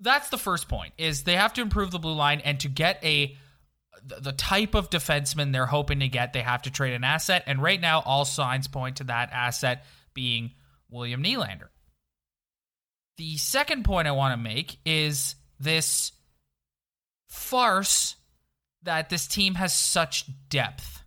that's 0.00 0.28
the 0.30 0.38
first 0.38 0.68
point 0.68 0.94
is 0.96 1.24
they 1.24 1.36
have 1.36 1.52
to 1.54 1.60
improve 1.60 1.90
the 1.90 1.98
blue 1.98 2.14
line 2.14 2.40
and 2.40 2.58
to 2.60 2.68
get 2.68 3.04
a 3.04 3.36
the, 4.04 4.20
the 4.20 4.32
type 4.32 4.74
of 4.74 4.90
defenseman 4.90 5.52
they're 5.52 5.66
hoping 5.66 6.00
to 6.00 6.08
get. 6.08 6.32
They 6.32 6.42
have 6.42 6.62
to 6.62 6.70
trade 6.70 6.94
an 6.94 7.04
asset, 7.04 7.44
and 7.46 7.60
right 7.60 7.80
now 7.80 8.00
all 8.00 8.24
signs 8.24 8.68
point 8.68 8.96
to 8.96 9.04
that 9.04 9.30
asset 9.32 9.84
being 10.14 10.52
William 10.88 11.22
Nylander. 11.22 11.68
The 13.18 13.36
second 13.36 13.84
point 13.84 14.08
I 14.08 14.12
want 14.12 14.32
to 14.32 14.42
make 14.42 14.78
is 14.86 15.34
this 15.58 16.12
farce 17.28 18.14
that 18.82 19.10
this 19.10 19.26
team 19.26 19.54
has 19.56 19.74
such 19.74 20.26
depth. 20.48 21.02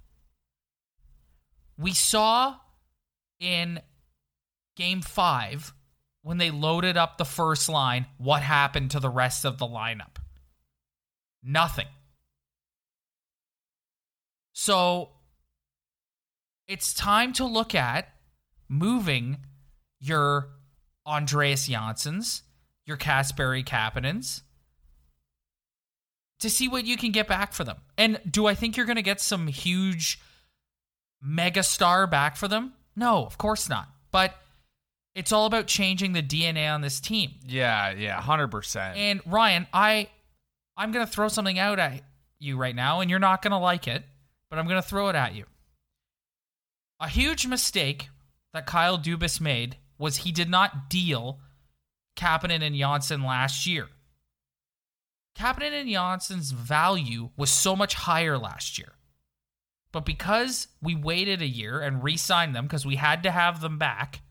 We 1.77 1.93
saw 1.93 2.57
in 3.39 3.81
game 4.75 5.01
five 5.01 5.73
when 6.21 6.37
they 6.37 6.51
loaded 6.51 6.97
up 6.97 7.17
the 7.17 7.25
first 7.25 7.69
line 7.69 8.05
what 8.17 8.43
happened 8.43 8.91
to 8.91 8.99
the 8.99 9.09
rest 9.09 9.45
of 9.45 9.57
the 9.57 9.65
lineup. 9.65 10.17
Nothing. 11.43 11.87
So 14.53 15.09
it's 16.67 16.93
time 16.93 17.33
to 17.33 17.45
look 17.45 17.73
at 17.73 18.09
moving 18.69 19.37
your 19.99 20.49
Andreas 21.05 21.67
Johnssons, 21.67 22.41
your 22.85 22.97
Kasperi 22.97 23.65
Kapanens, 23.65 24.41
to 26.41 26.49
see 26.49 26.67
what 26.67 26.85
you 26.85 26.97
can 26.97 27.11
get 27.11 27.27
back 27.27 27.53
for 27.53 27.63
them. 27.63 27.77
And 27.97 28.19
do 28.29 28.47
I 28.47 28.55
think 28.55 28.75
you're 28.75 28.85
going 28.85 28.97
to 28.97 29.01
get 29.01 29.21
some 29.21 29.47
huge 29.47 30.19
mega 31.21 31.63
star 31.63 32.05
back 32.07 32.35
for 32.35 32.47
them? 32.47 32.73
No, 32.95 33.25
of 33.25 33.37
course 33.37 33.69
not. 33.69 33.87
But 34.11 34.35
it's 35.15 35.31
all 35.31 35.45
about 35.45 35.67
changing 35.67 36.13
the 36.13 36.23
DNA 36.23 36.71
on 36.71 36.81
this 36.81 36.99
team. 36.99 37.31
Yeah, 37.47 37.91
yeah, 37.91 38.19
hundred 38.19 38.49
percent. 38.49 38.97
And 38.97 39.21
Ryan, 39.25 39.67
I 39.73 40.09
I'm 40.75 40.91
going 40.91 41.05
to 41.05 41.11
throw 41.11 41.27
something 41.27 41.59
out 41.59 41.79
at 41.79 42.01
you 42.39 42.57
right 42.57 42.75
now 42.75 43.01
and 43.01 43.09
you're 43.09 43.19
not 43.19 43.41
going 43.41 43.51
to 43.51 43.57
like 43.57 43.87
it, 43.87 44.03
but 44.49 44.57
I'm 44.57 44.67
going 44.67 44.81
to 44.81 44.87
throw 44.87 45.09
it 45.09 45.15
at 45.15 45.35
you. 45.35 45.45
A 46.99 47.07
huge 47.07 47.47
mistake 47.47 48.09
that 48.53 48.65
Kyle 48.65 48.97
Dubas 48.97 49.39
made 49.39 49.77
was 49.97 50.17
he 50.17 50.31
did 50.31 50.49
not 50.49 50.89
deal 50.89 51.39
Kapanen 52.15 52.61
and 52.61 52.75
Johnsson 52.75 53.23
last 53.23 53.65
year. 53.65 53.87
Kapanen 55.37 55.71
and 55.71 55.89
Johnsson's 55.89 56.51
value 56.51 57.29
was 57.37 57.49
so 57.49 57.75
much 57.75 57.93
higher 57.93 58.37
last 58.37 58.77
year. 58.77 58.93
But 59.91 60.05
because 60.05 60.67
we 60.81 60.95
waited 60.95 61.41
a 61.41 61.47
year 61.47 61.81
and 61.81 62.03
re 62.03 62.17
signed 62.17 62.55
them 62.55 62.65
because 62.65 62.85
we 62.85 62.95
had 62.95 63.23
to 63.23 63.31
have 63.31 63.61
them 63.61 63.77
back, 63.77 64.21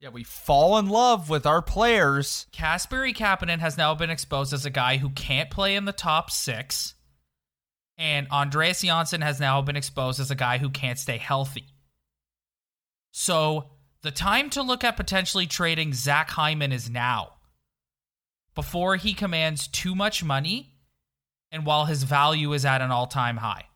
Yeah, 0.00 0.10
we 0.10 0.22
fall 0.22 0.78
in 0.78 0.88
love 0.88 1.28
with 1.28 1.44
our 1.44 1.62
players. 1.62 2.46
Kasperi 2.52 3.14
Kapanen 3.14 3.58
has 3.58 3.76
now 3.76 3.94
been 3.94 4.10
exposed 4.10 4.52
as 4.52 4.64
a 4.64 4.70
guy 4.70 4.98
who 4.98 5.10
can't 5.10 5.50
play 5.50 5.74
in 5.74 5.86
the 5.86 5.92
top 5.92 6.30
six. 6.30 6.94
And 7.96 8.28
Andreas 8.30 8.82
Johnsson 8.82 9.22
has 9.22 9.40
now 9.40 9.60
been 9.60 9.74
exposed 9.74 10.20
as 10.20 10.30
a 10.30 10.36
guy 10.36 10.58
who 10.58 10.70
can't 10.70 11.00
stay 11.00 11.18
healthy. 11.18 11.66
So 13.10 13.70
the 14.02 14.12
time 14.12 14.50
to 14.50 14.62
look 14.62 14.84
at 14.84 14.96
potentially 14.96 15.48
trading 15.48 15.92
Zach 15.92 16.30
Hyman 16.30 16.70
is 16.70 16.88
now. 16.88 17.37
Before 18.58 18.96
he 18.96 19.14
commands 19.14 19.68
too 19.68 19.94
much 19.94 20.24
money 20.24 20.74
and 21.52 21.64
while 21.64 21.84
his 21.84 22.02
value 22.02 22.52
is 22.54 22.64
at 22.64 22.80
an 22.82 22.90
all 22.90 23.06
time 23.06 23.36
high. 23.36 23.66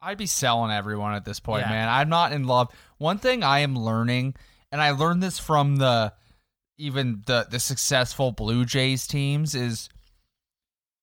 I'd 0.00 0.16
be 0.16 0.24
selling 0.24 0.72
everyone 0.72 1.12
at 1.12 1.26
this 1.26 1.38
point, 1.38 1.66
Yeah. 1.66 1.72
man. 1.72 1.88
I'm 1.90 2.08
not 2.08 2.32
in 2.32 2.44
love. 2.44 2.72
One 2.96 3.18
thing 3.18 3.44
I 3.44 3.58
am 3.58 3.76
learning, 3.76 4.34
and 4.70 4.80
I 4.80 4.92
learned 4.92 5.22
this 5.22 5.38
from 5.38 5.76
the 5.76 6.14
even 6.78 7.22
the 7.26 7.46
the 7.50 7.60
successful 7.60 8.32
Blue 8.32 8.64
Jays 8.64 9.06
teams, 9.06 9.54
is 9.54 9.90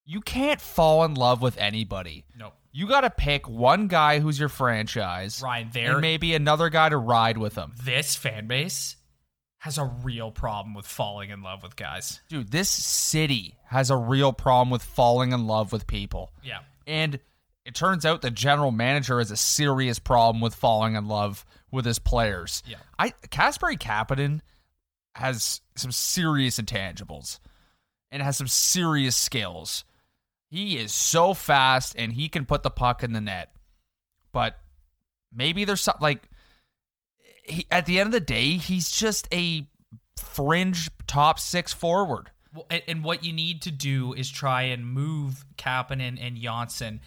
you 0.03 0.19
can't 0.19 0.59
fall 0.59 1.03
in 1.03 1.13
love 1.13 1.43
with 1.43 1.59
anybody. 1.59 2.25
No. 2.35 2.53
You 2.71 2.87
got 2.87 3.01
to 3.01 3.11
pick 3.11 3.47
one 3.47 3.87
guy 3.87 4.17
who's 4.19 4.39
your 4.39 4.49
franchise, 4.49 5.41
Ryan, 5.43 5.69
there 5.73 5.91
and 5.91 6.01
maybe 6.01 6.33
another 6.33 6.69
guy 6.69 6.89
to 6.89 6.97
ride 6.97 7.37
with 7.37 7.53
him. 7.53 7.73
this 7.83 8.15
fan 8.15 8.47
base 8.47 8.95
has 9.59 9.77
a 9.77 9.85
real 9.85 10.31
problem 10.31 10.73
with 10.73 10.87
falling 10.87 11.29
in 11.29 11.41
love 11.41 11.63
with 11.63 11.75
guys. 11.75 12.21
Dude, 12.29 12.49
this 12.49 12.69
city 12.69 13.55
has 13.65 13.89
a 13.89 13.97
real 13.97 14.33
problem 14.33 14.69
with 14.69 14.81
falling 14.81 15.33
in 15.33 15.47
love 15.47 15.71
with 15.71 15.85
people. 15.85 16.31
Yeah. 16.41 16.59
And 16.87 17.19
it 17.65 17.75
turns 17.75 18.05
out 18.05 18.21
the 18.21 18.31
general 18.31 18.71
manager 18.71 19.19
has 19.19 19.31
a 19.31 19.37
serious 19.37 19.99
problem 19.99 20.41
with 20.41 20.55
falling 20.55 20.95
in 20.95 21.07
love 21.07 21.45
with 21.71 21.85
his 21.85 21.99
players. 21.99 22.63
Yeah. 22.65 22.77
I 22.97 23.09
Kasperi 23.29 23.77
Kapanen 23.77 24.39
has 25.15 25.59
some 25.75 25.91
serious 25.91 26.57
intangibles 26.59 27.39
and 28.11 28.23
has 28.23 28.37
some 28.37 28.47
serious 28.47 29.17
skills. 29.17 29.83
He 30.49 30.77
is 30.77 30.93
so 30.93 31.33
fast 31.33 31.95
and 31.97 32.13
he 32.13 32.29
can 32.29 32.45
put 32.45 32.63
the 32.63 32.71
puck 32.71 33.03
in 33.03 33.11
the 33.11 33.21
net. 33.21 33.53
But 34.31 34.57
maybe 35.33 35.65
there's 35.65 35.81
something 35.81 36.01
like 36.01 36.29
he, 37.49 37.65
at 37.71 37.85
the 37.85 37.99
end 37.99 38.07
of 38.07 38.13
the 38.13 38.19
day, 38.19 38.57
he's 38.57 38.91
just 38.91 39.27
a 39.33 39.67
fringe 40.17 40.89
top 41.07 41.39
six 41.39 41.73
forward. 41.73 42.31
And, 42.69 42.81
and 42.87 43.03
what 43.03 43.23
you 43.23 43.33
need 43.33 43.61
to 43.63 43.71
do 43.71 44.13
is 44.13 44.29
try 44.29 44.63
and 44.63 44.85
move 44.85 45.45
Kapanen 45.57 46.17
and 46.19 46.37
Johnsson 46.37 47.01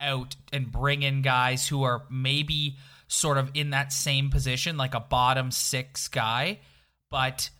out 0.00 0.36
and 0.52 0.70
bring 0.70 1.02
in 1.02 1.22
guys 1.22 1.68
who 1.68 1.82
are 1.82 2.04
maybe 2.10 2.76
sort 3.06 3.38
of 3.38 3.50
in 3.54 3.70
that 3.70 3.92
same 3.92 4.30
position, 4.30 4.76
like 4.76 4.94
a 4.94 5.00
bottom 5.00 5.50
six 5.50 6.08
guy, 6.08 6.60
but 7.10 7.50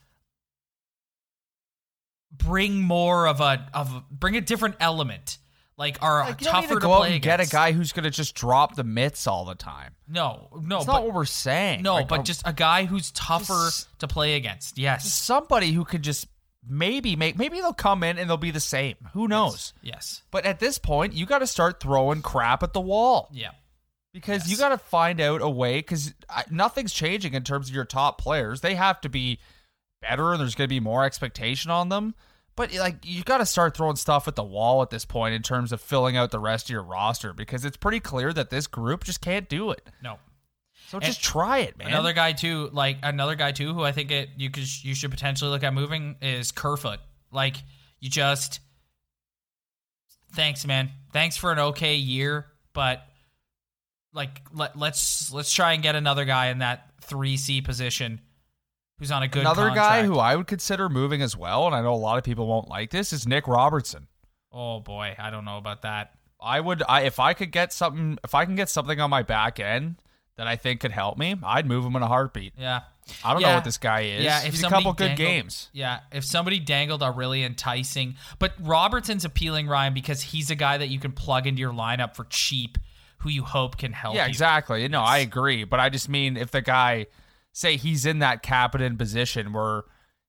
bring 2.33 2.81
more 2.81 3.27
of 3.27 3.41
a 3.41 3.69
of 3.75 3.93
a, 3.93 4.05
bring 4.11 4.37
a 4.37 4.41
different 4.41 4.77
element, 4.81 5.39
like 5.81 5.99
are 6.03 6.21
Like, 6.25 6.41
you 6.41 6.45
don't 6.45 6.55
need 6.55 6.61
tougher 6.63 6.75
to 6.75 6.81
to, 6.81 6.87
go 6.87 6.93
out 6.93 6.99
play 7.01 7.15
and 7.15 7.23
get 7.23 7.41
a 7.41 7.47
guy 7.47 7.73
who's 7.73 7.91
going 7.93 8.05
to 8.05 8.11
just 8.11 8.37
drop 8.37 8.77
the 8.77 8.85
mitts 8.85 9.27
all 9.27 9.45
the 9.47 9.55
time. 9.57 9.95
No, 10.07 10.49
no, 10.63 10.77
That's 10.77 10.87
but 10.87 10.93
not 10.93 11.05
what 11.07 11.15
we're 11.15 11.25
saying. 11.25 11.83
no, 11.83 11.95
Like, 11.95 12.07
but 12.09 12.21
a- 12.21 12.23
just 12.23 12.43
a 12.47 12.53
guy 12.53 12.85
who's 12.85 13.11
tougher 13.11 13.47
Just- 13.67 13.99
to 14.01 14.07
play 14.07 14.37
against. 14.37 14.79
Yes, 14.79 15.13
somebody 15.13 15.73
who 15.73 15.85
could 15.85 16.03
just 16.03 16.29
maybe 16.69 17.17
make 17.17 17.37
maybe 17.39 17.57
they'll 17.61 17.73
come 17.73 18.03
in 18.05 18.19
and 18.19 18.29
they'll 18.29 18.37
be 18.37 18.51
the 18.51 18.61
same. 18.61 18.95
Who 19.15 19.27
knows? 19.27 19.73
yes, 19.83 20.23
But 20.31 20.45
at 20.45 20.61
this 20.61 20.79
point, 20.79 21.15
you 21.15 21.25
got 21.27 21.39
to 21.39 21.47
start 21.47 21.81
throwing 21.81 22.21
crap 22.23 22.63
at 22.63 22.75
the 22.75 22.81
wall 22.83 23.31
yeah, 23.33 23.53
because 24.13 24.51
you 24.51 24.59
got 24.59 24.69
to 24.69 24.79
find 24.79 25.21
out 25.21 25.41
a 25.41 25.49
way 25.49 25.79
because 25.79 26.13
nothing's 26.51 26.93
changing 26.93 27.33
in 27.33 27.43
terms 27.45 27.71
of 27.71 27.75
your 27.75 27.87
top 27.87 28.21
players. 28.21 28.61
They 28.61 28.75
have 28.75 29.01
to 29.01 29.09
be 29.09 29.39
better, 30.03 30.33
and 30.33 30.41
there's 30.41 30.55
going 30.55 30.69
to 30.69 30.75
be 30.75 30.81
more 30.81 31.05
expectation 31.05 31.71
on 31.71 31.89
them. 31.89 32.15
But 32.61 32.75
like 32.75 32.97
you 33.05 33.23
got 33.23 33.39
to 33.39 33.47
start 33.47 33.75
throwing 33.75 33.97
stuff 33.97 34.29
at 34.29 34.37
the 34.37 34.45
wall 34.45 34.83
at 34.83 34.91
this 34.91 35.07
point 35.07 35.35
in 35.35 35.41
terms 35.41 35.73
of 35.73 35.81
filling 35.81 36.19
out 36.19 36.31
the 36.31 36.39
rest 36.39 36.67
of 36.67 36.71
your 36.71 36.83
roster 36.83 37.33
because 37.33 37.65
it's 37.65 37.79
pretty 37.79 38.01
clear 38.01 38.35
that 38.35 38.51
this 38.51 38.67
group 38.67 39.05
just 39.05 39.23
can't 39.23 39.49
do 39.49 39.71
it. 39.71 39.89
no. 40.03 40.19
So 40.89 40.99
And 40.99 41.07
just 41.07 41.23
try 41.23 41.61
it, 41.61 41.79
man. 41.79 41.89
Another 41.89 42.13
guy 42.13 42.33
too, 42.33 42.69
like 42.73 42.99
another 43.03 43.35
guy 43.35 43.53
too, 43.53 43.73
who 43.73 43.83
I 43.83 43.93
think 43.93 44.11
it 44.11 44.29
you 44.37 44.51
could 44.51 44.85
you 44.85 44.95
should 44.95 45.11
potentially 45.11 45.51
look 45.51 45.63
at 45.65 45.73
moving 45.73 46.17
is 46.21 46.53
Kerfoot. 46.53 46.99
Like 47.33 47.57
you 47.99 48.11
just, 48.11 48.61
thanks, 50.33 50.67
man. 50.67 50.91
Thanks 51.15 51.39
for 51.39 51.53
an 51.53 51.61
okay 51.61 51.95
year, 51.95 52.45
but 52.75 53.07
like 54.13 54.43
let 54.53 54.77
let's 54.77 55.33
let's 55.33 55.55
try 55.55 55.73
and 55.73 55.83
get 55.83 55.95
another 55.95 56.27
guy 56.27 56.49
in 56.49 56.59
that 56.59 56.91
three 57.01 57.39
C 57.39 57.63
position 57.63 58.21
who's 59.01 59.11
on 59.11 59.25
a 59.25 59.29
good 59.29 59.41
Another 59.41 59.71
guy 59.71 60.05
who 60.05 60.19
I 60.19 60.37
would 60.37 60.47
consider 60.47 60.89
moving 60.89 61.23
as 61.23 61.37
well, 61.37 61.67
and 61.67 61.75
I 61.75 61.83
know 61.83 61.93
a 61.93 61.97
lot 61.97 62.19
of 62.19 62.23
people 62.23 62.47
won't 62.47 62.69
like 62.69 62.91
this, 62.91 63.13
is 63.13 63.27
Nick 63.27 63.49
Robertson. 63.49 64.07
Oh 64.53 64.79
boy, 64.79 65.17
I 65.19 65.31
don't 65.31 65.45
know 65.45 65.59
about 65.59 65.83
that. 65.83 66.13
I 66.41 66.61
would, 66.61 66.83
I 66.89 67.03
if 67.03 67.19
I 67.19 67.35
could 67.35 67.51
get 67.51 67.73
something, 67.73 68.19
if 68.23 68.35
I 68.35 68.45
can 68.45 68.55
get 68.55 68.69
something 68.69 69.01
on 69.01 69.11
my 69.11 69.23
back 69.23 69.59
end 69.59 69.97
that 70.37 70.47
I 70.47 70.57
think 70.57 70.81
could 70.81 70.93
help 70.93 71.19
me, 71.19 71.35
I'd 71.43 71.67
move 71.67 71.85
him 71.85 71.97
in 71.97 72.03
a 72.03 72.07
heartbeat. 72.07 72.55
Yeah. 72.57 72.83
I 73.25 73.33
don't 73.33 73.43
know 73.43 73.55
what 73.55 73.65
this 73.65 73.79
guy 73.79 74.03
is. 74.03 74.23
Yeah, 74.23 74.45
if 74.45 74.53
He's 74.53 74.63
a 74.63 74.69
couple 74.69 74.93
good 74.93 75.17
games. 75.17 75.69
Yeah, 75.73 76.01
if 76.13 76.25
somebody 76.25 76.61
dangled 76.61 77.03
a 77.03 77.11
really 77.11 77.43
enticing, 77.43 78.15
but 78.39 78.53
Robertson's 78.61 79.25
appealing, 79.25 79.67
Ryan, 79.67 79.95
because 79.95 80.23
he's 80.23 80.51
a 80.51 80.55
guy 80.55 80.79
that 80.79 80.89
you 80.89 81.01
can 81.01 81.13
plug 81.13 81.47
into 81.47 81.61
your 81.61 81.73
lineup 81.73 82.15
for 82.15 82.25
cheap, 82.25 82.79
who 83.19 83.31
you 83.31 83.43
hope 83.43 83.79
can 83.79 83.93
help. 83.93 84.15
Yeah, 84.15 84.27
you. 84.27 84.29
exactly. 84.29 84.87
No, 84.89 85.01
I 85.01 85.19
agree, 85.19 85.65
but 85.65 85.81
I 85.81 85.89
just 85.89 86.09
mean 86.09 86.37
if 86.37 86.51
the 86.51 86.63
guy, 86.63 87.07
say 87.53 87.77
he's 87.77 88.07
in 88.07 88.21
that 88.21 88.43
captain 88.43 88.97
position 88.97 89.53
where 89.53 89.83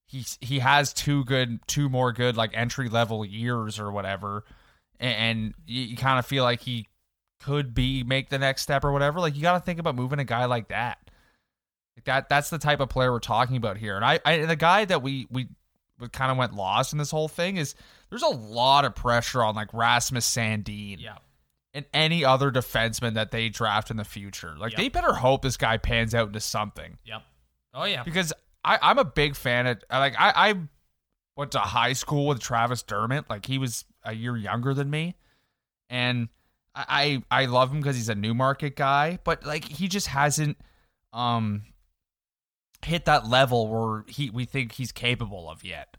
he's 0.05 0.37
he 0.41 0.59
has 0.59 0.93
two 0.93 1.23
good, 1.25 1.59
two 1.67 1.89
more 1.89 2.11
good 2.11 2.37
like 2.37 2.51
entry 2.53 2.89
level 2.89 3.25
years 3.25 3.79
or 3.79 3.91
whatever, 3.91 4.43
and, 4.99 5.15
and 5.15 5.53
you, 5.65 5.81
you 5.83 5.97
kind 5.97 6.19
of 6.19 6.25
feel 6.25 6.43
like 6.43 6.61
he 6.61 6.87
could 7.39 7.73
be 7.73 8.03
make 8.03 8.29
the 8.29 8.39
next 8.39 8.61
step 8.61 8.83
or 8.83 8.91
whatever. 8.91 9.19
Like 9.19 9.35
you 9.35 9.41
got 9.41 9.53
to 9.53 9.65
think 9.65 9.79
about 9.79 9.95
moving 9.95 10.19
a 10.19 10.23
guy 10.23 10.45
like 10.45 10.69
that. 10.69 10.97
Like 11.97 12.05
that 12.05 12.29
that's 12.29 12.49
the 12.49 12.59
type 12.59 12.79
of 12.79 12.89
player 12.89 13.11
we're 13.11 13.19
talking 13.19 13.57
about 13.57 13.77
here. 13.77 13.95
And 13.95 14.05
I, 14.05 14.19
I 14.25 14.45
the 14.45 14.55
guy 14.55 14.85
that 14.85 15.01
we 15.01 15.27
we 15.29 15.47
kind 16.11 16.31
of 16.31 16.37
went 16.37 16.53
lost 16.53 16.93
in 16.93 16.99
this 16.99 17.11
whole 17.11 17.27
thing 17.27 17.57
is 17.57 17.75
there's 18.09 18.23
a 18.23 18.27
lot 18.27 18.85
of 18.85 18.95
pressure 18.95 19.43
on 19.43 19.55
like 19.55 19.73
Rasmus 19.73 20.27
Sandin 20.27 20.97
Yeah. 20.99 21.17
And 21.73 21.85
any 21.93 22.25
other 22.25 22.51
defenseman 22.51 23.13
that 23.13 23.31
they 23.31 23.47
draft 23.47 23.89
in 23.91 23.97
the 23.97 24.03
future. 24.03 24.55
Like 24.57 24.71
Yep. 24.73 24.77
they 24.77 24.89
better 24.89 25.13
hope 25.13 25.41
this 25.41 25.55
guy 25.55 25.77
pans 25.77 26.13
out 26.13 26.27
into 26.27 26.39
something 26.41 26.97
Yep. 27.05 27.21
Oh 27.73 27.85
yeah. 27.85 28.03
because 28.03 28.33
I, 28.65 28.77
I'm 28.81 28.99
a 28.99 29.05
big 29.05 29.35
fan 29.35 29.67
of 29.67 29.81
like 29.89 30.13
I, 30.19 30.49
I 30.49 30.55
went 31.37 31.51
to 31.53 31.59
high 31.59 31.93
school 31.93 32.27
with 32.27 32.39
Travis 32.41 32.83
Dermott. 32.83 33.29
Like 33.29 33.45
he 33.45 33.57
was 33.57 33.85
a 34.03 34.13
year 34.13 34.35
younger 34.35 34.73
than 34.73 34.89
me, 34.89 35.15
and 35.89 36.27
I 36.75 37.23
I 37.31 37.45
love 37.45 37.71
him 37.71 37.79
because 37.79 37.95
he's 37.95 38.09
a 38.09 38.15
Newmarket 38.15 38.75
guy, 38.75 39.19
but 39.23 39.45
like 39.45 39.63
he 39.65 39.87
just 39.87 40.07
hasn't 40.07 40.57
um 41.13 41.63
hit 42.83 43.05
that 43.05 43.27
level 43.27 43.67
where 43.67 44.03
he 44.07 44.29
we 44.29 44.45
think 44.45 44.73
he's 44.73 44.91
capable 44.91 45.49
of 45.49 45.63
yet. 45.63 45.95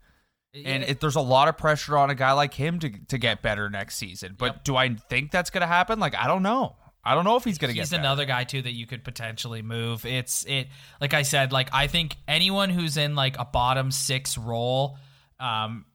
And 0.53 0.83
it, 0.83 0.99
there's 0.99 1.15
a 1.15 1.21
lot 1.21 1.47
of 1.47 1.57
pressure 1.57 1.97
on 1.97 2.09
a 2.09 2.15
guy 2.15 2.31
like 2.33 2.53
him 2.53 2.79
to 2.79 2.89
to 3.07 3.17
get 3.17 3.41
better 3.41 3.69
next 3.69 3.95
season. 3.95 4.35
But 4.37 4.45
Yep. 4.45 4.63
do 4.65 4.75
I 4.75 4.89
think 5.09 5.31
that's 5.31 5.49
going 5.49 5.61
to 5.61 5.67
happen? 5.67 5.99
Like 5.99 6.15
I 6.15 6.27
don't 6.27 6.43
know. 6.43 6.75
I 7.03 7.15
don't 7.15 7.25
know 7.25 7.35
if 7.35 7.43
he's 7.43 7.57
going 7.57 7.69
to 7.69 7.73
get. 7.73 7.81
he's 7.81 7.89
better. 7.89 8.01
another 8.01 8.25
guy 8.25 8.43
too 8.45 8.61
that 8.61 8.71
you 8.71 8.85
could 8.87 9.03
potentially 9.03 9.61
move. 9.61 10.05
It's 10.05 10.45
it 10.45 10.67
like 11.01 11.13
I 11.13 11.23
said, 11.23 11.51
like 11.51 11.69
I 11.73 11.87
think 11.87 12.15
anyone 12.27 12.69
who's 12.69 12.97
in 12.97 13.15
like 13.15 13.37
a 13.37 13.45
bottom 13.45 13.91
six 13.91 14.37
role, 14.37 14.97
um, 15.39 15.85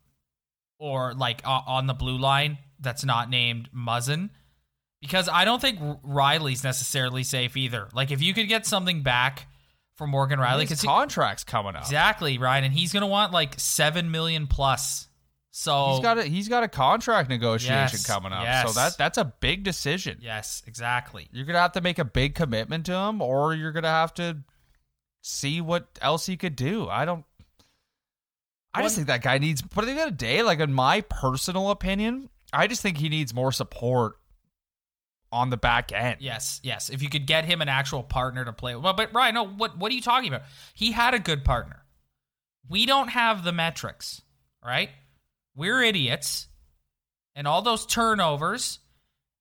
or 0.78 1.14
like 1.14 1.42
uh, 1.46 1.60
on 1.66 1.86
the 1.86 1.94
blue 1.94 2.18
line 2.18 2.58
that's 2.80 3.04
not 3.04 3.30
named 3.30 3.70
Muzzin, 3.74 4.30
because 5.00 5.28
I 5.28 5.44
don't 5.44 5.60
think 5.60 5.78
Rielly's 5.80 6.62
necessarily 6.62 7.22
safe 7.22 7.56
either. 7.56 7.88
Like 7.94 8.10
if 8.10 8.20
you 8.22 8.34
could 8.34 8.48
get 8.48 8.66
something 8.66 9.02
back 9.02 9.47
from 9.98 10.10
Morgan 10.10 10.38
Rielly, 10.38 10.60
His 10.60 10.70
because 10.70 10.82
contract's 10.82 11.44
coming 11.44 11.74
up. 11.76 11.82
exactly 11.82 12.38
Ryan, 12.38 12.64
and 12.64 12.72
he's 12.72 12.92
gonna 12.92 13.06
want 13.06 13.32
like 13.32 13.54
seven 13.58 14.10
million 14.10 14.46
plus. 14.46 15.04
So 15.50 15.90
He's 15.90 16.00
got 16.00 16.18
a 16.18 16.22
he's 16.24 16.48
got 16.48 16.62
a 16.62 16.68
contract 16.68 17.28
negotiation 17.28 17.74
Yes, 17.98 18.06
coming 18.06 18.32
up. 18.32 18.44
yes. 18.44 18.68
So 18.72 18.80
that 18.80 18.96
that's 18.96 19.18
a 19.18 19.24
big 19.24 19.64
decision. 19.64 20.18
yes, 20.22 20.62
exactly. 20.66 21.28
You're 21.32 21.44
gonna 21.46 21.58
have 21.58 21.72
to 21.72 21.80
make 21.80 21.98
a 21.98 22.04
big 22.04 22.34
commitment 22.36 22.86
to 22.86 22.94
him, 22.94 23.20
or 23.20 23.54
you're 23.54 23.72
gonna 23.72 23.88
have 23.88 24.14
to 24.14 24.38
see 25.20 25.60
what 25.60 25.88
else 26.00 26.26
he 26.26 26.36
could 26.36 26.54
do. 26.54 26.88
I 26.88 27.04
don't. 27.04 27.24
I 28.72 28.82
just 28.82 28.94
think 28.94 29.08
that 29.08 29.22
guy 29.22 29.38
needs. 29.38 29.60
But 29.62 29.82
at 29.82 29.86
the 29.86 29.90
end 29.92 30.00
of 30.00 30.06
the 30.18 30.24
day, 30.24 30.42
like 30.42 30.60
in 30.60 30.72
my 30.72 31.00
personal 31.00 31.70
opinion, 31.70 32.28
I 32.52 32.68
just 32.68 32.80
think 32.82 32.98
he 32.98 33.08
needs 33.08 33.34
more 33.34 33.50
support 33.50 34.17
on 35.30 35.50
the 35.50 35.56
back 35.56 35.92
end. 35.92 36.18
Yes, 36.20 36.60
yes. 36.62 36.88
If 36.90 37.02
you 37.02 37.08
could 37.08 37.26
get 37.26 37.44
him 37.44 37.60
an 37.60 37.68
actual 37.68 38.02
partner 38.02 38.44
to 38.44 38.52
play 38.52 38.74
with. 38.74 38.84
Well, 38.84 38.94
but 38.94 39.12
Ryan, 39.12 39.34
no, 39.34 39.46
what 39.46 39.78
what 39.78 39.92
are 39.92 39.94
you 39.94 40.00
talking 40.00 40.28
about? 40.28 40.46
He 40.74 40.92
had 40.92 41.14
a 41.14 41.18
good 41.18 41.44
partner. 41.44 41.84
We 42.68 42.86
don't 42.86 43.08
have 43.08 43.44
the 43.44 43.52
metrics, 43.52 44.22
right? 44.64 44.90
We're 45.54 45.82
idiots. 45.82 46.48
And 47.34 47.46
all 47.46 47.62
those 47.62 47.86
turnovers 47.86 48.80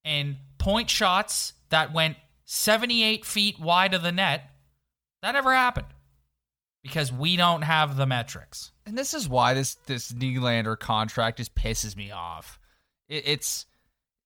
and 0.05 0.37
point 0.57 0.89
shots 0.89 1.53
that 1.69 1.93
went 1.93 2.17
78 2.45 3.25
feet 3.25 3.59
wide 3.59 3.93
of 3.93 4.03
the 4.03 4.11
net, 4.11 4.49
that 5.21 5.31
never 5.33 5.53
happened. 5.53 5.87
Because 6.83 7.11
we 7.11 7.35
don't 7.35 7.63
have 7.63 7.97
the 7.97 8.05
metrics. 8.05 8.71
and 8.85 8.97
this 8.97 9.13
is 9.13 9.27
why 9.27 9.53
this 9.53 9.75
this 9.87 10.11
Nylander 10.11 10.79
contract 10.79 11.37
just 11.37 11.53
pisses 11.53 11.95
me 11.95 12.11
off. 12.11 12.59
It, 13.09 13.23
it's 13.27 13.65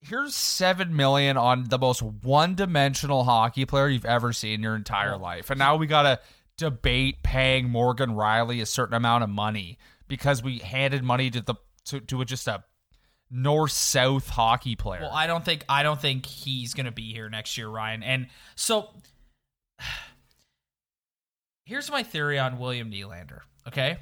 here's 0.02 0.36
seven 0.36 0.96
million 0.96 1.38
on 1.38 1.66
the 1.70 1.78
most 1.78 2.02
one 2.02 2.56
dimensional 2.56 3.24
hockey 3.24 3.66
player 3.66 3.88
you've 3.88 4.06
ever 4.06 4.34
seen 4.34 4.56
in 4.56 4.64
your 4.64 4.76
entire 4.76 5.18
life, 5.18 5.50
and 5.50 5.60
now 5.60 5.76
we 5.76 5.88
gotta 5.88 6.20
debate 6.58 7.24
paying 7.24 7.70
Morgan 7.70 8.12
Rielly 8.12 8.62
a 8.62 8.66
certain 8.66 8.96
amount 8.96 9.24
of 9.24 9.30
money 9.30 9.78
because 10.08 10.44
we 10.44 10.60
handed 10.60 11.04
money 11.04 11.30
to 11.30 11.42
the 11.42 11.56
to, 11.86 12.00
to 12.02 12.24
just 12.26 12.48
a 12.48 12.64
north 13.32 13.72
south 13.72 14.30
hockey 14.30 14.76
player. 14.76 15.02
Well, 15.02 15.12
I 15.12 15.28
don't 15.28 15.44
think 15.44 15.64
I 15.70 15.84
don't 15.84 16.00
think 16.00 16.26
he's 16.26 16.74
going 16.74 16.86
to 16.86 16.92
be 16.92 17.14
here 17.14 17.30
next 17.30 17.58
year, 17.58 17.70
Ryan. 17.70 18.04
And 18.04 18.28
so 18.56 18.90
here's 21.66 21.90
my 21.90 22.04
theory 22.04 22.38
on 22.38 22.60
William 22.60 22.92
Nylander, 22.92 23.40
okay? 23.68 23.98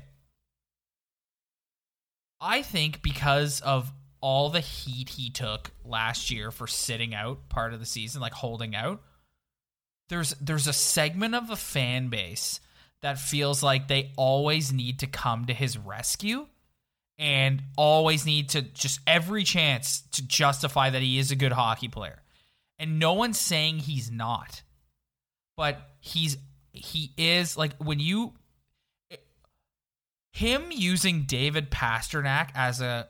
I 2.41 2.61
think 2.61 3.01
because 3.01 3.61
of 3.61 3.91
all 4.21 4.49
the 4.49 4.59
heat 4.59 5.09
he 5.09 5.29
took 5.29 5.71
last 5.85 6.31
year 6.31 6.51
for 6.51 6.67
sitting 6.67 7.13
out 7.13 7.49
part 7.49 7.73
of 7.73 7.79
the 7.79 7.85
season, 7.85 8.21
like 8.21 8.33
holding 8.33 8.75
out, 8.75 9.01
there's 10.09 10.31
there's 10.41 10.67
a 10.67 10.73
segment 10.73 11.35
of 11.35 11.47
the 11.47 11.55
fan 11.55 12.09
base 12.09 12.59
that 13.01 13.19
feels 13.19 13.63
like 13.63 13.87
they 13.87 14.11
always 14.17 14.73
need 14.73 14.99
to 14.99 15.07
come 15.07 15.45
to 15.45 15.53
his 15.53 15.77
rescue 15.77 16.47
and 17.17 17.61
always 17.77 18.25
need 18.25 18.49
to 18.49 18.61
just 18.61 18.99
every 19.05 19.43
chance 19.43 20.01
to 20.11 20.25
justify 20.25 20.89
that 20.89 21.01
he 21.01 21.19
is 21.19 21.31
a 21.31 21.35
good 21.35 21.51
hockey 21.51 21.87
player. 21.87 22.21
And 22.77 22.97
no 22.97 23.13
one's 23.13 23.39
saying 23.39 23.79
he's 23.79 24.09
not. 24.09 24.63
But 25.55 25.79
he's 25.99 26.37
he 26.71 27.11
is 27.17 27.57
like 27.57 27.75
when 27.77 27.99
you 27.99 28.33
him 30.31 30.65
using 30.71 31.23
David 31.23 31.69
Pastrnak 31.69 32.49
as 32.55 32.79
a 32.81 33.09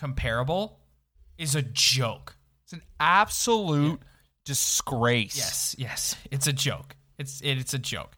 comparable 0.00 0.80
is 1.36 1.54
a 1.54 1.62
joke. 1.62 2.36
it's 2.64 2.72
an 2.72 2.82
absolute 2.98 4.00
disgrace. 4.46 5.36
Yes, 5.36 5.76
yes, 5.78 6.16
it's 6.30 6.46
a 6.46 6.52
joke. 6.52 6.96
It's 7.18 7.40
it, 7.42 7.58
it's 7.58 7.74
a 7.74 7.78
joke. 7.78 8.16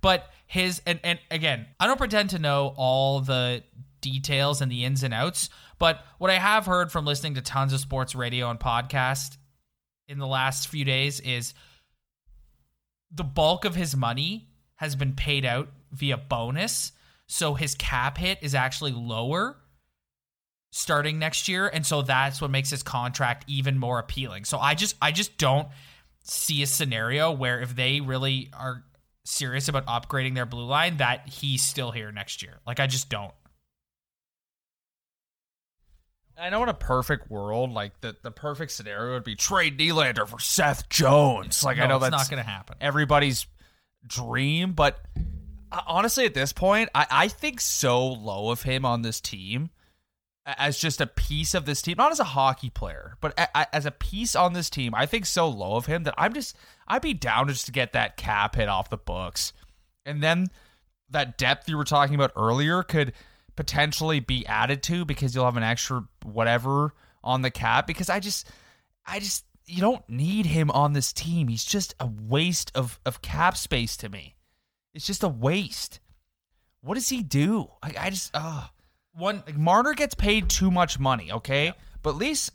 But 0.00 0.30
his 0.46 0.80
and 0.86 0.98
and 1.04 1.18
again, 1.30 1.66
I 1.78 1.86
don't 1.86 1.98
pretend 1.98 2.30
to 2.30 2.38
know 2.38 2.72
all 2.76 3.20
the 3.20 3.62
details 4.00 4.62
and 4.62 4.72
the 4.72 4.84
ins 4.84 5.02
and 5.02 5.12
outs, 5.12 5.50
but 5.78 6.02
what 6.16 6.30
I 6.30 6.34
have 6.36 6.64
heard 6.64 6.90
from 6.90 7.04
listening 7.04 7.34
to 7.34 7.42
tons 7.42 7.74
of 7.74 7.80
sports 7.80 8.14
radio 8.14 8.48
and 8.48 8.58
podcast 8.58 9.36
in 10.08 10.18
the 10.18 10.26
last 10.26 10.68
few 10.68 10.84
days 10.84 11.20
is 11.20 11.52
the 13.12 13.24
bulk 13.24 13.66
of 13.66 13.74
his 13.74 13.94
money 13.94 14.48
has 14.76 14.96
been 14.96 15.12
paid 15.12 15.44
out 15.44 15.68
via 15.92 16.16
bonus, 16.16 16.92
so 17.26 17.52
his 17.54 17.74
cap 17.74 18.16
hit 18.16 18.38
is 18.40 18.54
actually 18.54 18.92
lower 18.92 19.58
starting 20.70 21.18
next 21.18 21.48
year 21.48 21.66
and 21.66 21.86
so 21.86 22.02
that's 22.02 22.42
what 22.42 22.50
makes 22.50 22.70
his 22.70 22.82
contract 22.82 23.44
even 23.48 23.78
more 23.78 23.98
appealing. 23.98 24.44
So 24.44 24.58
I 24.58 24.74
just 24.74 24.96
I 25.00 25.12
just 25.12 25.38
don't 25.38 25.68
see 26.22 26.62
a 26.62 26.66
scenario 26.66 27.32
where 27.32 27.60
if 27.60 27.74
they 27.74 28.00
really 28.00 28.50
are 28.52 28.84
serious 29.24 29.68
about 29.68 29.86
upgrading 29.86 30.34
their 30.34 30.46
blue 30.46 30.64
line 30.64 30.98
that 30.98 31.28
he's 31.28 31.62
still 31.62 31.90
here 31.90 32.10
next 32.10 32.42
year. 32.42 32.60
Like 32.66 32.80
I 32.80 32.86
just 32.86 33.08
don't. 33.08 33.32
I 36.40 36.50
know 36.50 36.62
in 36.62 36.68
a 36.68 36.74
perfect 36.74 37.30
world, 37.30 37.72
like 37.72 38.00
the, 38.00 38.16
the 38.22 38.30
perfect 38.30 38.70
scenario 38.70 39.14
would 39.14 39.24
be 39.24 39.34
trade 39.34 39.76
Nylander 39.76 40.26
for 40.28 40.38
Seth 40.38 40.88
Jones. 40.88 41.64
Like 41.64 41.78
I 41.78 41.86
know 41.86 41.98
that's 41.98 42.12
not 42.12 42.30
going 42.30 42.42
to 42.42 42.48
happen. 42.48 42.76
everybody's 42.80 43.46
dream, 44.06 44.72
but 44.72 45.00
uh, 45.72 45.80
honestly, 45.86 46.26
at 46.26 46.34
this 46.34 46.52
point, 46.52 46.90
I, 46.94 47.06
I 47.10 47.28
think 47.28 47.60
so 47.60 48.06
low 48.06 48.50
of 48.50 48.62
him 48.62 48.84
on 48.84 49.02
this 49.02 49.20
team 49.20 49.70
as 50.56 50.78
just 50.78 51.00
a 51.00 51.06
piece 51.06 51.54
of 51.54 51.66
this 51.66 51.82
team, 51.82 51.96
not 51.98 52.12
as 52.12 52.20
a 52.20 52.24
hockey 52.24 52.70
player, 52.70 53.16
but 53.20 53.38
a, 53.38 53.48
a- 53.54 53.74
as 53.74 53.86
a 53.86 53.90
piece 53.90 54.34
on 54.34 54.52
this 54.54 54.70
team. 54.70 54.94
I 54.94 55.04
think 55.06 55.26
so 55.26 55.48
low 55.48 55.76
of 55.76 55.86
him 55.86 56.04
that 56.04 56.14
I'm 56.16 56.32
just 56.32 56.56
I'd 56.86 57.02
be 57.02 57.14
down 57.14 57.48
just 57.48 57.66
to 57.66 57.72
get 57.72 57.92
that 57.92 58.16
cap 58.16 58.56
hit 58.56 58.68
off 58.68 58.88
the 58.90 58.96
books, 58.96 59.52
and 60.06 60.22
then 60.22 60.46
that 61.10 61.38
depth 61.38 61.68
you 61.68 61.76
were 61.76 61.84
talking 61.84 62.14
about 62.14 62.32
earlier 62.36 62.82
could 62.82 63.12
potentially 63.56 64.20
be 64.20 64.46
added 64.46 64.82
to 64.84 65.04
because 65.04 65.34
you'll 65.34 65.44
have 65.44 65.56
an 65.56 65.62
extra 65.62 66.04
whatever 66.24 66.94
on 67.24 67.42
the 67.42 67.50
cap 67.50 67.86
because 67.86 68.08
I 68.08 68.20
just 68.20 68.48
I 69.04 69.18
just 69.18 69.44
you 69.66 69.80
don't 69.80 70.08
need 70.08 70.46
him 70.46 70.70
on 70.70 70.92
this 70.94 71.12
team. 71.12 71.48
He's 71.48 71.64
just 71.64 71.94
a 72.00 72.06
waste 72.06 72.72
of 72.74 72.98
of 73.04 73.20
cap 73.20 73.56
space 73.56 73.96
to 73.98 74.08
me. 74.08 74.36
It's 74.94 75.06
just 75.06 75.22
a 75.22 75.28
waste. 75.28 76.00
What 76.80 76.94
does 76.94 77.08
he 77.08 77.22
do? 77.22 77.68
I, 77.82 77.94
I 77.98 78.10
just 78.10 78.30
uh 78.34 78.66
One 79.18 79.42
like 79.46 79.56
Marner 79.56 79.94
gets 79.94 80.14
paid 80.14 80.48
too 80.48 80.70
much 80.70 80.98
money, 80.98 81.32
okay? 81.32 81.72
But 82.02 82.10
at 82.10 82.16
least 82.16 82.52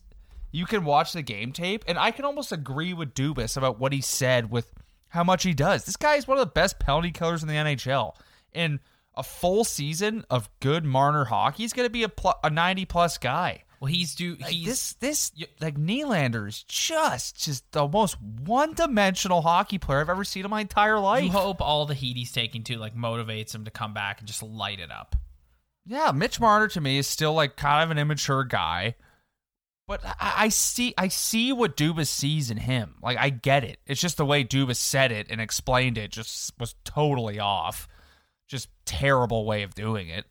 you 0.52 0.66
can 0.66 0.86
watch 0.86 1.14
the 1.14 1.22
game 1.22 1.52
tape 1.52 1.84
and 1.88 1.98
I 1.98 2.12
can 2.12 2.26
almost 2.26 2.52
agree 2.52 2.94
with 2.94 3.14
Dubas 3.14 3.58
about 3.58 3.80
what 3.80 3.92
he 3.92 4.02
said 4.02 4.50
with 4.50 4.72
how 5.10 5.24
much 5.24 5.44
he 5.44 5.54
does. 5.54 5.84
This 5.86 5.96
guy 5.98 6.16
is 6.16 6.28
one 6.28 6.38
of 6.38 6.42
the 6.42 6.52
best 6.52 6.80
penalty 6.80 7.12
killers 7.12 7.42
in 7.44 7.50
the 7.50 7.56
NHL. 7.56 8.16
And 8.54 8.80
a 9.16 9.24
full 9.24 9.64
season 9.64 10.26
of 10.30 10.50
good 10.60 10.86
Marner 10.86 11.26
hockey, 11.26 11.64
he's 11.64 11.74
going 11.74 11.86
to 11.86 11.92
be 11.92 12.04
a 12.04 12.10
pl- 12.10 12.40
a 12.44 12.50
90 12.50 12.86
plus 12.86 13.18
guy. 13.18 13.64
well 13.80 13.92
he's 13.92 14.16
do 14.16 14.36
Like 14.40 14.52
he's 14.52 14.66
this 14.66 14.94
this 14.94 15.32
like 15.60 15.76
Nylander 15.78 16.48
is 16.48 16.64
just 16.64 17.44
just 17.44 17.72
the 17.74 17.88
most 17.88 18.20
one 18.22 18.74
dimensional 18.74 19.42
hockey 19.42 19.78
player 19.78 20.00
I've 20.02 20.10
ever 20.10 20.24
seen 20.24 20.46
in 20.46 20.52
my 20.52 20.62
entire 20.62 21.00
life. 21.00 21.24
you 21.26 21.32
hope 21.32 21.62
all 21.62 21.86
the 21.86 21.94
heat 21.94 22.16
he's 22.18 22.32
taking 22.32 22.64
too 22.64 22.78
like 22.78 22.96
motivates 22.96 23.54
him 23.54 23.66
to 23.66 23.72
come 23.72 23.94
back 23.94 24.20
and 24.20 24.28
just 24.28 24.42
light 24.42 24.80
it 24.80 24.92
up. 24.92 25.16
Yeah, 25.86 26.12
Mitch 26.12 26.40
Marner 26.40 26.68
to 26.70 26.82
me 26.82 26.98
is 26.98 27.08
still 27.08 27.34
like 27.34 27.56
kind 27.56 27.84
of 27.84 27.92
an 27.92 27.98
immature 27.98 28.44
guy. 28.44 28.96
But 29.88 30.02
I, 30.06 30.34
I 30.38 30.50
see 30.50 30.94
I 30.98 31.10
see 31.10 31.52
what 31.52 31.76
Dubas 31.76 32.08
sees 32.08 32.50
in 32.50 32.58
him. 32.58 32.96
Like 33.02 33.18
I 33.18 33.30
get 33.30 33.64
it. 33.64 33.80
It's 33.86 34.02
just 34.02 34.18
the 34.18 34.26
way 34.26 34.44
Dubas 34.44 34.78
said 34.78 35.12
it 35.12 35.28
and 35.30 35.42
explained 35.42 35.98
it 35.98 36.12
just 36.12 36.58
was 36.60 36.76
totally 36.86 37.40
off. 37.40 37.88
Just 38.48 38.70
terrible 38.86 39.46
way 39.46 39.64
of 39.64 39.76
doing 39.76 40.10
it. 40.10 40.26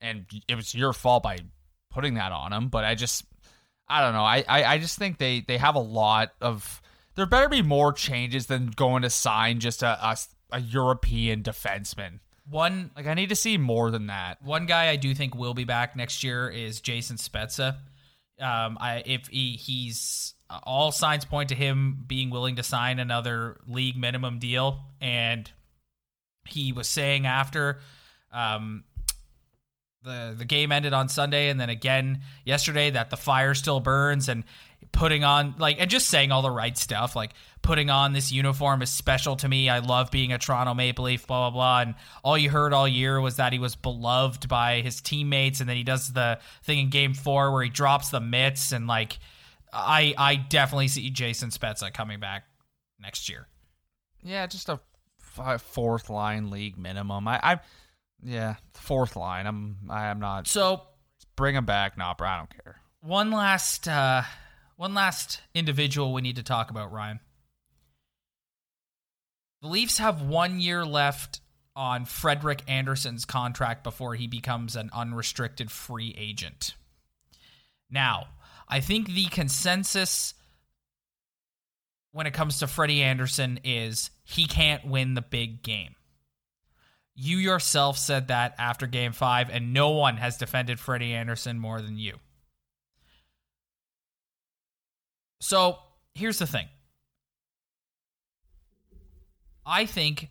And 0.00 0.26
it 0.48 0.54
was 0.54 0.74
your 0.74 0.92
fault 0.92 1.22
by 1.22 1.38
putting 1.90 2.14
that 2.14 2.32
on 2.32 2.52
him. 2.52 2.68
But 2.68 2.84
I 2.84 2.94
just 2.94 3.24
I 3.86 4.00
don't 4.00 4.14
know. 4.14 4.24
I, 4.24 4.44
I, 4.48 4.64
I 4.64 4.78
just 4.78 4.98
think 4.98 5.18
they, 5.18 5.40
they 5.40 5.58
have 5.58 5.74
a 5.74 5.80
lot 5.80 6.32
of 6.40 6.80
there 7.16 7.26
better 7.26 7.48
be 7.48 7.62
more 7.62 7.92
changes 7.92 8.46
than 8.46 8.68
going 8.68 9.02
to 9.02 9.10
sign 9.10 9.60
just 9.60 9.82
a, 9.82 9.98
a, 10.04 10.16
a 10.52 10.60
European 10.60 11.42
defenseman. 11.42 12.20
One 12.48 12.90
Like 12.94 13.06
I 13.06 13.14
need 13.14 13.30
to 13.30 13.36
see 13.36 13.56
more 13.56 13.90
than 13.90 14.08
that. 14.08 14.42
one 14.42 14.66
guy 14.66 14.88
I 14.88 14.96
do 14.96 15.14
think 15.14 15.34
will 15.34 15.54
be 15.54 15.64
back 15.64 15.96
next 15.96 16.22
year 16.22 16.48
is 16.48 16.80
Jason 16.80 17.16
Spezza. 17.16 17.76
Um, 18.40 18.76
I 18.80 19.02
if 19.06 19.28
he, 19.28 19.52
he's 19.52 20.34
all 20.50 20.92
signs 20.92 21.24
point 21.24 21.48
to 21.48 21.54
him 21.54 22.04
being 22.06 22.30
willing 22.30 22.56
to 22.56 22.62
sign 22.62 22.98
another 22.98 23.60
league 23.66 23.96
minimum 23.96 24.38
deal, 24.38 24.80
and 25.00 25.50
he 26.46 26.72
was 26.72 26.88
saying 26.88 27.26
after 27.26 27.80
um, 28.32 28.84
the 30.02 30.34
the 30.36 30.44
game 30.44 30.70
ended 30.72 30.92
on 30.92 31.08
Sunday, 31.08 31.48
and 31.48 31.58
then 31.58 31.70
again 31.70 32.20
yesterday 32.44 32.90
that 32.90 33.10
the 33.10 33.16
fire 33.16 33.54
still 33.54 33.80
burns, 33.80 34.28
and 34.28 34.44
putting 34.94 35.24
on 35.24 35.54
like 35.58 35.76
and 35.78 35.90
just 35.90 36.08
saying 36.08 36.32
all 36.32 36.40
the 36.40 36.50
right 36.50 36.78
stuff, 36.78 37.14
like 37.14 37.32
putting 37.60 37.90
on 37.90 38.14
this 38.14 38.32
uniform 38.32 38.80
is 38.80 38.88
special 38.88 39.36
to 39.36 39.48
me. 39.48 39.68
I 39.68 39.80
love 39.80 40.10
being 40.10 40.32
a 40.32 40.38
Toronto 40.38 40.72
Maple 40.72 41.04
Leaf, 41.04 41.26
blah 41.26 41.50
blah 41.50 41.56
blah. 41.56 41.80
And 41.82 41.94
all 42.22 42.38
you 42.38 42.48
heard 42.48 42.72
all 42.72 42.88
year 42.88 43.20
was 43.20 43.36
that 43.36 43.52
he 43.52 43.58
was 43.58 43.74
beloved 43.74 44.48
by 44.48 44.80
his 44.80 45.02
teammates, 45.02 45.60
and 45.60 45.68
then 45.68 45.76
he 45.76 45.84
does 45.84 46.12
the 46.12 46.38
thing 46.62 46.78
in 46.78 46.88
Game 46.88 47.12
Four 47.12 47.52
where 47.52 47.64
he 47.64 47.70
drops 47.70 48.08
the 48.08 48.20
mitts, 48.20 48.72
and 48.72 48.86
like 48.86 49.18
I 49.72 50.14
I 50.16 50.36
definitely 50.36 50.88
see 50.88 51.10
Jason 51.10 51.50
Spezza 51.50 51.92
coming 51.92 52.20
back 52.20 52.44
next 52.98 53.28
year. 53.28 53.48
Yeah, 54.22 54.46
just 54.46 54.68
a 54.68 54.80
f- 55.38 55.60
fourth 55.60 56.08
line 56.08 56.50
league 56.50 56.78
minimum. 56.78 57.28
I, 57.28 57.40
I, 57.42 57.60
yeah, 58.22 58.54
fourth 58.72 59.16
line. 59.16 59.46
I'm, 59.46 59.76
I 59.90 60.06
am 60.06 60.18
not. 60.18 60.46
So 60.46 60.82
bring 61.36 61.54
him 61.54 61.66
back, 61.66 61.98
Nopper. 61.98 62.24
I 62.24 62.38
don't 62.38 62.50
care. 62.64 62.76
One 63.02 63.30
last, 63.30 63.86
uh, 63.86 64.22
one 64.76 64.94
last 64.94 65.40
individual 65.54 66.12
we 66.12 66.22
need 66.22 66.36
to 66.36 66.42
talk 66.42 66.70
about, 66.70 66.92
Ryan. 66.92 67.20
The 69.62 69.68
Leafs 69.68 69.98
have 69.98 70.22
one 70.22 70.60
year 70.60 70.84
left 70.84 71.40
on 71.76 72.04
Frederik 72.04 72.62
Andersen's 72.68 73.24
contract 73.24 73.82
before 73.82 74.14
he 74.14 74.26
becomes 74.26 74.76
an 74.76 74.90
unrestricted 74.92 75.70
free 75.70 76.14
agent. 76.18 76.74
Now, 77.90 78.28
I 78.68 78.80
think 78.80 79.08
the 79.08 79.26
consensus 79.26 80.34
when 82.12 82.26
it 82.26 82.34
comes 82.34 82.60
to 82.60 82.66
Freddy 82.66 83.02
Andersen 83.02 83.58
is 83.64 84.10
he 84.22 84.46
can't 84.46 84.86
win 84.86 85.14
the 85.14 85.22
big 85.22 85.62
game. 85.62 85.96
You 87.16 87.38
yourself 87.38 87.98
said 87.98 88.28
that 88.28 88.54
after 88.58 88.86
game 88.86 89.12
five, 89.12 89.50
and 89.50 89.72
no 89.72 89.90
one 89.90 90.16
has 90.16 90.36
defended 90.36 90.78
Freddy 90.78 91.12
Andersen 91.12 91.58
more 91.58 91.80
than 91.80 91.96
you. 91.98 92.18
So 95.44 95.78
here's 96.14 96.38
the 96.38 96.46
thing 96.46 96.68
I 99.66 99.84
think 99.84 100.30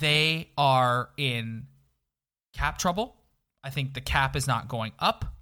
they 0.00 0.50
are 0.58 1.10
in 1.16 1.68
cap 2.52 2.78
trouble. 2.78 3.14
I 3.62 3.70
think 3.70 3.94
the 3.94 4.00
cap 4.00 4.34
is 4.34 4.48
not 4.48 4.66
going 4.66 4.90
up. 4.98 5.36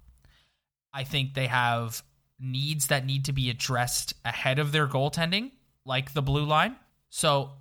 I 0.93 1.03
think 1.03 1.33
they 1.33 1.47
have 1.47 2.03
needs 2.39 2.85
that 2.87 3.07
need 3.07 3.25
to 3.25 3.33
be 3.33 3.49
addressed 3.49 4.13
ahead 4.23 4.59
of 4.59 4.71
their 4.71 4.87
goaltending, 4.87 5.49
like 5.83 6.13
the 6.13 6.21
blue 6.21 6.45
line. 6.45 6.75
So 7.09 7.53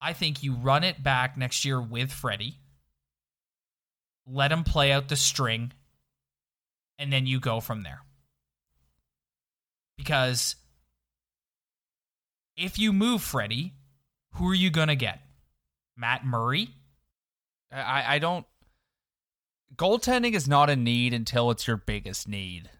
I 0.00 0.14
think 0.14 0.42
you 0.42 0.54
run 0.54 0.82
it 0.82 1.00
back 1.00 1.36
next 1.38 1.64
year 1.64 1.80
with 1.80 2.10
Freddie, 2.10 2.56
let 4.26 4.50
him 4.50 4.64
play 4.64 4.90
out 4.90 5.06
the 5.06 5.14
string, 5.14 5.70
and 6.98 7.12
then 7.12 7.28
you 7.28 7.38
go 7.38 7.60
from 7.60 7.82
there. 7.82 8.00
Because 10.00 10.56
if 12.56 12.78
you 12.78 12.90
move 12.90 13.20
Freddie, 13.20 13.74
who 14.36 14.48
are 14.48 14.54
you 14.54 14.70
going 14.70 14.88
to 14.88 14.96
get? 14.96 15.20
Matt 15.94 16.24
Murray? 16.24 16.70
I, 17.70 18.14
I 18.14 18.18
don't. 18.18 18.46
Goaltending 19.76 20.32
is 20.32 20.48
not 20.48 20.70
a 20.70 20.74
need 20.74 21.12
until 21.12 21.50
it's 21.50 21.66
your 21.66 21.76
biggest 21.76 22.26
need. 22.26 22.70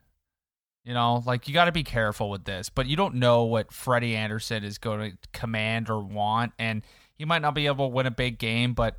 You 0.82 0.94
know, 0.94 1.22
like 1.26 1.46
you 1.46 1.52
got 1.52 1.66
to 1.66 1.72
be 1.72 1.84
careful 1.84 2.30
with 2.30 2.44
this, 2.44 2.70
but 2.70 2.86
you 2.86 2.96
don't 2.96 3.16
know 3.16 3.44
what 3.44 3.70
Freddy 3.70 4.16
Andersen 4.16 4.64
is 4.64 4.78
going 4.78 5.10
to 5.10 5.28
command 5.38 5.90
or 5.90 6.00
want, 6.00 6.52
and 6.58 6.82
he 7.16 7.26
might 7.26 7.42
not 7.42 7.54
be 7.54 7.66
able 7.66 7.90
to 7.90 7.94
win 7.94 8.06
a 8.06 8.10
big 8.10 8.38
game. 8.38 8.72
But 8.72 8.98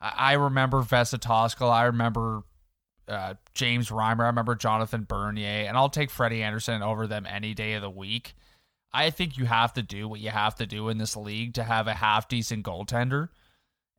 I, 0.00 0.12
I 0.16 0.32
remember 0.32 0.82
Vesa 0.82 1.20
Toskala, 1.20 1.70
I 1.70 1.84
remember 1.84 2.42
uh, 3.08 3.34
James 3.54 3.90
Reimer, 3.90 4.24
I 4.24 4.26
remember 4.26 4.54
Jonathan 4.54 5.04
Bernier, 5.08 5.66
and 5.66 5.76
I'll 5.76 5.88
take 5.88 6.10
Freddy 6.10 6.42
Andersen 6.42 6.82
over 6.82 7.06
them 7.06 7.26
any 7.26 7.54
day 7.54 7.74
of 7.74 7.82
the 7.82 7.90
week. 7.90 8.34
I 8.92 9.10
think 9.10 9.38
you 9.38 9.46
have 9.46 9.72
to 9.74 9.82
do 9.82 10.06
what 10.06 10.20
you 10.20 10.30
have 10.30 10.54
to 10.56 10.66
do 10.66 10.88
in 10.88 10.98
this 10.98 11.16
league 11.16 11.54
to 11.54 11.64
have 11.64 11.86
a 11.88 11.94
half 11.94 12.28
decent 12.28 12.64
goaltender, 12.64 13.28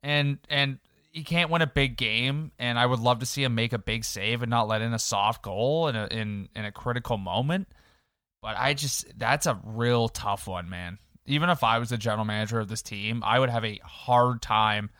and 0.02 0.38
and 0.48 0.78
he 1.10 1.22
can't 1.22 1.50
win 1.50 1.62
a 1.62 1.66
big 1.66 1.96
game, 1.96 2.52
and 2.58 2.78
I 2.78 2.86
would 2.86 3.00
love 3.00 3.20
to 3.20 3.26
see 3.26 3.44
him 3.44 3.54
make 3.54 3.72
a 3.72 3.78
big 3.78 4.04
save 4.04 4.42
and 4.42 4.50
not 4.50 4.68
let 4.68 4.82
in 4.82 4.92
a 4.92 4.98
soft 4.98 5.42
goal 5.42 5.88
in 5.88 5.96
a 5.96 6.06
in 6.06 6.48
in 6.54 6.64
a 6.64 6.72
critical 6.72 7.18
moment. 7.18 7.68
But 8.40 8.56
I 8.58 8.74
just 8.74 9.18
that's 9.18 9.46
a 9.46 9.60
real 9.64 10.08
tough 10.08 10.46
one, 10.46 10.68
man. 10.68 10.98
Even 11.26 11.50
if 11.50 11.64
I 11.64 11.78
was 11.78 11.88
the 11.88 11.96
general 11.98 12.24
manager 12.24 12.60
of 12.60 12.68
this 12.68 12.82
team, 12.82 13.22
I 13.24 13.38
would 13.38 13.50
have 13.50 13.64
a 13.64 13.80
hard 13.84 14.42
time 14.42 14.90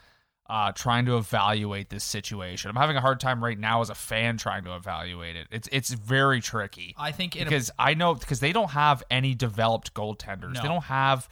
uh, 0.49 0.73
trying 0.73 1.07
to 1.07 1.17
evaluate 1.17 1.89
this 1.89 2.05
situation. 2.05 2.71
I'm 2.71 2.77
having 2.77 2.97
a 2.97 3.01
hard 3.01 3.19
time 3.21 3.43
right 3.43 3.59
now 3.59 3.81
as 3.81 3.91
a 3.91 3.95
fan 3.95 4.37
trying 4.37 4.65
to 4.65 4.77
evaluate 4.77 5.37
it. 5.37 5.49
It's 5.51 5.69
it's 5.73 5.93
very 5.93 6.41
tricky. 6.41 6.95
I 6.99 7.13
think 7.13 7.35
because 7.35 7.71
a- 7.71 7.83
I 7.83 7.95
know 7.95 8.15
because 8.15 8.41
they 8.41 8.53
don't 8.53 8.71
have 8.71 9.03
any 9.11 9.35
developed 9.35 9.95
goaltenders. 9.95 10.55
No. 10.55 10.63
They 10.63 10.69
don't 10.69 10.85
have 10.85 11.29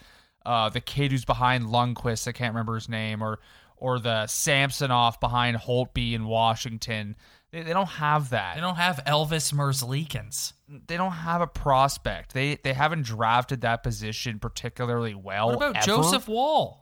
uh, 0.46 0.70
the 0.70 0.80
kid 0.80 1.10
who's 1.10 1.24
behind 1.24 1.66
Lundqvist. 1.66 2.26
I 2.26 2.32
can't 2.32 2.54
remember 2.54 2.74
his 2.74 2.88
name 2.88 3.22
or 3.22 3.38
or 3.76 3.98
the 3.98 4.26
Samsonov 4.28 5.20
behind 5.20 5.56
Holtby 5.58 6.12
in 6.14 6.24
Washington. 6.26 7.16
They, 7.50 7.62
they 7.64 7.72
don't 7.72 7.88
have 7.88 8.30
that. 8.30 8.54
They 8.54 8.60
don't 8.60 8.76
have 8.76 9.02
Elvis 9.06 9.52
Merzlikins. 9.52 10.52
They 10.86 10.96
don't 10.96 11.12
have 11.12 11.42
a 11.42 11.46
prospect. 11.46 12.32
They 12.32 12.56
they 12.56 12.72
haven't 12.72 13.02
drafted 13.02 13.60
that 13.60 13.82
position 13.82 14.38
particularly 14.38 15.14
well. 15.14 15.48
What 15.48 15.56
about 15.56 15.76
ever. 15.76 15.86
Joseph 15.86 16.28
Woll? 16.28 16.81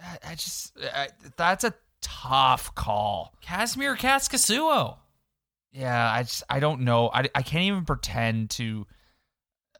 I, 0.00 0.30
I 0.30 0.34
just 0.34 0.76
I, 0.94 1.08
that's 1.36 1.64
a 1.64 1.74
tough 2.00 2.74
call. 2.74 3.34
Kasimir 3.44 3.96
Kaskisuo. 3.96 4.96
Yeah, 5.72 6.10
I 6.10 6.22
just 6.22 6.42
I 6.48 6.60
don't 6.60 6.82
know. 6.82 7.10
I, 7.12 7.28
I 7.34 7.42
can't 7.42 7.64
even 7.64 7.84
pretend 7.84 8.50
to 8.50 8.86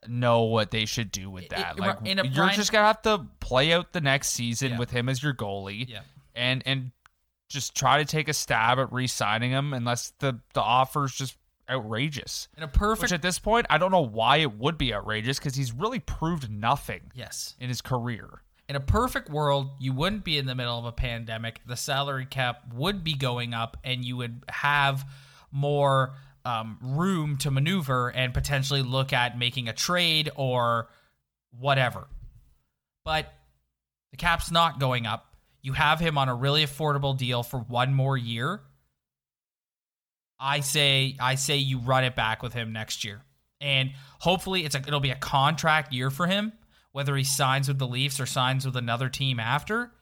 know 0.09 0.45
what 0.45 0.71
they 0.71 0.85
should 0.85 1.11
do 1.11 1.31
with 1.31 1.49
that. 1.49 1.77
It, 1.77 1.81
like 1.81 1.99
you're 2.05 2.25
Brian, 2.25 2.55
just 2.55 2.73
gonna 2.73 2.87
have 2.87 3.03
to 3.03 3.27
play 3.41 3.73
out 3.73 3.93
the 3.93 4.01
next 4.01 4.31
season 4.31 4.73
yeah. 4.73 4.79
with 4.79 4.91
him 4.91 5.09
as 5.09 5.23
your 5.23 5.35
goalie. 5.35 5.89
Yeah 5.89 6.01
and 6.37 6.62
and 6.67 6.93
just 7.49 7.75
try 7.75 7.99
to 7.99 8.05
take 8.05 8.29
a 8.29 8.35
stab 8.35 8.79
at 8.79 8.93
re-signing 8.93 9.51
him 9.51 9.73
unless 9.73 10.12
the 10.21 10.39
the 10.55 10.61
offer's 10.61 11.14
just 11.14 11.37
outrageous. 11.69 12.47
In 12.57 12.62
a 12.62 12.69
perfect 12.69 13.03
Which 13.03 13.12
at 13.12 13.23
this 13.23 13.41
point, 13.41 13.67
I 13.71 13.79
don't 13.79 13.91
know 13.91 14.07
why 14.07 14.37
it 14.39 14.57
would 14.57 14.79
be 14.79 14.95
outrageous 14.95 15.39
because 15.39 15.57
he's 15.57 15.73
really 15.73 15.99
proved 15.99 16.49
nothing. 16.49 17.11
Yes. 17.14 17.57
In 17.59 17.69
his 17.69 17.81
career. 17.81 18.43
In 18.69 18.75
a 18.75 18.81
perfect 18.81 19.31
world, 19.31 19.71
you 19.79 19.93
wouldn't 19.93 20.25
be 20.25 20.39
in 20.39 20.47
the 20.47 20.55
middle 20.55 20.79
of 20.79 20.85
a 20.85 20.93
pandemic. 20.93 21.61
The 21.67 21.77
salary 21.77 22.27
cap 22.27 22.62
would 22.75 23.05
be 23.05 23.14
going 23.14 23.55
up, 23.55 23.77
and 23.85 24.05
you 24.05 24.17
would 24.17 24.45
have 24.49 25.09
more 25.53 26.14
um, 26.45 26.79
room 26.81 27.37
to 27.39 27.51
maneuver 27.51 28.09
and 28.09 28.35
potentially 28.35 28.83
look 28.83 29.12
at 29.12 29.39
making 29.39 29.69
a 29.69 29.73
trade 29.73 30.31
or 30.35 30.89
whatever. 31.59 32.09
But 33.05 33.33
the 34.11 34.17
cap's 34.17 34.51
not 34.51 34.81
going 34.81 35.07
up. 35.07 35.35
You 35.62 35.73
have 35.73 36.01
him 36.01 36.19
on 36.19 36.29
a 36.29 36.35
really 36.35 36.64
affordable 36.64 37.17
deal 37.17 37.43
for 37.43 37.59
one 37.59 37.95
more 37.95 38.17
year. 38.17 38.61
I 40.39 40.61
say 40.61 41.17
I 41.19 41.37
say 41.37 41.57
you 41.57 41.79
run 41.79 42.05
it 42.05 42.14
back 42.14 42.43
with 42.43 42.53
him 42.53 42.73
next 42.73 43.05
year. 43.05 43.23
And 43.61 43.93
hopefully 44.19 44.64
it's 44.64 44.75
a, 44.75 44.79
it'll 44.79 45.01
be 45.01 45.11
a 45.11 45.17
contract 45.17 45.93
year 45.93 46.11
for 46.11 46.27
him, 46.27 46.53
whether 46.97 47.14
he 47.14 47.24
signs 47.24 47.68
with 47.68 47.78
the 47.78 47.86
Leafs 47.86 48.18
or 48.18 48.24
signs 48.24 48.64
with 48.64 48.74
another 48.74 49.11
team 49.11 49.38
after. 49.38 49.92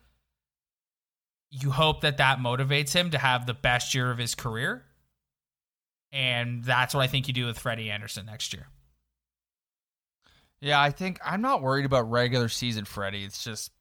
You 1.49 1.71
hope 1.71 1.99
that 2.01 2.19
that 2.19 2.39
motivates 2.39 2.93
him 2.93 3.11
to 3.11 3.17
have 3.17 3.45
the 3.45 3.53
best 3.53 3.93
year 3.93 4.09
of 4.09 4.17
his 4.17 4.33
career. 4.33 4.85
And 6.13 6.63
that's 6.63 6.93
what 6.93 7.01
I 7.01 7.07
think 7.07 7.27
you 7.27 7.33
do 7.33 7.47
with 7.47 7.59
Freddy 7.59 7.91
Andersen 7.91 8.27
next 8.27 8.53
year. 8.53 8.67
Yeah, 10.61 10.81
I 10.81 10.91
think 10.91 11.19
I'm 11.21 11.41
not 11.41 11.61
worried 11.61 11.85
about 11.85 12.09
regular 12.09 12.47
season 12.47 12.85
Freddie. 12.85 13.25
It's 13.25 13.43
just 13.43 13.73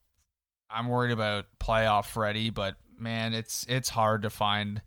I'm 0.68 0.88
worried 0.88 1.12
about 1.12 1.44
playoff 1.60 2.06
Freddie, 2.06 2.50
but 2.50 2.74
man, 2.98 3.32
it's 3.32 3.64
it's 3.68 3.88
hard 3.88 4.22
to 4.22 4.30
find 4.30 4.82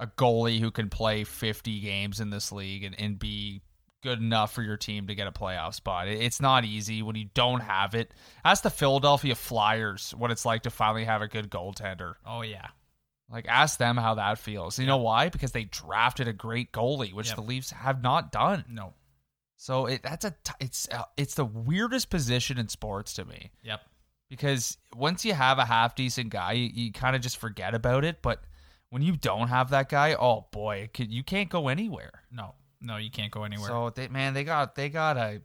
a 0.00 0.08
goalie 0.08 0.58
who 0.58 0.72
can 0.72 0.90
play 0.90 1.22
50 1.22 1.78
games 1.78 2.18
in 2.18 2.30
this 2.30 2.50
league 2.50 2.82
and, 2.82 3.00
and 3.00 3.20
be 3.20 3.62
good 4.02 4.20
enough 4.20 4.52
for 4.52 4.62
your 4.62 4.76
team 4.76 5.06
to 5.08 5.14
get 5.14 5.26
a 5.26 5.32
playoff 5.32 5.74
spot. 5.74 6.08
It's 6.08 6.40
not 6.40 6.64
easy 6.64 7.02
when 7.02 7.16
you 7.16 7.28
don't 7.34 7.60
have 7.60 7.94
it. 7.94 8.12
Ask 8.44 8.62
the 8.62 8.70
Philadelphia 8.70 9.34
Flyers 9.34 10.14
what 10.16 10.30
it's 10.30 10.44
like 10.44 10.62
to 10.62 10.70
finally 10.70 11.04
have 11.04 11.22
a 11.22 11.28
good 11.28 11.50
goaltender. 11.50 12.14
Oh 12.26 12.42
yeah. 12.42 12.68
Like 13.30 13.46
ask 13.48 13.78
them 13.78 13.96
how 13.96 14.14
that 14.14 14.38
feels. 14.38 14.78
You 14.78 14.86
know 14.86 14.98
why? 14.98 15.28
Because 15.28 15.52
they 15.52 15.64
drafted 15.64 16.28
a 16.28 16.32
great 16.32 16.72
goalie, 16.72 17.12
which 17.12 17.28
yep. 17.28 17.36
the 17.36 17.42
Leafs 17.42 17.70
have 17.70 18.02
not 18.02 18.32
done. 18.32 18.64
No. 18.68 18.94
So 19.56 19.86
it, 19.86 20.02
that's 20.02 20.24
a 20.24 20.30
t- 20.30 20.52
it's 20.60 20.88
uh, 20.90 21.02
it's 21.16 21.34
the 21.34 21.44
weirdest 21.44 22.10
position 22.10 22.58
in 22.58 22.68
sports 22.68 23.14
to 23.14 23.24
me. 23.24 23.50
Yep 23.62 23.80
because 24.28 24.76
once 24.94 25.24
you 25.24 25.32
have 25.32 25.58
a 25.58 25.64
half 25.64 25.94
decent 25.94 26.30
guy, 26.30 26.52
you, 26.52 26.70
you 26.72 26.92
kind 26.92 27.16
of 27.16 27.22
just 27.22 27.38
forget 27.38 27.74
about 27.74 28.04
it. 28.04 28.18
But 28.22 28.42
when 28.90 29.02
you 29.02 29.16
don't 29.16 29.48
have 29.48 29.70
that 29.70 29.88
guy, 29.88 30.14
oh 30.14 30.46
boy, 30.50 30.90
you 30.96 31.22
can't 31.22 31.48
go 31.48 31.68
anywhere. 31.68 32.22
No, 32.30 32.54
no, 32.80 32.96
you 32.96 33.10
can't 33.10 33.30
go 33.30 33.44
anywhere. 33.44 33.68
So 33.68 33.90
they 33.90 34.08
man, 34.08 34.34
they 34.34 34.44
got 34.44 34.74
they 34.74 34.88
got 34.88 35.16
a 35.16 35.40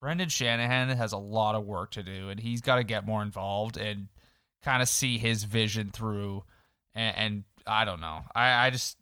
Brendan 0.00 0.28
Shanahan 0.28 0.88
has 0.90 1.12
a 1.12 1.18
lot 1.18 1.54
of 1.54 1.64
work 1.64 1.92
to 1.92 2.02
do, 2.02 2.28
and 2.28 2.38
he's 2.38 2.60
got 2.60 2.76
to 2.76 2.84
get 2.84 3.06
more 3.06 3.22
involved 3.22 3.76
and 3.76 4.08
kind 4.62 4.82
of 4.82 4.88
see 4.88 5.18
his 5.18 5.44
vision 5.44 5.90
through. 5.90 6.44
And, 6.94 7.16
and 7.16 7.44
I 7.66 7.84
don't 7.84 8.00
know. 8.00 8.20
I 8.34 8.66
I 8.66 8.70
just 8.70 8.96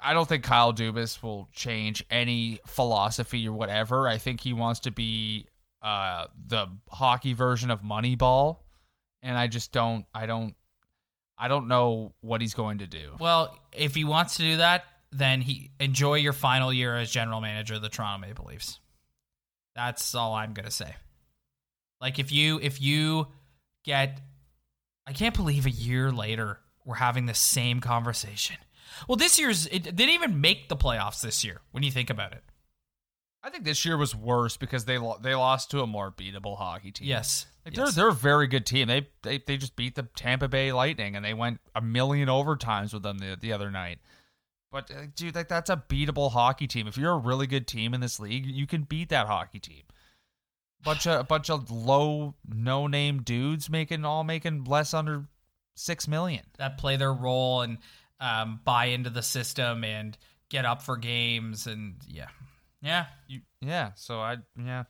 I 0.00 0.14
don't 0.14 0.28
think 0.28 0.44
Kyle 0.44 0.72
Dubas 0.72 1.22
will 1.22 1.48
change 1.52 2.04
any 2.10 2.60
philosophy 2.66 3.46
or 3.48 3.52
whatever. 3.52 4.06
I 4.08 4.18
think 4.18 4.40
he 4.40 4.52
wants 4.52 4.80
to 4.80 4.90
be 4.90 5.46
uh 5.82 6.26
the 6.46 6.66
hockey 6.90 7.32
version 7.32 7.70
of 7.70 7.82
Moneyball, 7.82 8.58
and 9.22 9.36
I 9.36 9.46
just 9.46 9.72
don't. 9.72 10.04
I 10.14 10.26
don't. 10.26 10.54
I 11.40 11.46
don't 11.46 11.68
know 11.68 12.12
what 12.20 12.40
he's 12.40 12.54
going 12.54 12.78
to 12.78 12.88
do. 12.88 13.12
well, 13.20 13.56
if 13.72 13.94
he 13.94 14.04
wants 14.04 14.38
to 14.38 14.42
do 14.42 14.56
that, 14.56 14.84
then 15.10 15.40
he 15.40 15.70
enjoy 15.80 16.14
your 16.14 16.32
final 16.32 16.72
year 16.72 16.96
as 16.96 17.10
general 17.10 17.40
manager 17.40 17.74
of 17.74 17.82
the 17.82 17.88
Toronto 17.88 18.26
Maple 18.26 18.44
Leafs. 18.46 18.78
That's 19.74 20.14
all 20.14 20.34
I'm 20.34 20.52
gonna 20.54 20.70
say. 20.70 20.94
Like 22.00 22.18
if 22.18 22.30
you 22.32 22.58
if 22.62 22.80
you 22.80 23.28
get, 23.84 24.20
I 25.06 25.12
can't 25.12 25.34
believe 25.34 25.66
a 25.66 25.70
year 25.70 26.10
later 26.10 26.58
we're 26.84 26.96
having 26.96 27.26
the 27.26 27.34
same 27.34 27.80
conversation. 27.80 28.56
Well, 29.08 29.16
this 29.16 29.38
year's 29.38 29.66
it 29.66 29.84
they 29.84 29.90
didn't 29.92 30.14
even 30.14 30.40
make 30.40 30.68
the 30.68 30.76
playoffs 30.76 31.20
this 31.22 31.44
year. 31.44 31.60
When 31.70 31.82
you 31.82 31.90
think 31.90 32.10
about 32.10 32.32
it, 32.32 32.42
I 33.42 33.50
think 33.50 33.64
this 33.64 33.84
year 33.84 33.96
was 33.96 34.14
worse 34.14 34.56
because 34.56 34.84
they 34.84 34.98
lo- 34.98 35.18
they 35.20 35.34
lost 35.34 35.70
to 35.70 35.80
a 35.82 35.86
more 35.86 36.10
beatable 36.10 36.56
hockey 36.58 36.90
team. 36.90 37.06
yes, 37.08 37.46
Like 37.64 37.76
yes. 37.76 37.94
they're 37.94 38.04
they're 38.04 38.12
a 38.12 38.14
very 38.14 38.46
good 38.48 38.66
team. 38.66 38.88
They 38.88 39.08
they 39.22 39.38
they 39.38 39.56
just 39.56 39.76
beat 39.76 39.94
the 39.94 40.04
Tampa 40.16 40.48
Bay 40.48 40.72
Lightning 40.72 41.14
and 41.16 41.24
they 41.24 41.34
went 41.34 41.60
a 41.74 41.80
million 41.80 42.28
overtimes 42.28 42.92
with 42.92 43.02
them 43.04 43.18
the 43.18 43.36
the 43.40 43.52
other 43.52 43.70
night. 43.70 43.98
But 44.70 44.90
uh, 44.90 45.06
dude, 45.14 45.34
like 45.34 45.48
that's 45.48 45.70
a 45.70 45.82
beatable 45.88 46.32
hockey 46.32 46.66
team. 46.66 46.86
If 46.86 46.96
you're 46.96 47.12
a 47.12 47.18
really 47.18 47.46
good 47.46 47.66
team 47.66 47.94
in 47.94 48.00
this 48.00 48.20
league, 48.20 48.46
you 48.46 48.66
can 48.66 48.82
beat 48.82 49.08
that 49.08 49.26
hockey 49.26 49.58
team. 49.58 49.82
Bunch 50.84 51.06
of 51.06 51.20
a 51.20 51.24
bunch 51.24 51.50
of 51.50 51.70
low 51.70 52.34
no 52.46 52.86
name 52.86 53.22
dudes 53.22 53.68
making 53.68 54.04
all 54.04 54.24
making 54.24 54.64
less 54.64 54.94
under 54.94 55.26
six 55.74 56.06
million. 56.06 56.42
that 56.58 56.78
play 56.78 56.96
their 56.96 57.12
role 57.12 57.62
and 57.62 57.78
um, 58.20 58.60
buy 58.64 58.86
into 58.86 59.10
the 59.10 59.22
system 59.22 59.84
and 59.84 60.18
get 60.50 60.64
up 60.64 60.82
for 60.82 60.96
games 60.96 61.66
and 61.66 61.96
yeah, 62.06 62.28
yeah. 62.82 63.06
You, 63.26 63.40
yeah. 63.60 63.92
So 63.96 64.20
I 64.20 64.36
yeah. 64.56 64.84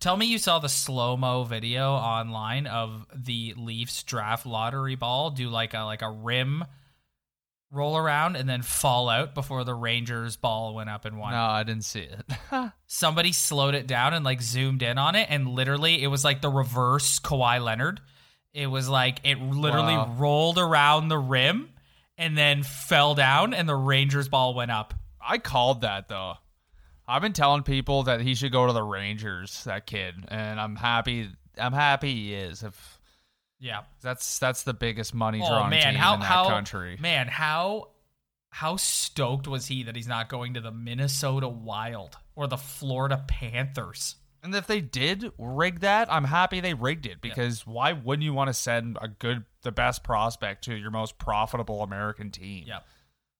Tell 0.00 0.16
me 0.16 0.26
you 0.26 0.38
saw 0.38 0.58
the 0.58 0.68
slow 0.68 1.16
mo 1.16 1.44
video 1.44 1.92
online 1.92 2.66
of 2.66 3.06
the 3.14 3.54
Leafs 3.56 4.02
draft 4.02 4.46
lottery 4.46 4.96
ball 4.96 5.30
do 5.30 5.48
like 5.48 5.74
a 5.74 5.80
like 5.80 6.02
a 6.02 6.10
rim 6.10 6.64
roll 7.74 7.96
around 7.96 8.36
and 8.36 8.48
then 8.48 8.62
fall 8.62 9.08
out 9.08 9.34
before 9.34 9.64
the 9.64 9.74
Rangers 9.74 10.36
ball 10.36 10.74
went 10.74 10.88
up 10.90 11.04
and 11.04 11.18
won. 11.18 11.32
No, 11.32 11.42
I 11.42 11.62
didn't 11.64 11.84
see 11.84 12.00
it. 12.08 12.32
Somebody 12.86 13.32
slowed 13.32 13.74
it 13.74 13.86
down 13.86 14.14
and 14.14 14.24
like 14.24 14.40
zoomed 14.40 14.82
in 14.82 14.96
on 14.98 15.14
it 15.14 15.26
and 15.30 15.48
literally 15.48 16.02
it 16.02 16.06
was 16.08 16.24
like 16.24 16.40
the 16.40 16.50
reverse 16.50 17.18
Kawhi 17.18 17.62
Leonard. 17.62 18.00
It 18.52 18.68
was 18.68 18.88
like 18.88 19.18
it 19.24 19.40
literally 19.40 19.96
Wow. 19.96 20.14
rolled 20.16 20.58
around 20.58 21.08
the 21.08 21.18
rim 21.18 21.70
and 22.16 22.38
then 22.38 22.62
fell 22.62 23.14
down 23.14 23.52
and 23.54 23.68
the 23.68 23.74
Rangers 23.74 24.28
ball 24.28 24.54
went 24.54 24.70
up. 24.70 24.94
I 25.20 25.38
called 25.38 25.80
that 25.80 26.08
though. 26.08 26.34
I've 27.06 27.20
been 27.22 27.32
telling 27.32 27.64
people 27.64 28.04
that 28.04 28.20
he 28.20 28.34
should 28.34 28.52
go 28.52 28.66
to 28.66 28.72
the 28.72 28.82
Rangers, 28.82 29.64
that 29.64 29.86
kid, 29.86 30.14
and 30.28 30.58
I'm 30.58 30.74
happy. 30.76 31.28
I'm 31.58 31.72
happy 31.74 32.14
he 32.14 32.34
is. 32.34 32.62
If 32.62 32.93
Yeah. 33.64 33.80
that's 34.02 34.38
that's 34.38 34.62
the 34.62 34.74
biggest 34.74 35.14
money 35.14 35.40
Oh 35.42 35.48
drawing 35.48 35.70
man, 35.70 35.92
team 35.92 35.94
how 35.94 36.14
in 36.14 36.20
that 36.20 36.26
how 36.26 36.48
country. 36.48 36.98
man 37.00 37.28
how 37.28 37.88
how 38.50 38.76
stoked 38.76 39.48
was 39.48 39.66
he 39.66 39.82
that 39.84 39.96
he's 39.96 40.06
not 40.06 40.28
going 40.28 40.54
to 40.54 40.60
the 40.60 40.70
Minnesota 40.70 41.48
Wild 41.48 42.18
or 42.36 42.46
the 42.46 42.58
Florida 42.58 43.24
Panthers? 43.26 44.16
And 44.42 44.54
if 44.54 44.66
they 44.66 44.82
did 44.82 45.32
rig 45.38 45.80
that, 45.80 46.12
I'm 46.12 46.24
happy 46.24 46.60
they 46.60 46.74
rigged 46.74 47.06
it 47.06 47.22
because 47.22 47.66
why 47.66 47.94
wouldn't 47.94 48.22
you 48.22 48.34
want 48.34 48.48
to 48.48 48.54
send 48.54 48.98
a 49.00 49.08
good, 49.08 49.44
the 49.62 49.72
best 49.72 50.04
prospect 50.04 50.64
to 50.64 50.74
your 50.74 50.90
most 50.90 51.16
profitable 51.18 51.82
American 51.82 52.30
team? 52.30 52.64
Yep, 52.66 52.86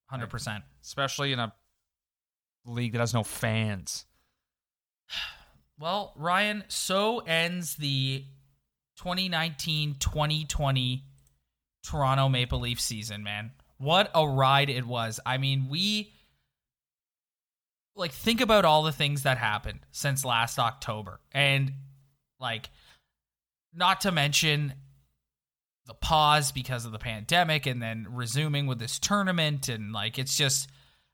hundred 0.07 0.31
percent. 0.31 0.65
especially 0.83 1.33
in 1.35 1.39
a 1.39 1.53
league 2.65 2.93
that 2.93 3.01
has 3.01 3.13
no 3.13 3.23
fans. 3.23 4.07
Well, 5.77 6.13
Ryan, 6.15 6.63
so 6.69 7.19
ends 7.19 7.75
the 7.75 8.25
2019-2020 9.01 11.03
Toronto 11.83 12.29
Maple 12.29 12.61
Leaf 12.61 12.81
season, 12.81 13.23
man. 13.23 13.53
What 13.79 14.11
a 14.15 14.27
ride 14.27 14.71
it 14.71 14.87
was. 14.87 15.21
I 15.27 15.39
mean, 15.39 15.67
we 15.69 16.13
like 17.97 18.13
think 18.13 18.41
about 18.41 18.65
all 18.65 18.83
the 18.83 18.93
things 18.93 19.23
that 19.23 19.39
happened 19.39 19.81
since 19.91 20.25
last 20.25 20.59
October. 20.59 21.21
And 21.33 21.73
like 22.41 22.71
not 23.73 24.03
to 24.03 24.13
mention 24.13 24.75
the 25.87 25.95
pause 25.95 26.53
because 26.53 26.87
of 26.87 26.93
the 26.93 26.99
pandemic 26.99 27.67
and 27.67 27.83
then 27.83 28.07
resuming 28.11 28.67
with 28.67 28.79
this 28.79 28.99
tournament 28.99 29.69
and 29.69 29.93
like 29.93 30.19
it's 30.19 30.37
just 30.37 30.69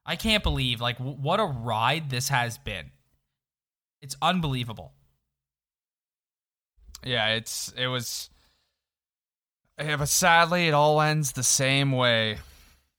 I 0.07 0.17
can't 0.17 0.43
believe 0.43 0.81
like 0.81 0.99
w- 0.99 1.17
what 1.17 1.41
a 1.41 1.45
ride 1.45 2.11
this 2.11 2.29
has 2.29 2.59
been. 2.59 2.91
It's 4.01 4.17
unbelievable. 4.23 4.95
Yeah, 7.05 7.29
it's 7.29 7.73
it 7.77 7.87
was. 7.87 8.31
Yeah, 9.79 9.97
but 9.97 10.09
sadly, 10.09 10.69
it 10.69 10.75
all 10.75 11.01
ends 11.01 11.33
the 11.33 11.43
same 11.43 11.93
way. 11.93 12.39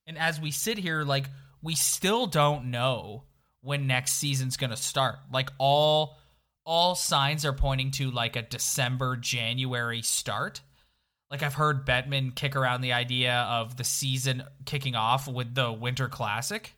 And 0.08 0.18
as 0.18 0.42
we 0.42 0.52
sit 0.52 0.78
here, 0.78 1.04
like 1.04 1.30
we 1.62 1.76
still 1.76 2.26
don't 2.26 2.72
know 2.72 3.24
when 3.62 3.86
next 3.88 4.14
season's 4.14 4.58
gonna 4.58 4.78
start. 4.78 5.18
Like 5.32 5.50
all 5.58 6.18
all 6.66 6.96
signs 6.96 7.46
are 7.46 7.54
pointing 7.54 7.92
to 7.92 8.12
like 8.12 8.36
a 8.36 8.42
December, 8.42 9.16
January 9.16 10.02
start. 10.02 10.62
Like 11.30 11.44
I've 11.44 11.54
heard 11.54 11.86
Bettman 11.86 12.36
kick 12.36 12.56
around 12.56 12.82
the 12.82 12.94
idea 12.94 13.34
of 13.50 13.78
the 13.78 13.84
season 13.84 14.44
kicking 14.66 14.96
off 14.96 15.28
with 15.28 15.56
the 15.56 15.72
Winter 15.72 16.10
Classic, 16.10 16.74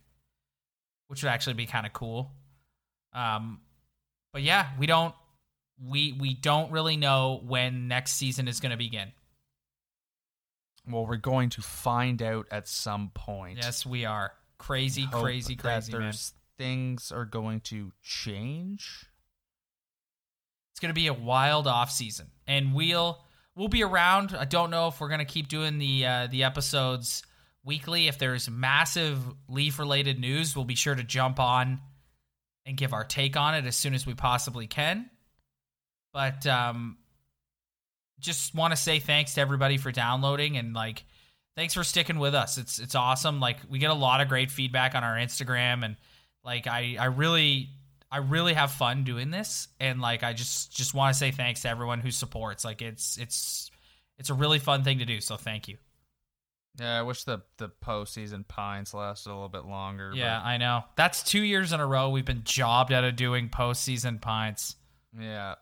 which 1.07 1.23
would 1.23 1.29
actually 1.29 1.55
be 1.55 1.65
kind 1.65 1.85
of 1.85 1.93
cool. 1.93 2.31
Um, 3.13 3.61
but 4.31 4.41
yeah, 4.43 4.67
we 4.77 4.85
don't 4.85 5.15
we 5.85 6.13
we 6.13 6.33
don't 6.33 6.71
really 6.71 6.97
know 6.97 7.41
when 7.45 7.87
next 7.87 8.13
season 8.13 8.47
is 8.47 8.59
going 8.59 8.71
to 8.71 8.77
begin. 8.77 9.11
Well, 10.87 11.05
we're 11.05 11.17
going 11.17 11.49
to 11.51 11.61
find 11.61 12.21
out 12.21 12.47
at 12.51 12.67
some 12.67 13.11
point. 13.13 13.59
Yes, 13.61 13.85
we 13.85 14.05
are 14.05 14.33
crazy, 14.57 15.03
Hope 15.03 15.23
crazy, 15.23 15.55
crazy 15.55 15.91
there's 15.91 16.33
things 16.57 17.11
are 17.11 17.25
going 17.25 17.61
to 17.61 17.91
change. 18.01 19.05
It's 20.71 20.79
going 20.79 20.89
to 20.89 20.99
be 20.99 21.07
a 21.07 21.13
wild 21.13 21.67
off 21.67 21.91
season, 21.91 22.31
and 22.47 22.73
we'll 22.73 23.23
we'll 23.55 23.69
be 23.69 23.83
around. 23.83 24.35
I 24.37 24.45
don't 24.45 24.71
know 24.71 24.87
if 24.87 24.99
we're 24.99 25.09
going 25.09 25.19
to 25.19 25.25
keep 25.25 25.47
doing 25.47 25.77
the 25.77 26.05
uh, 26.05 26.27
the 26.27 26.43
episodes 26.43 27.23
weekly. 27.63 28.07
If 28.07 28.17
there's 28.19 28.49
massive 28.49 29.19
leaf 29.47 29.79
related 29.79 30.19
news, 30.19 30.55
we'll 30.55 30.65
be 30.65 30.75
sure 30.75 30.95
to 30.95 31.03
jump 31.03 31.39
on 31.39 31.79
and 32.65 32.77
give 32.77 32.93
our 32.93 33.03
take 33.03 33.37
on 33.37 33.55
it 33.55 33.65
as 33.65 33.75
soon 33.75 33.93
as 33.93 34.05
we 34.05 34.13
possibly 34.13 34.67
can. 34.67 35.09
But 36.13 36.45
um, 36.47 36.97
just 38.19 38.53
want 38.55 38.71
to 38.71 38.77
say 38.77 38.99
thanks 38.99 39.33
to 39.35 39.41
everybody 39.41 39.77
for 39.77 39.91
downloading 39.91 40.57
and 40.57 40.73
like 40.73 41.03
thanks 41.55 41.73
for 41.73 41.83
sticking 41.83 42.19
with 42.19 42.35
us. 42.35 42.57
It's 42.57 42.79
it's 42.79 42.95
awesome. 42.95 43.39
Like 43.39 43.57
we 43.69 43.79
get 43.79 43.89
a 43.91 43.95
lot 43.95 44.21
of 44.21 44.27
great 44.29 44.51
feedback 44.51 44.95
on 44.95 45.03
our 45.03 45.15
Instagram 45.15 45.83
and 45.83 45.95
like 46.45 46.67
I 46.67 46.95
I 46.99 47.05
really 47.05 47.69
I 48.11 48.17
really 48.17 48.53
have 48.53 48.71
fun 48.71 49.03
doing 49.03 49.31
this 49.31 49.67
and 49.79 49.99
like 50.01 50.23
I 50.23 50.33
just 50.33 50.75
just 50.75 50.93
want 50.93 51.13
to 51.13 51.17
say 51.17 51.31
thanks 51.31 51.61
to 51.63 51.69
everyone 51.69 51.99
who 51.99 52.11
supports. 52.11 52.63
Like 52.63 52.81
it's 52.81 53.17
it's 53.17 53.71
it's 54.19 54.29
a 54.29 54.33
really 54.35 54.59
fun 54.59 54.83
thing 54.83 54.99
to 54.99 55.05
do. 55.05 55.19
So 55.19 55.35
thank 55.35 55.67
you. 55.67 55.77
Yeah, 56.79 56.99
I 56.99 57.01
wish 57.01 57.23
the 57.23 57.41
the 57.57 57.69
postseason 57.83 58.47
pines 58.47 58.93
lasted 58.93 59.29
a 59.29 59.33
little 59.33 59.49
bit 59.49 59.65
longer. 59.65 60.09
but- 60.11 60.17
Yeah, 60.17 60.41
I 60.41 60.57
know. 60.57 60.83
That's 60.95 61.21
2 61.23 61.41
years 61.41 61.71
in 61.71 61.79
a 61.79 61.85
row 61.85 62.09
we've 62.09 62.25
been 62.25 62.43
jobbed 62.45 62.91
out 62.93 63.03
of 63.03 63.15
doing 63.15 63.49
postseason 63.49 64.21
pints. 64.21 64.75
yeah. 65.19 65.55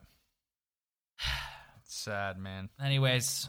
It's 1.84 1.96
sad, 2.04 2.38
man. 2.38 2.68
Anyways, 2.82 3.48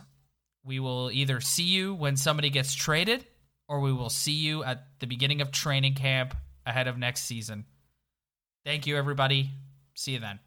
we 0.64 0.80
will 0.80 1.12
either 1.12 1.40
see 1.40 1.64
you 1.64 1.94
when 1.94 2.18
somebody 2.18 2.50
gets 2.50 2.74
traded 2.74 3.26
or 3.68 3.80
we 3.80 3.94
will 3.94 4.10
see 4.10 4.34
you 4.34 4.64
at 4.64 4.86
the 5.00 5.08
beginning 5.08 5.42
of 5.42 5.52
training 5.52 5.94
camp 5.94 6.36
ahead 6.66 6.88
of 6.88 6.98
next 6.98 7.24
season. 7.24 7.66
Thank 8.66 8.88
you, 8.88 8.98
everybody. 8.98 9.52
See 9.96 10.14
you 10.14 10.20
then. 10.20 10.40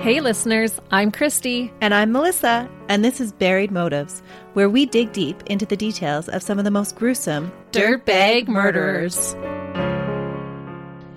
Hey, 0.00 0.20
listeners, 0.20 0.80
I'm 0.90 1.10
Christy. 1.10 1.72
And 1.80 1.92
I'm 1.92 2.12
Melissa, 2.12 2.70
and 2.88 3.04
this 3.04 3.20
is 3.20 3.32
Buried 3.32 3.70
Motives, 3.70 4.22
where 4.54 4.70
we 4.70 4.86
dig 4.86 5.12
deep 5.12 5.42
into 5.46 5.66
the 5.66 5.76
details 5.76 6.28
of 6.28 6.42
some 6.42 6.58
of 6.58 6.64
the 6.64 6.70
most 6.70 6.96
gruesome 6.96 7.52
Dirtbag 7.72 8.48
Murderers. 8.48 9.34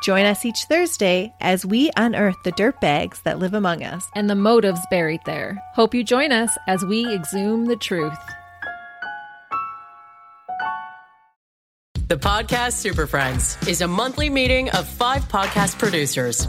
Join 0.00 0.24
us 0.24 0.44
each 0.44 0.64
Thursday 0.64 1.32
as 1.40 1.66
we 1.66 1.90
unearth 1.96 2.36
the 2.42 2.52
dirt 2.52 2.80
bags 2.80 3.20
that 3.22 3.38
live 3.38 3.54
among 3.54 3.84
us. 3.84 4.04
And 4.14 4.28
the 4.28 4.34
motives 4.34 4.80
buried 4.90 5.20
there. 5.26 5.62
Hope 5.74 5.94
you 5.94 6.02
join 6.02 6.32
us 6.32 6.56
as 6.66 6.84
we 6.84 7.06
exhume 7.14 7.66
the 7.66 7.76
truth. 7.76 8.18
The 12.08 12.16
Podcast 12.16 12.72
Super 12.72 13.06
Friends 13.06 13.56
is 13.68 13.82
a 13.82 13.86
monthly 13.86 14.30
meeting 14.30 14.68
of 14.70 14.88
five 14.88 15.22
podcast 15.26 15.78
producers. 15.78 16.48